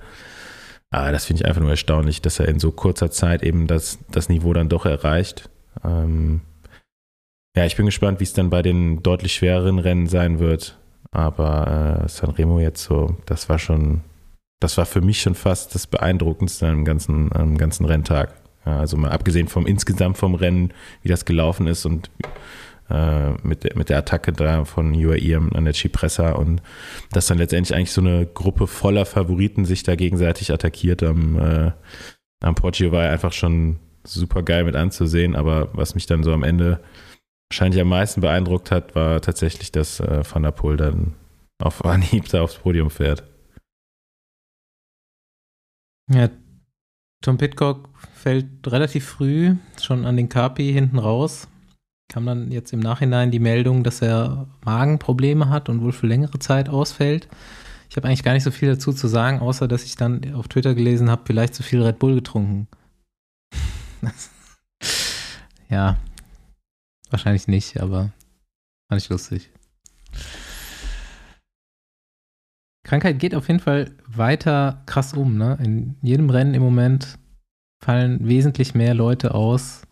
[0.92, 4.00] Aber das finde ich einfach nur erstaunlich, dass er in so kurzer Zeit eben das,
[4.10, 5.50] das Niveau dann doch erreicht.
[5.84, 6.42] Ähm,
[7.56, 10.78] ja, ich bin gespannt, wie es dann bei den deutlich schwereren Rennen sein wird.
[11.12, 14.02] Aber äh, Sanremo jetzt so, das war schon,
[14.60, 18.34] das war für mich schon fast das Beeindruckendste am ganzen, am ganzen Renntag.
[18.66, 22.12] Ja, also mal abgesehen vom insgesamt vom Rennen, wie das gelaufen ist und
[22.90, 26.62] äh, mit, der, mit der Attacke da von UAE an der Cipressa und
[27.12, 31.72] dass dann letztendlich eigentlich so eine Gruppe voller Favoriten sich da gegenseitig attackiert am, äh,
[32.42, 36.44] am Poggio war einfach schon super geil mit anzusehen, aber was mich dann so am
[36.44, 36.80] Ende
[37.50, 41.16] wahrscheinlich am meisten beeindruckt hat, war tatsächlich, dass äh, Van der Poel dann
[41.62, 43.24] auf Anhieb da aufs Podium fährt.
[46.12, 46.30] Ja,
[47.22, 51.48] Tom Pitcock fällt relativ früh schon an den Kapi hinten raus.
[52.12, 56.40] Kam dann jetzt im Nachhinein die Meldung, dass er Magenprobleme hat und wohl für längere
[56.40, 57.28] Zeit ausfällt.
[57.90, 60.48] Ich habe eigentlich gar nicht so viel dazu zu sagen, außer dass ich dann auf
[60.48, 62.68] Twitter gelesen habe, vielleicht zu viel Red Bull getrunken.
[65.70, 65.98] ja,
[67.12, 68.12] wahrscheinlich nicht, aber
[68.90, 69.52] fand ich lustig.
[72.84, 75.38] Krankheit geht auf jeden Fall weiter krass um.
[75.38, 75.58] Ne?
[75.64, 77.20] In jedem Rennen im Moment
[77.84, 79.84] fallen wesentlich mehr Leute aus,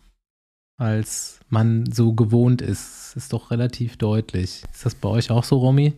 [0.78, 3.14] als man so gewohnt ist.
[3.16, 4.64] Ist doch relativ deutlich.
[4.72, 5.94] Ist das bei euch auch so, Romy?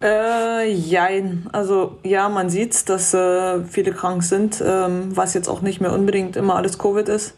[0.00, 1.48] Äh, jein.
[1.52, 5.92] Also ja, man sieht, dass äh, viele krank sind, ähm, was jetzt auch nicht mehr
[5.92, 7.34] unbedingt immer alles Covid ist.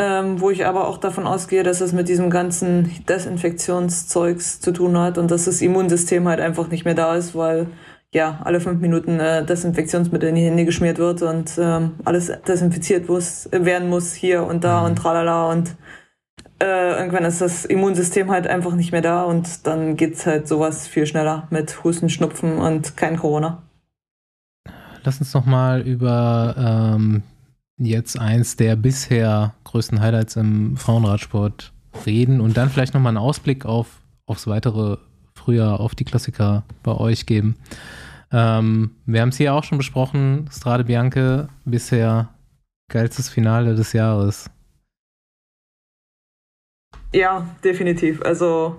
[0.00, 4.96] Ähm, wo ich aber auch davon ausgehe, dass es mit diesem ganzen Desinfektionszeugs zu tun
[4.96, 7.66] hat und dass das Immunsystem halt einfach nicht mehr da ist, weil
[8.14, 13.08] ja alle fünf Minuten äh, Desinfektionsmittel in die Hände geschmiert wird und ähm, alles desinfiziert
[13.08, 15.74] muss, werden muss hier und da und tralala und
[16.62, 20.86] äh, irgendwann ist das Immunsystem halt einfach nicht mehr da und dann geht's halt sowas
[20.86, 23.64] viel schneller mit Husten, Schnupfen und kein Corona.
[25.02, 27.24] Lass uns noch mal über ähm,
[27.78, 31.72] jetzt eins der bisher größten Highlights im Frauenradsport
[32.06, 34.96] reden und dann vielleicht nochmal einen Ausblick auf, aufs weitere
[35.34, 37.56] Frühjahr, auf die Klassiker bei euch geben.
[38.32, 42.28] Ähm, wir haben es hier auch schon besprochen, Strade Bianche bisher
[42.90, 44.50] geilstes Finale des Jahres.
[47.12, 48.20] Ja, definitiv.
[48.22, 48.76] Also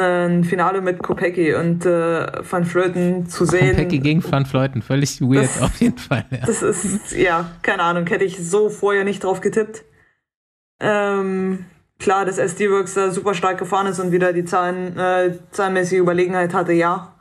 [0.00, 3.70] ein Finale mit Kopecki und äh, Van Flöten zu sehen.
[3.70, 6.24] Kopecki gegen Van Flöten, völlig weird das, auf jeden Fall.
[6.30, 6.46] Ja.
[6.46, 9.84] Das ist, ja, keine Ahnung, hätte ich so vorher nicht drauf getippt.
[10.80, 11.66] Ähm,
[11.98, 16.54] klar, dass SD-Works da super stark gefahren ist und wieder die Zahlen, äh, zahlenmäßige Überlegenheit
[16.54, 17.14] hatte, ja.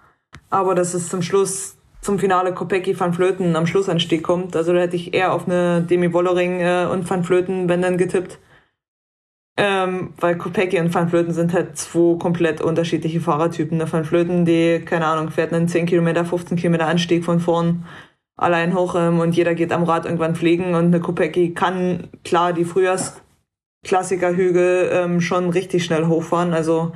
[0.49, 4.79] Aber dass es zum Schluss, zum Finale Kopecki Van Flöten am Schlussanstieg kommt, also da
[4.79, 8.39] hätte ich eher auf eine Demi Wollering äh, und Van Flöten, wenn dann getippt.
[9.57, 13.79] Ähm, weil Kopecki und Van Flöten sind halt zwei komplett unterschiedliche Fahrertypen.
[13.79, 17.85] Der Van Flöten, die, keine Ahnung, fährt einen 10 Kilometer, 15 Kilometer Anstieg von vorn
[18.37, 22.53] allein hoch ähm, und jeder geht am Rad irgendwann fliegen und eine Kopecki kann klar
[22.53, 26.53] die Frühjahrsklassikerhügel ähm, schon richtig schnell hochfahren.
[26.53, 26.91] Also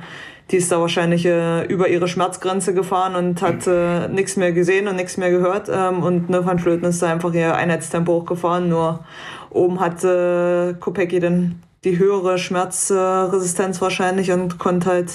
[0.50, 4.88] die ist da wahrscheinlich äh, über ihre Schmerzgrenze gefahren und hat äh, nichts mehr gesehen
[4.88, 5.70] und nichts mehr gehört.
[5.72, 8.68] Ähm, und ne, Van Flöten ist da einfach ihr Einheitstempo hochgefahren.
[8.68, 9.04] Nur
[9.50, 15.12] oben hat äh, Kopecki dann die höhere Schmerzresistenz wahrscheinlich und konnte halt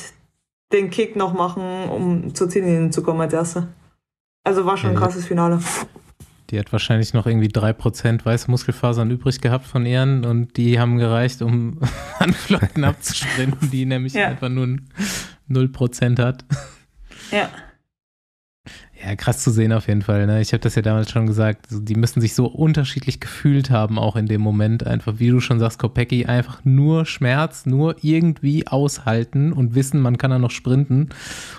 [0.71, 3.67] den Kick noch machen, um zur Ziellinie zu kommen als Erste.
[4.43, 5.59] Also war schon ein krasses Finale.
[6.49, 10.97] Die hat wahrscheinlich noch irgendwie 3% weiße Muskelfasern übrig gehabt von ihren und die haben
[10.97, 11.79] gereicht, um
[12.19, 14.27] an Flotten abzusprinten, die nämlich ja.
[14.27, 14.77] einfach nur
[15.49, 16.45] 0% hat.
[17.31, 17.49] Ja.
[19.05, 20.25] Ja, krass zu sehen auf jeden Fall.
[20.25, 20.41] Ne?
[20.41, 21.67] Ich habe das ja damals schon gesagt.
[21.69, 24.87] die müssen sich so unterschiedlich gefühlt haben, auch in dem Moment.
[24.87, 30.17] Einfach, wie du schon sagst, Kopecki, einfach nur Schmerz, nur irgendwie aushalten und wissen, man
[30.17, 31.09] kann da noch sprinten.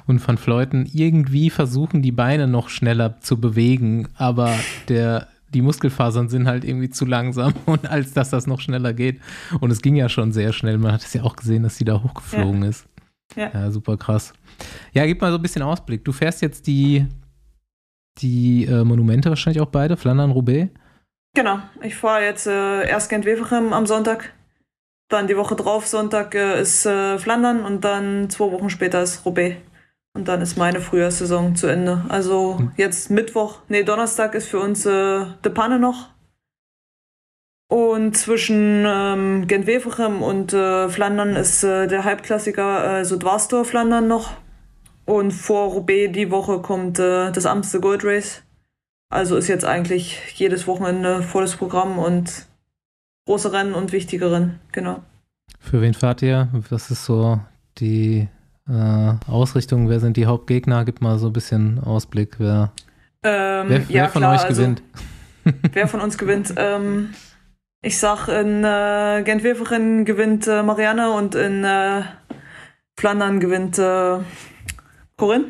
[0.09, 4.09] Und Van Fleuten irgendwie versuchen, die Beine noch schneller zu bewegen.
[4.17, 4.53] Aber
[4.89, 9.21] der, die Muskelfasern sind halt irgendwie zu langsam und als dass das noch schneller geht.
[9.61, 10.79] Und es ging ja schon sehr schnell.
[10.79, 12.71] Man hat es ja auch gesehen, dass sie da hochgeflogen ja.
[12.71, 12.87] ist.
[13.37, 13.51] Ja.
[13.55, 14.33] ja, super krass.
[14.93, 16.05] Ja, gib mal so ein bisschen Ausblick.
[16.05, 17.07] Du fährst jetzt die
[18.19, 20.71] die äh, Monumente wahrscheinlich auch beide, Flandern, Roubaix.
[21.35, 24.33] Genau, ich fahre jetzt äh, erst Gent-Wevelgem am Sonntag,
[25.09, 29.25] dann die Woche drauf, Sonntag äh, ist äh, Flandern und dann zwei Wochen später ist
[29.25, 29.57] Roubaix.
[30.15, 32.07] Und dann ist meine Frühjahrssaison zu Ende.
[32.09, 32.73] Also hm.
[32.77, 36.09] jetzt Mittwoch, nee, Donnerstag ist für uns äh, De Panne noch.
[37.69, 44.33] Und zwischen ähm, Gent-Wevelgem und äh, Flandern ist äh, der Halbklassiker äh, Südwarstor-Flandern noch.
[45.07, 48.43] Und vor Roubaix die Woche kommt äh, das Amstel Gold Race.
[49.09, 52.47] Also ist jetzt eigentlich jedes Wochenende volles Programm und
[53.25, 55.03] große Rennen und wichtige Rennen, genau.
[55.61, 56.49] Für wen fahrt ihr?
[56.71, 57.41] Was ist so
[57.79, 58.29] die
[58.69, 59.89] äh, Ausrichtung?
[59.89, 60.85] Wer sind die Hauptgegner?
[60.85, 62.73] Gib mal so ein bisschen Ausblick, wer,
[63.23, 64.83] ähm, wer, wer von klar, euch also gewinnt.
[65.45, 66.55] Also, wer von uns gewinnt?
[66.57, 67.11] Ähm,
[67.81, 72.03] ich sag, in äh, Gent-Wevelgem gewinnt äh, Marianne und in äh,
[72.99, 74.19] Flandern gewinnt äh,
[75.17, 75.47] Corinne.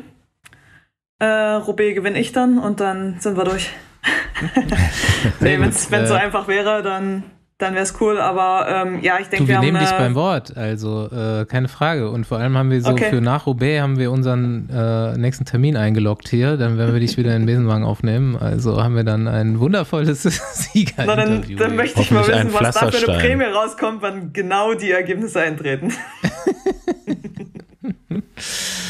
[1.19, 3.71] Äh, Roubaix gewinne ich dann und dann sind wir durch.
[5.39, 7.23] nee, wenn es so einfach wäre, dann
[7.57, 8.19] dann wäre es cool.
[8.19, 11.67] Aber ähm, ja, ich denke, wir wir haben nehmen dich beim Wort, also äh, keine
[11.67, 12.11] Frage.
[12.11, 13.09] Und vor allem haben wir so Okay.
[13.09, 16.57] für nach Roubaix haben wir unseren äh, nächsten Termin eingeloggt hier.
[16.57, 18.35] Dann werden wir dich wieder in den Besenwagen aufnehmen.
[18.35, 20.23] Also haben wir dann ein wundervolles
[20.97, 23.19] Na, dann, dann möchte ich mal Hoffentlich wissen, ein was da für eine.
[23.19, 25.93] Prämie rauskommt, wann genau die Ergebnisse eintreten.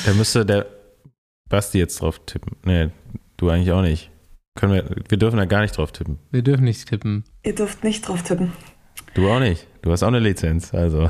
[0.05, 0.65] Da müsste der
[1.49, 2.55] Basti jetzt drauf tippen.
[2.63, 2.89] Nee,
[3.37, 4.11] du eigentlich auch nicht.
[4.55, 6.19] Können wir, wir dürfen da gar nicht drauf tippen.
[6.31, 7.23] wir dürfen nicht tippen.
[7.43, 8.53] Ihr dürft nicht drauf tippen.
[9.13, 9.67] Du auch nicht.
[9.81, 11.09] Du hast auch eine Lizenz, also.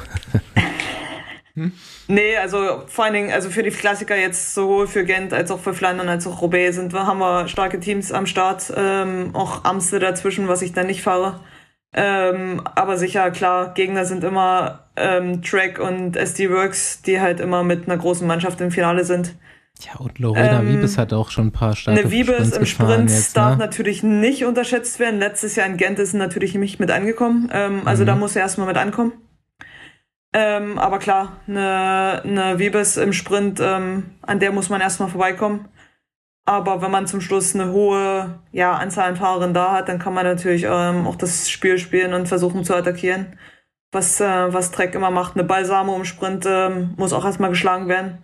[2.08, 5.60] Nee, also vor allen Dingen, also für die Klassiker jetzt sowohl für Gent als auch
[5.60, 9.64] für Flandern als auch Roubaix sind wir, haben wir starke Teams am Start, ähm, auch
[9.66, 11.40] Amstel dazwischen, was ich dann nicht fahre.
[12.00, 17.64] Ähm, aber sicher, klar, Gegner sind immer ähm, Track und SD Works, die halt immer
[17.64, 19.34] mit einer großen Mannschaft im Finale sind.
[19.82, 23.10] Ja, und Lorena Ähm, Wiebes hat auch schon ein paar starke Eine Wiebes im Sprint
[23.10, 23.58] jetzt, darf ne?
[23.58, 25.20] natürlich nicht unterschätzt werden.
[25.20, 27.50] Letztes Jahr in Gent ist natürlich nicht mit angekommen.
[27.52, 28.08] Ähm, also Mhm.
[28.08, 29.14] da muss er erstmal mit ankommen.
[30.34, 35.68] Ähm, aber klar, eine, eine Wiebes im Sprint, ähm, an der muss man erstmal vorbeikommen.
[36.48, 40.14] Aber wenn man zum Schluss eine hohe ja, Anzahl an Fahrern da hat, dann kann
[40.14, 43.38] man natürlich ähm, auch das Spiel spielen und versuchen zu attackieren.
[43.92, 45.36] Was, äh, was Trek immer macht.
[45.36, 48.20] Eine Balsamo im Sprint ähm, muss auch erstmal geschlagen werden.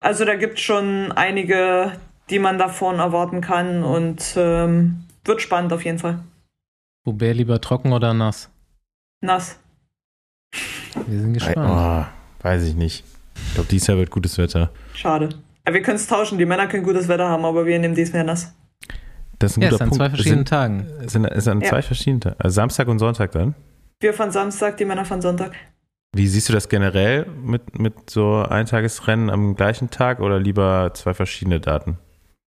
[0.00, 1.92] Also da gibt es schon einige,
[2.30, 6.18] die man da vorne erwarten kann und ähm, wird spannend auf jeden Fall.
[7.06, 8.50] Roubaix lieber trocken oder nass?
[9.20, 9.60] Nass.
[11.06, 11.70] Wir sind gespannt.
[11.70, 13.04] Oh, weiß ich nicht.
[13.36, 14.70] Ich glaube, dieses Jahr wird gutes Wetter.
[14.94, 15.28] Schade.
[15.66, 16.38] Ja, wir können es tauschen.
[16.38, 18.54] Die Männer können gutes Wetter haben, aber wir nehmen diesmal nass.
[19.38, 19.96] Das ist ein Ja, guter ist an Punkt.
[20.02, 20.86] zwei verschiedenen sind, Tagen.
[21.06, 21.68] sind, ist an Ja.
[21.68, 22.36] zwei verschiedenen Tagen.
[22.38, 23.54] Also Samstag und Sonntag dann.
[24.00, 25.52] Wir von Samstag, die Männer von Sonntag.
[26.14, 31.14] Wie siehst du das generell mit, mit so Eintagesrennen am gleichen Tag oder lieber zwei
[31.14, 31.98] verschiedene Daten?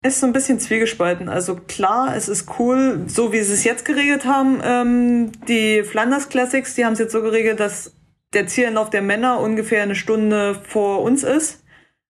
[0.04, 1.30] Ist so ein bisschen zwiegespalten.
[1.30, 4.60] Also klar, es ist cool, so wie sie es jetzt geregelt haben.
[4.64, 7.96] Ähm, die Flanders Classics, die haben es jetzt so geregelt, dass
[8.34, 11.61] der Zieleinlauf der Männer ungefähr eine Stunde vor uns ist.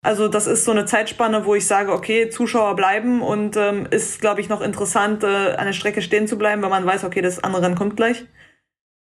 [0.01, 4.21] Also das ist so eine Zeitspanne, wo ich sage, okay, Zuschauer bleiben und ähm, ist,
[4.21, 7.21] glaube ich, noch interessant, äh, an der Strecke stehen zu bleiben, weil man weiß, okay,
[7.21, 8.25] das andere Rennen kommt gleich.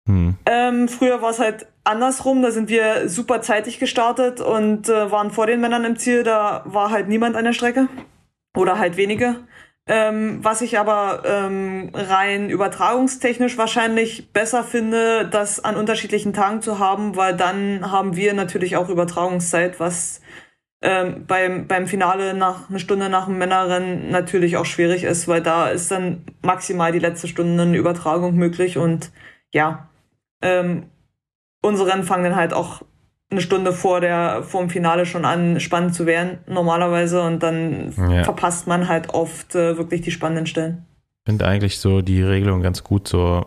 [0.07, 0.37] Hm.
[0.45, 5.31] Ähm, früher war es halt andersrum, da sind wir super zeitig gestartet und äh, waren
[5.31, 7.87] vor den Männern im Ziel, da war halt niemand an der Strecke.
[8.55, 9.35] Oder halt wenige.
[9.85, 16.79] Ähm, was ich aber ähm, rein übertragungstechnisch wahrscheinlich besser finde, das an unterschiedlichen Tagen zu
[16.79, 20.21] haben, weil dann haben wir natürlich auch Übertragungszeit, was
[20.81, 25.41] ähm, beim, beim Finale nach eine Stunde nach dem Männerrennen natürlich auch schwierig ist, weil
[25.41, 29.11] da ist dann maximal die letzte Stunde eine Übertragung möglich und
[29.51, 29.89] ja,
[30.41, 30.83] ähm,
[31.61, 32.81] unsere Rennen fangen dann halt auch
[33.31, 37.21] eine Stunde vor der vor dem Finale schon an, spannend zu werden, normalerweise.
[37.21, 38.23] Und dann Ja.
[38.23, 40.85] verpasst man halt oft äh, wirklich die spannenden Stellen.
[41.25, 43.45] Ich finde eigentlich so die Regelung ganz gut, so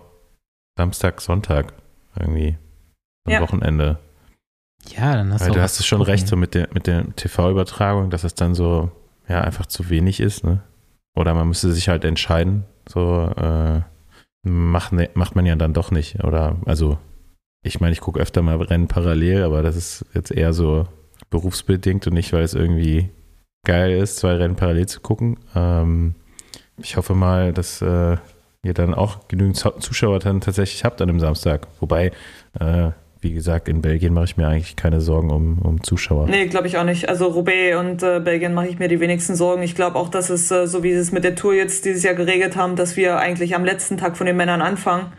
[0.77, 1.73] Samstag, Sonntag
[2.19, 2.57] irgendwie.
[3.25, 3.41] Am Ja.
[3.41, 3.99] Wochenende.
[4.91, 6.41] Ja, dann hast Weil du hast es schon zu recht, so gucken.
[6.41, 8.91] mit der, mit der TV-Übertragung, dass es dann so,
[9.29, 10.63] ja, einfach zu wenig ist, ne?
[11.15, 13.81] Oder man müsste sich halt entscheiden, so, äh,
[14.43, 16.23] macht, ne, macht man ja dann doch nicht.
[16.25, 16.99] Oder, also,
[17.63, 20.87] ich meine, ich gucke öfter mal Rennen parallel, aber das ist jetzt eher so
[21.31, 23.11] berufsbedingt und nicht, weil es irgendwie
[23.65, 25.39] geil ist, zwei Rennen parallel zu gucken.
[25.55, 26.15] Ähm,
[26.79, 28.17] ich hoffe mal, dass äh,
[28.65, 31.69] ihr dann auch genügend Zu- Zuschauer dann tatsächlich habt an dem Samstag.
[31.79, 32.11] Wobei,
[32.59, 32.91] äh,
[33.23, 36.27] wie gesagt, in Belgien mache ich mir eigentlich keine Sorgen um, um Zuschauer.
[36.27, 37.09] Nee, glaube ich auch nicht.
[37.09, 39.63] Also Roubaix und äh, Belgien mache ich mir die wenigsten Sorgen.
[39.63, 42.03] Ich glaube auch, dass es, äh, so wie sie es mit der Tour jetzt dieses
[42.03, 45.13] Jahr geregelt haben, dass wir eigentlich am letzten Tag von den Männern anfangen,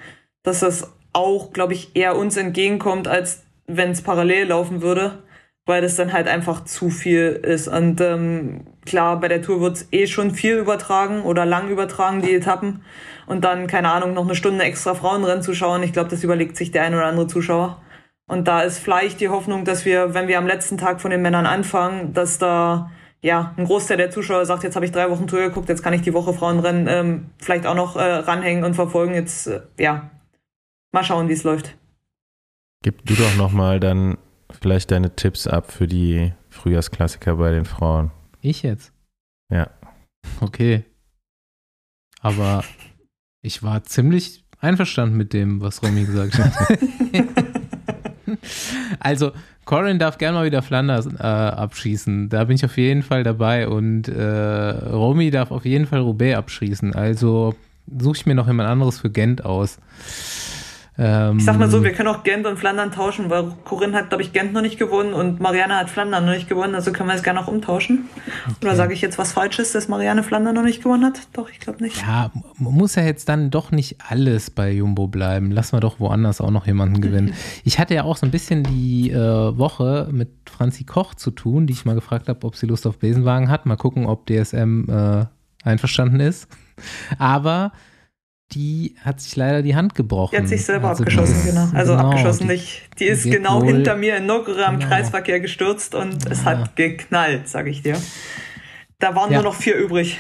[0.44, 5.24] dass das auch, glaube ich, eher uns entgegenkommt, als wenn es parallel laufen würde,
[5.66, 7.70] weil das dann halt einfach zu viel ist.
[7.70, 12.36] Und ähm, klar, bei der Tour wird eh schon viel übertragen oder lang übertragen, die
[12.36, 12.82] Etappen.
[13.28, 15.84] Und dann, keine Ahnung, noch eine Stunde extra Frauenrennen zu schauen.
[15.84, 17.82] Ich glaube, das überlegt sich der ein oder andere Zuschauer.
[18.28, 21.22] Und da ist vielleicht die Hoffnung, dass wir, wenn wir am letzten Tag von den
[21.22, 22.92] Männern anfangen, dass da
[23.22, 25.94] ja ein Großteil der Zuschauer sagt, jetzt habe ich drei Wochen Tour geguckt, jetzt kann
[25.94, 29.14] ich die Woche Frauenrennen ähm, vielleicht auch noch äh, ranhängen und verfolgen.
[29.14, 30.12] Jetzt äh, ja,
[30.92, 31.76] mal schauen, wie es läuft.
[32.82, 34.18] Gib du doch nochmal dann
[34.50, 38.12] vielleicht deine Tipps ab für die Frühjahrsklassiker bei den Frauen.
[38.42, 38.94] Ich jetzt?
[39.50, 39.70] Ja.
[40.42, 40.84] Okay.
[42.22, 42.64] Aber
[43.42, 46.80] ich war ziemlich einverstanden mit dem, was Romy gesagt hat.
[49.00, 49.32] also,
[49.66, 52.30] Corin darf gerne mal wieder Flanders äh, abschießen.
[52.30, 53.68] Da bin ich auf jeden Fall dabei.
[53.68, 56.94] Und äh, Romy darf auf jeden Fall Roubaix abschießen.
[56.94, 57.56] Also
[57.98, 59.78] suche ich mir noch jemand anderes für Gent aus.
[60.98, 64.10] Ähm, Ich sag mal so, wir können auch Gent und Flandern tauschen, weil Corinne hat,
[64.10, 67.10] glaube ich, Gent noch nicht gewonnen und Marianne hat Flandern noch nicht gewonnen, also können
[67.10, 68.06] wir es gerne auch umtauschen.
[68.62, 71.20] Oder sage ich jetzt was Falsches, dass Marianne Flandern noch nicht gewonnen hat?
[71.34, 71.98] Doch, ich glaube nicht.
[72.02, 75.52] Ja, muss ja jetzt dann doch nicht alles bei Jumbo bleiben.
[75.52, 77.34] Lassen wir doch woanders auch noch jemanden gewinnen.
[77.66, 81.66] Ich hatte ja auch so ein bisschen die äh, Woche mit Franzi Koch zu tun,
[81.66, 83.66] die ich mal gefragt habe, ob sie Lust auf Besenwagen hat.
[83.66, 85.26] Mal gucken, ob DSM äh,
[85.64, 86.48] einverstanden ist.
[87.18, 87.72] Aber
[88.56, 90.36] die hat sich leider die Hand gebrochen.
[90.36, 91.68] Die hat sich selber Also abgeschossen, genau.
[91.74, 92.82] Also abgeschossen die- nicht.
[93.00, 94.90] Die ist genau wohl- hinter mir in Nogere am Genau.
[94.90, 96.46] Kreisverkehr gestürzt und es Ja.
[96.58, 97.98] hat geknallt, sage ich dir.
[99.00, 99.42] Da waren Ja.
[99.42, 100.18] nur noch vier übrig.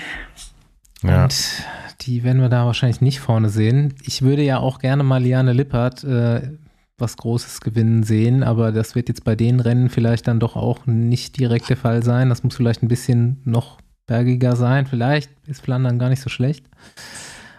[1.04, 1.24] Ja.
[1.24, 1.64] Und
[2.02, 3.94] die werden wir da wahrscheinlich nicht vorne sehen.
[4.04, 6.52] Ich würde ja auch gerne mal Liane Lippert äh,
[6.98, 10.86] was Großes gewinnen sehen, aber das wird jetzt bei den Rennen vielleicht dann doch auch
[10.86, 12.30] nicht direkt der Fall sein.
[12.30, 14.86] Das muss vielleicht ein bisschen noch bergiger sein.
[14.86, 16.66] Vielleicht ist Flandern gar nicht so schlecht.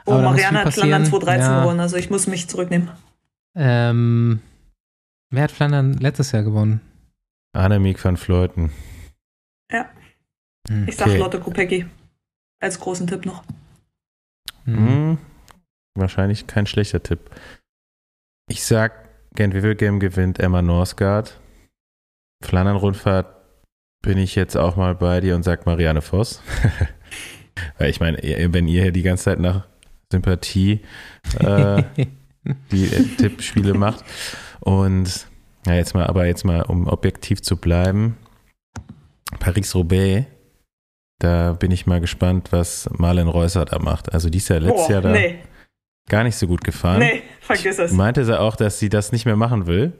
[0.07, 1.21] Oh, Marianne hat Flandern passieren.
[1.23, 1.61] 2013 Ja.
[1.63, 2.91] gewonnen, also ich muss mich zurücknehmen.
[3.57, 4.41] Ähm,
[5.31, 6.81] wer hat Flandern letztes Jahr gewonnen?
[7.57, 8.73] Annemiek van Fleuten.
[10.69, 10.89] Hm.
[10.89, 11.19] Ich sag Okay.
[11.19, 11.87] Lotte Kopecki.
[12.61, 13.45] Als großen Tipp noch.
[14.65, 14.77] Hm.
[14.89, 15.19] Hm,
[15.95, 17.21] wahrscheinlich kein schlechter Tipp.
[18.49, 21.39] Ich sag, Gent Wevelgem gewinnt Emma Norsgaard.
[22.43, 23.27] Flandern-Rundfahrt
[24.03, 26.43] bin ich jetzt auch mal bei dir und sag Marianne Voss.
[27.79, 29.67] Weil ich meine, wenn ihr hier die ganze Zeit nach
[30.11, 30.81] Sympathie
[31.41, 31.83] äh,
[32.73, 34.05] die äh, Tippspiele macht
[34.61, 35.27] und
[35.67, 38.19] ja, jetzt mal, aber jetzt mal, um objektiv zu bleiben,
[39.41, 40.27] Paris-Roubaix,
[41.21, 44.13] da bin ich mal gespannt, was Marlen Reusser da macht.
[44.13, 45.39] Also die ist ja letztes Boah, Jahr da nee,
[46.09, 46.99] gar nicht so gut gefahren.
[46.99, 47.93] nee, vergiss es.
[47.93, 49.93] Meinte sie auch, dass sie das nicht mehr machen will.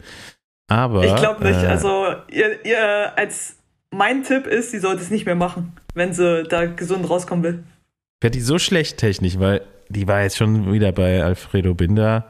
[0.69, 1.63] Aber Ich glaube nicht.
[1.63, 3.57] äh, Also, ihr, ihr, als
[3.91, 7.65] mein Tipp ist, sie sollte es nicht mehr machen, wenn sie da gesund rauskommen will.
[8.23, 12.27] Fährt die so schlecht technisch, weil die war jetzt schon wieder bei Alfredo Binder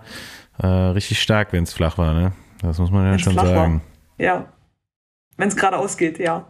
[0.58, 2.32] äh, richtig stark, wenn es flach war, ne?
[2.60, 3.54] Das muss man ja Wenn's schon flach war.
[3.54, 3.82] sagen.
[4.18, 4.52] Ja.
[5.36, 6.46] Wenn es gerade ausgeht, ja.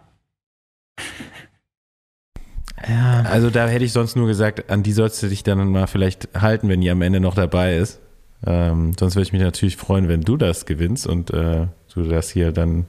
[2.87, 3.23] ja.
[3.23, 6.29] Also da hätte ich sonst nur gesagt, an die sollst du dich dann mal vielleicht
[6.41, 8.01] halten, wenn die am Ende noch dabei ist.
[8.47, 12.31] Ähm, sonst würde ich mich natürlich freuen, wenn du das gewinnst und äh, du das
[12.31, 12.87] hier dann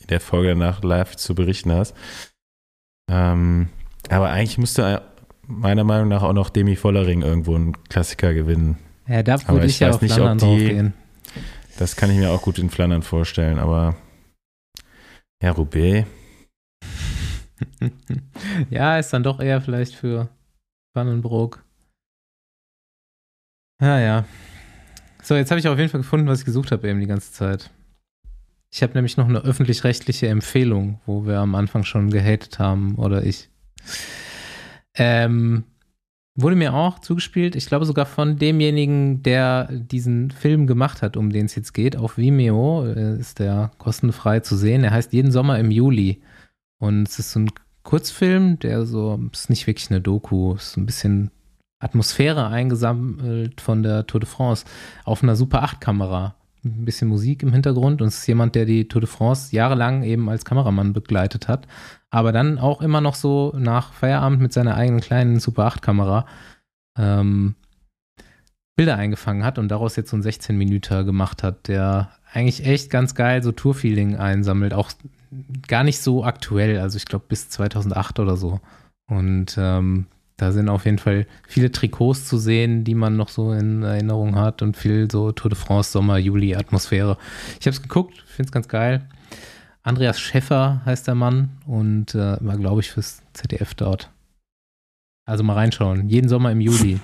[0.00, 1.94] in der Folge danach live zu berichten hast.
[3.10, 3.70] Ähm,
[4.10, 5.02] aber eigentlich müsste
[5.46, 8.78] meiner Meinung nach auch noch Demi Vollering irgendwo einen Klassiker gewinnen.
[9.06, 10.94] ja, da aber würde ich ich ja auf nicht, Flandern die- draufgehen.
[11.78, 13.96] Das kann ich mir auch gut in Flandern vorstellen, aber
[15.42, 16.06] ja, Roubaix.
[18.70, 20.28] ja, ist dann doch eher vielleicht für
[20.94, 21.62] Vandenbroek.
[23.82, 24.24] Ja, ja.
[25.22, 27.32] So, jetzt habe ich auf jeden Fall gefunden, was ich gesucht habe eben die ganze
[27.32, 27.70] Zeit.
[28.72, 33.22] Ich habe nämlich noch eine öffentlich-rechtliche Empfehlung, wo wir am Anfang schon gehatet haben, oder
[33.24, 33.48] ich.
[34.96, 35.64] Ähm,
[36.36, 41.30] wurde mir auch zugespielt, ich glaube sogar von demjenigen, der diesen Film gemacht hat, um
[41.30, 44.84] den es jetzt geht, auf Vimeo äh, ist der kostenfrei zu sehen.
[44.84, 46.22] Er heißt Jeden Sommer im Juli.
[46.78, 47.50] Und es ist so ein
[47.82, 51.30] Kurzfilm, der so, ist nicht wirklich eine Doku, ist so ein bisschen
[51.78, 54.64] Atmosphäre eingesammelt von der Tour de France
[55.04, 56.34] auf einer Super 8 Kamera.
[56.64, 60.02] Ein bisschen Musik im Hintergrund und es ist jemand, der die Tour de France jahrelang
[60.02, 61.68] eben als Kameramann begleitet hat,
[62.10, 66.26] aber dann auch immer noch so nach Feierabend mit seiner eigenen kleinen Super 8 Kamera
[66.98, 67.54] ähm,
[68.76, 72.90] Bilder eingefangen hat und daraus jetzt so einen 16 Minüter gemacht hat, der eigentlich echt
[72.90, 74.90] ganz geil so Tourfeeling einsammelt, auch
[75.66, 78.60] gar nicht so aktuell, also ich glaube bis 2008 oder so.
[79.08, 80.06] Und ähm,
[80.36, 84.36] da sind auf jeden Fall viele Trikots zu sehen, die man noch so in Erinnerung
[84.36, 87.16] hat und viel so Tour de France Sommer, Juli Atmosphäre.
[87.58, 89.08] Ich habe es geguckt, finde es ganz geil.
[89.86, 94.10] Andreas Schäffer heißt der Mann und äh, war, glaube ich, fürs ZDF dort.
[95.28, 96.08] Also mal reinschauen.
[96.08, 96.98] Jeden Sommer im Juli.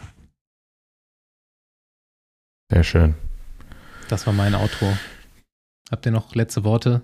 [2.72, 3.14] Sehr schön.
[4.08, 4.96] Das war mein Outro.
[5.92, 7.02] Habt ihr noch letzte Worte?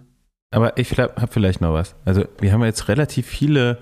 [0.50, 1.94] Aber ich habe vielleicht noch was.
[2.04, 3.80] Also wir haben jetzt relativ viele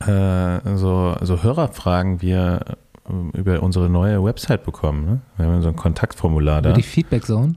[0.00, 2.78] äh, so, so Hörerfragen wir
[3.08, 5.04] äh, über unsere neue Website bekommen.
[5.06, 5.20] Ne?
[5.36, 7.54] Wir haben so ein Kontaktformular da Über die Feedback Zone?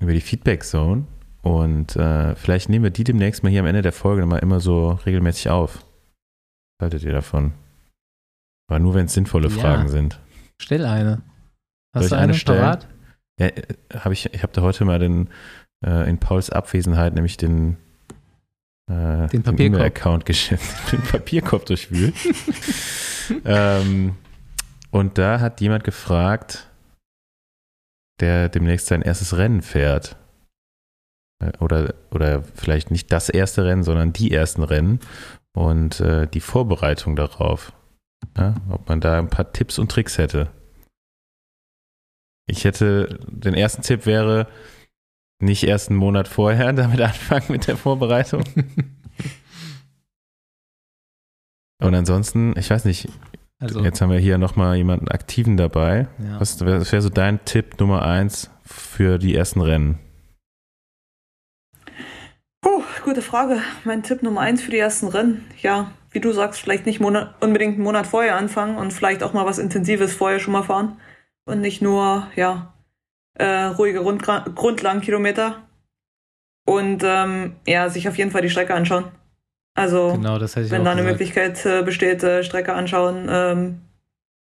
[0.00, 1.06] über die Feedback Zone
[1.42, 4.60] und äh, vielleicht nehmen wir die demnächst mal hier am Ende der Folge mal immer
[4.60, 5.84] so regelmäßig auf.
[6.78, 7.52] Was haltet ihr davon?
[8.68, 9.58] Aber nur wenn es sinnvolle Ja.
[9.60, 10.20] Fragen sind.
[10.60, 11.22] Stell eine.
[11.94, 12.78] Soll Hast ich du eine eine stellen?
[13.40, 13.62] Ja, äh,
[13.94, 15.28] hab ich ich habe da heute mal den
[15.84, 17.76] äh, in Pauls Abwesenheit nämlich den
[18.90, 19.82] äh, Den Papierkorb.
[19.82, 20.62] account geschickt,
[20.92, 22.14] den Papierkorb durchwühlt.
[23.44, 24.16] ähm,
[24.90, 26.68] und da hat jemand gefragt,
[28.20, 30.16] der demnächst sein erstes Rennen fährt.
[31.40, 35.00] Äh, Oder, oder vielleicht nicht das erste Rennen, sondern die ersten Rennen
[35.54, 37.72] und äh, die Vorbereitung darauf.
[38.36, 40.50] Ja, ob man da ein paar Tipps und Tricks hätte.
[42.50, 44.48] Ich hätte, den ersten Tipp wäre,
[45.40, 48.42] nicht erst einen Monat vorher damit anfangen mit der Vorbereitung.
[51.80, 53.08] Und ansonsten, ich weiß nicht,
[53.60, 56.08] Also, jetzt haben wir hier nochmal jemanden Aktiven dabei.
[56.18, 56.40] ja.
[56.40, 60.00] Was wäre wär so dein Tipp Nummer eins für die ersten Rennen?
[62.60, 63.62] Puh, gute Frage.
[63.84, 65.46] Mein Tipp Nummer eins für die ersten Rennen.
[65.62, 69.32] Ja, wie du sagst, vielleicht nicht Monat, unbedingt einen Monat vorher anfangen und vielleicht auch
[69.32, 71.00] mal was Intensives vorher schon mal fahren.
[71.46, 72.74] Und nicht nur, ja,
[73.32, 75.66] äh, ruhige Rund Grundlagenkilometer.
[76.66, 79.06] Und ähm, ja, sich auf jeden Fall die Strecke anschauen.
[79.74, 81.02] Also, genau, wenn da eine.
[81.02, 83.80] Möglichkeit äh, besteht, äh, Strecke anschauen, ähm,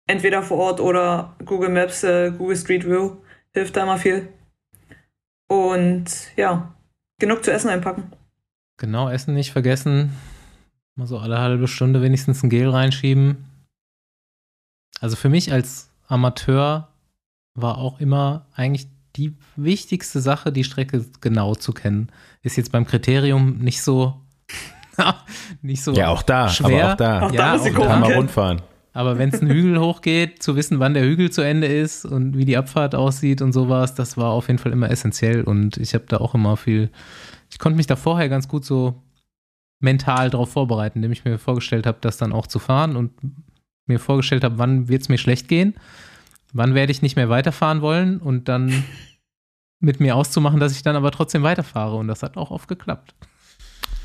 [0.08, 3.18] entweder vor Ort oder Google Maps, äh, Google Street View,
[3.52, 4.26] hilft da immer viel.
[5.46, 6.74] Und ja,
[7.20, 8.10] genug zu essen einpacken.
[8.78, 10.12] Genau, Essen nicht vergessen.
[10.96, 13.44] Mal so alle halbe Stunde wenigstens ein Gel reinschieben.
[15.00, 16.88] Also für mich als Amateur
[17.54, 18.86] war auch immer eigentlich
[19.16, 22.08] die wichtigste Sache, die Strecke genau zu kennen.
[22.42, 24.20] Ist jetzt beim Kriterium nicht so,
[25.62, 26.84] nicht so Ja, auch da, schwer.
[26.84, 27.20] aber auch da.
[27.26, 28.00] Auch Ja, da auch da.
[28.00, 28.02] Kennen.
[28.16, 28.62] rundfahren.
[28.92, 32.36] Aber wenn es einen Hügel hochgeht, zu wissen, wann der Hügel zu Ende ist und
[32.36, 35.42] wie die Abfahrt aussieht und sowas, das war auf jeden Fall immer essentiell.
[35.42, 36.90] Und ich habe da auch immer viel,
[37.50, 39.02] ich konnte mich da vorher ganz gut so
[39.80, 43.12] mental darauf vorbereiten, indem ich mir vorgestellt habe, das dann auch zu fahren und
[43.86, 45.74] mir vorgestellt habe, wann wird es mir schlecht gehen,
[46.52, 48.84] wann werde ich nicht mehr weiterfahren wollen und dann
[49.80, 51.96] mit mir auszumachen, dass ich dann aber trotzdem weiterfahre.
[51.96, 53.14] Und das hat auch oft geklappt.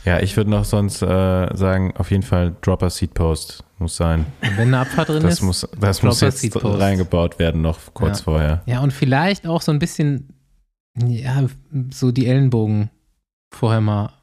[0.04, 4.26] Ja, ich würde noch sonst äh, sagen, auf jeden Fall Dropper Seat Post muss sein.
[4.42, 5.42] Und wenn eine Abfahrt drin Das ist.
[5.44, 6.80] muss, das muss Dropper jetzt Seat Post.
[6.82, 8.24] reingebaut werden, noch kurz Ja.
[8.24, 8.62] vorher.
[8.66, 10.34] Ja, und vielleicht auch so ein bisschen,
[10.98, 11.44] ja,
[11.92, 12.90] so die Ellenbogen
[13.52, 14.14] vorher mal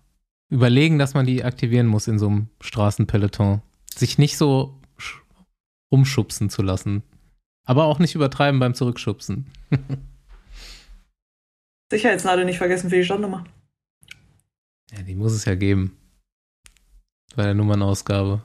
[0.51, 3.61] überlegen, dass man die aktivieren muss in so einem Straßenpeloton.
[3.95, 5.21] Sich nicht so sch-
[5.93, 7.03] rumschubsen zu lassen.
[7.65, 9.47] Aber auch nicht übertreiben beim Zurückschubsen.
[11.91, 13.45] Sicherheitsnadel nicht vergessen für die Startnummer.
[14.97, 15.97] Ja, die muss es ja geben.
[17.37, 18.41] Bei der Nummernausgabe.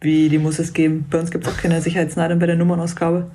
[0.00, 1.06] Wie, die muss es geben.
[1.08, 3.30] Bei uns gibt es auch keine Sicherheitsnadel bei der Nummernausgabe.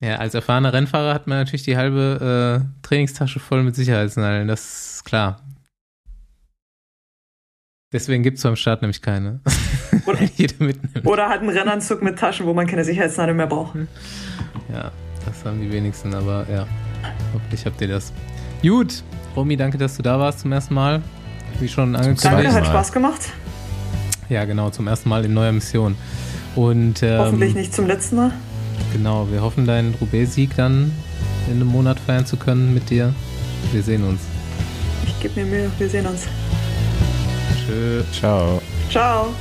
[0.00, 4.96] Ja, als erfahrener Rennfahrer hat man natürlich die halbe äh, Trainingstasche voll mit Sicherheitsnadeln, das
[4.96, 5.40] ist klar.
[7.96, 9.40] Deswegen gibt es beim Start nämlich keine.
[10.04, 11.06] Oder- Weil jeder mitnimmt.
[11.06, 13.74] Oder hat einen Rennanzug mit Taschen, wo man keine Sicherheitsnadel mehr braucht.
[14.70, 14.90] Ja,
[15.24, 16.66] das haben die wenigsten, aber ja,
[17.32, 18.12] hoffentlich habt ihr das.
[18.60, 19.02] Gut,
[19.34, 21.00] Romy, danke, dass du da warst zum ersten Mal.
[21.58, 22.34] Wie schon Danke, angekündigt.
[22.42, 22.70] Zweites hat Mal.
[22.70, 23.20] Spaß gemacht.
[24.28, 25.94] Ja, genau, zum ersten Mal in neuer Mission.
[26.54, 28.32] Und ähm, Hoffentlich nicht zum letzten Mal.
[28.92, 30.92] genau, wir hoffen, deinen Roubaix-Sieg dann
[31.46, 33.14] in einem Monat feiern zu können mit dir.
[33.72, 34.20] Wir sehen uns.
[35.06, 35.70] Ich gebe mir Mühe.
[35.78, 36.24] Wir sehen uns.
[37.54, 38.02] Tschö.
[38.12, 38.60] Ciao.
[38.90, 39.34] Ciao.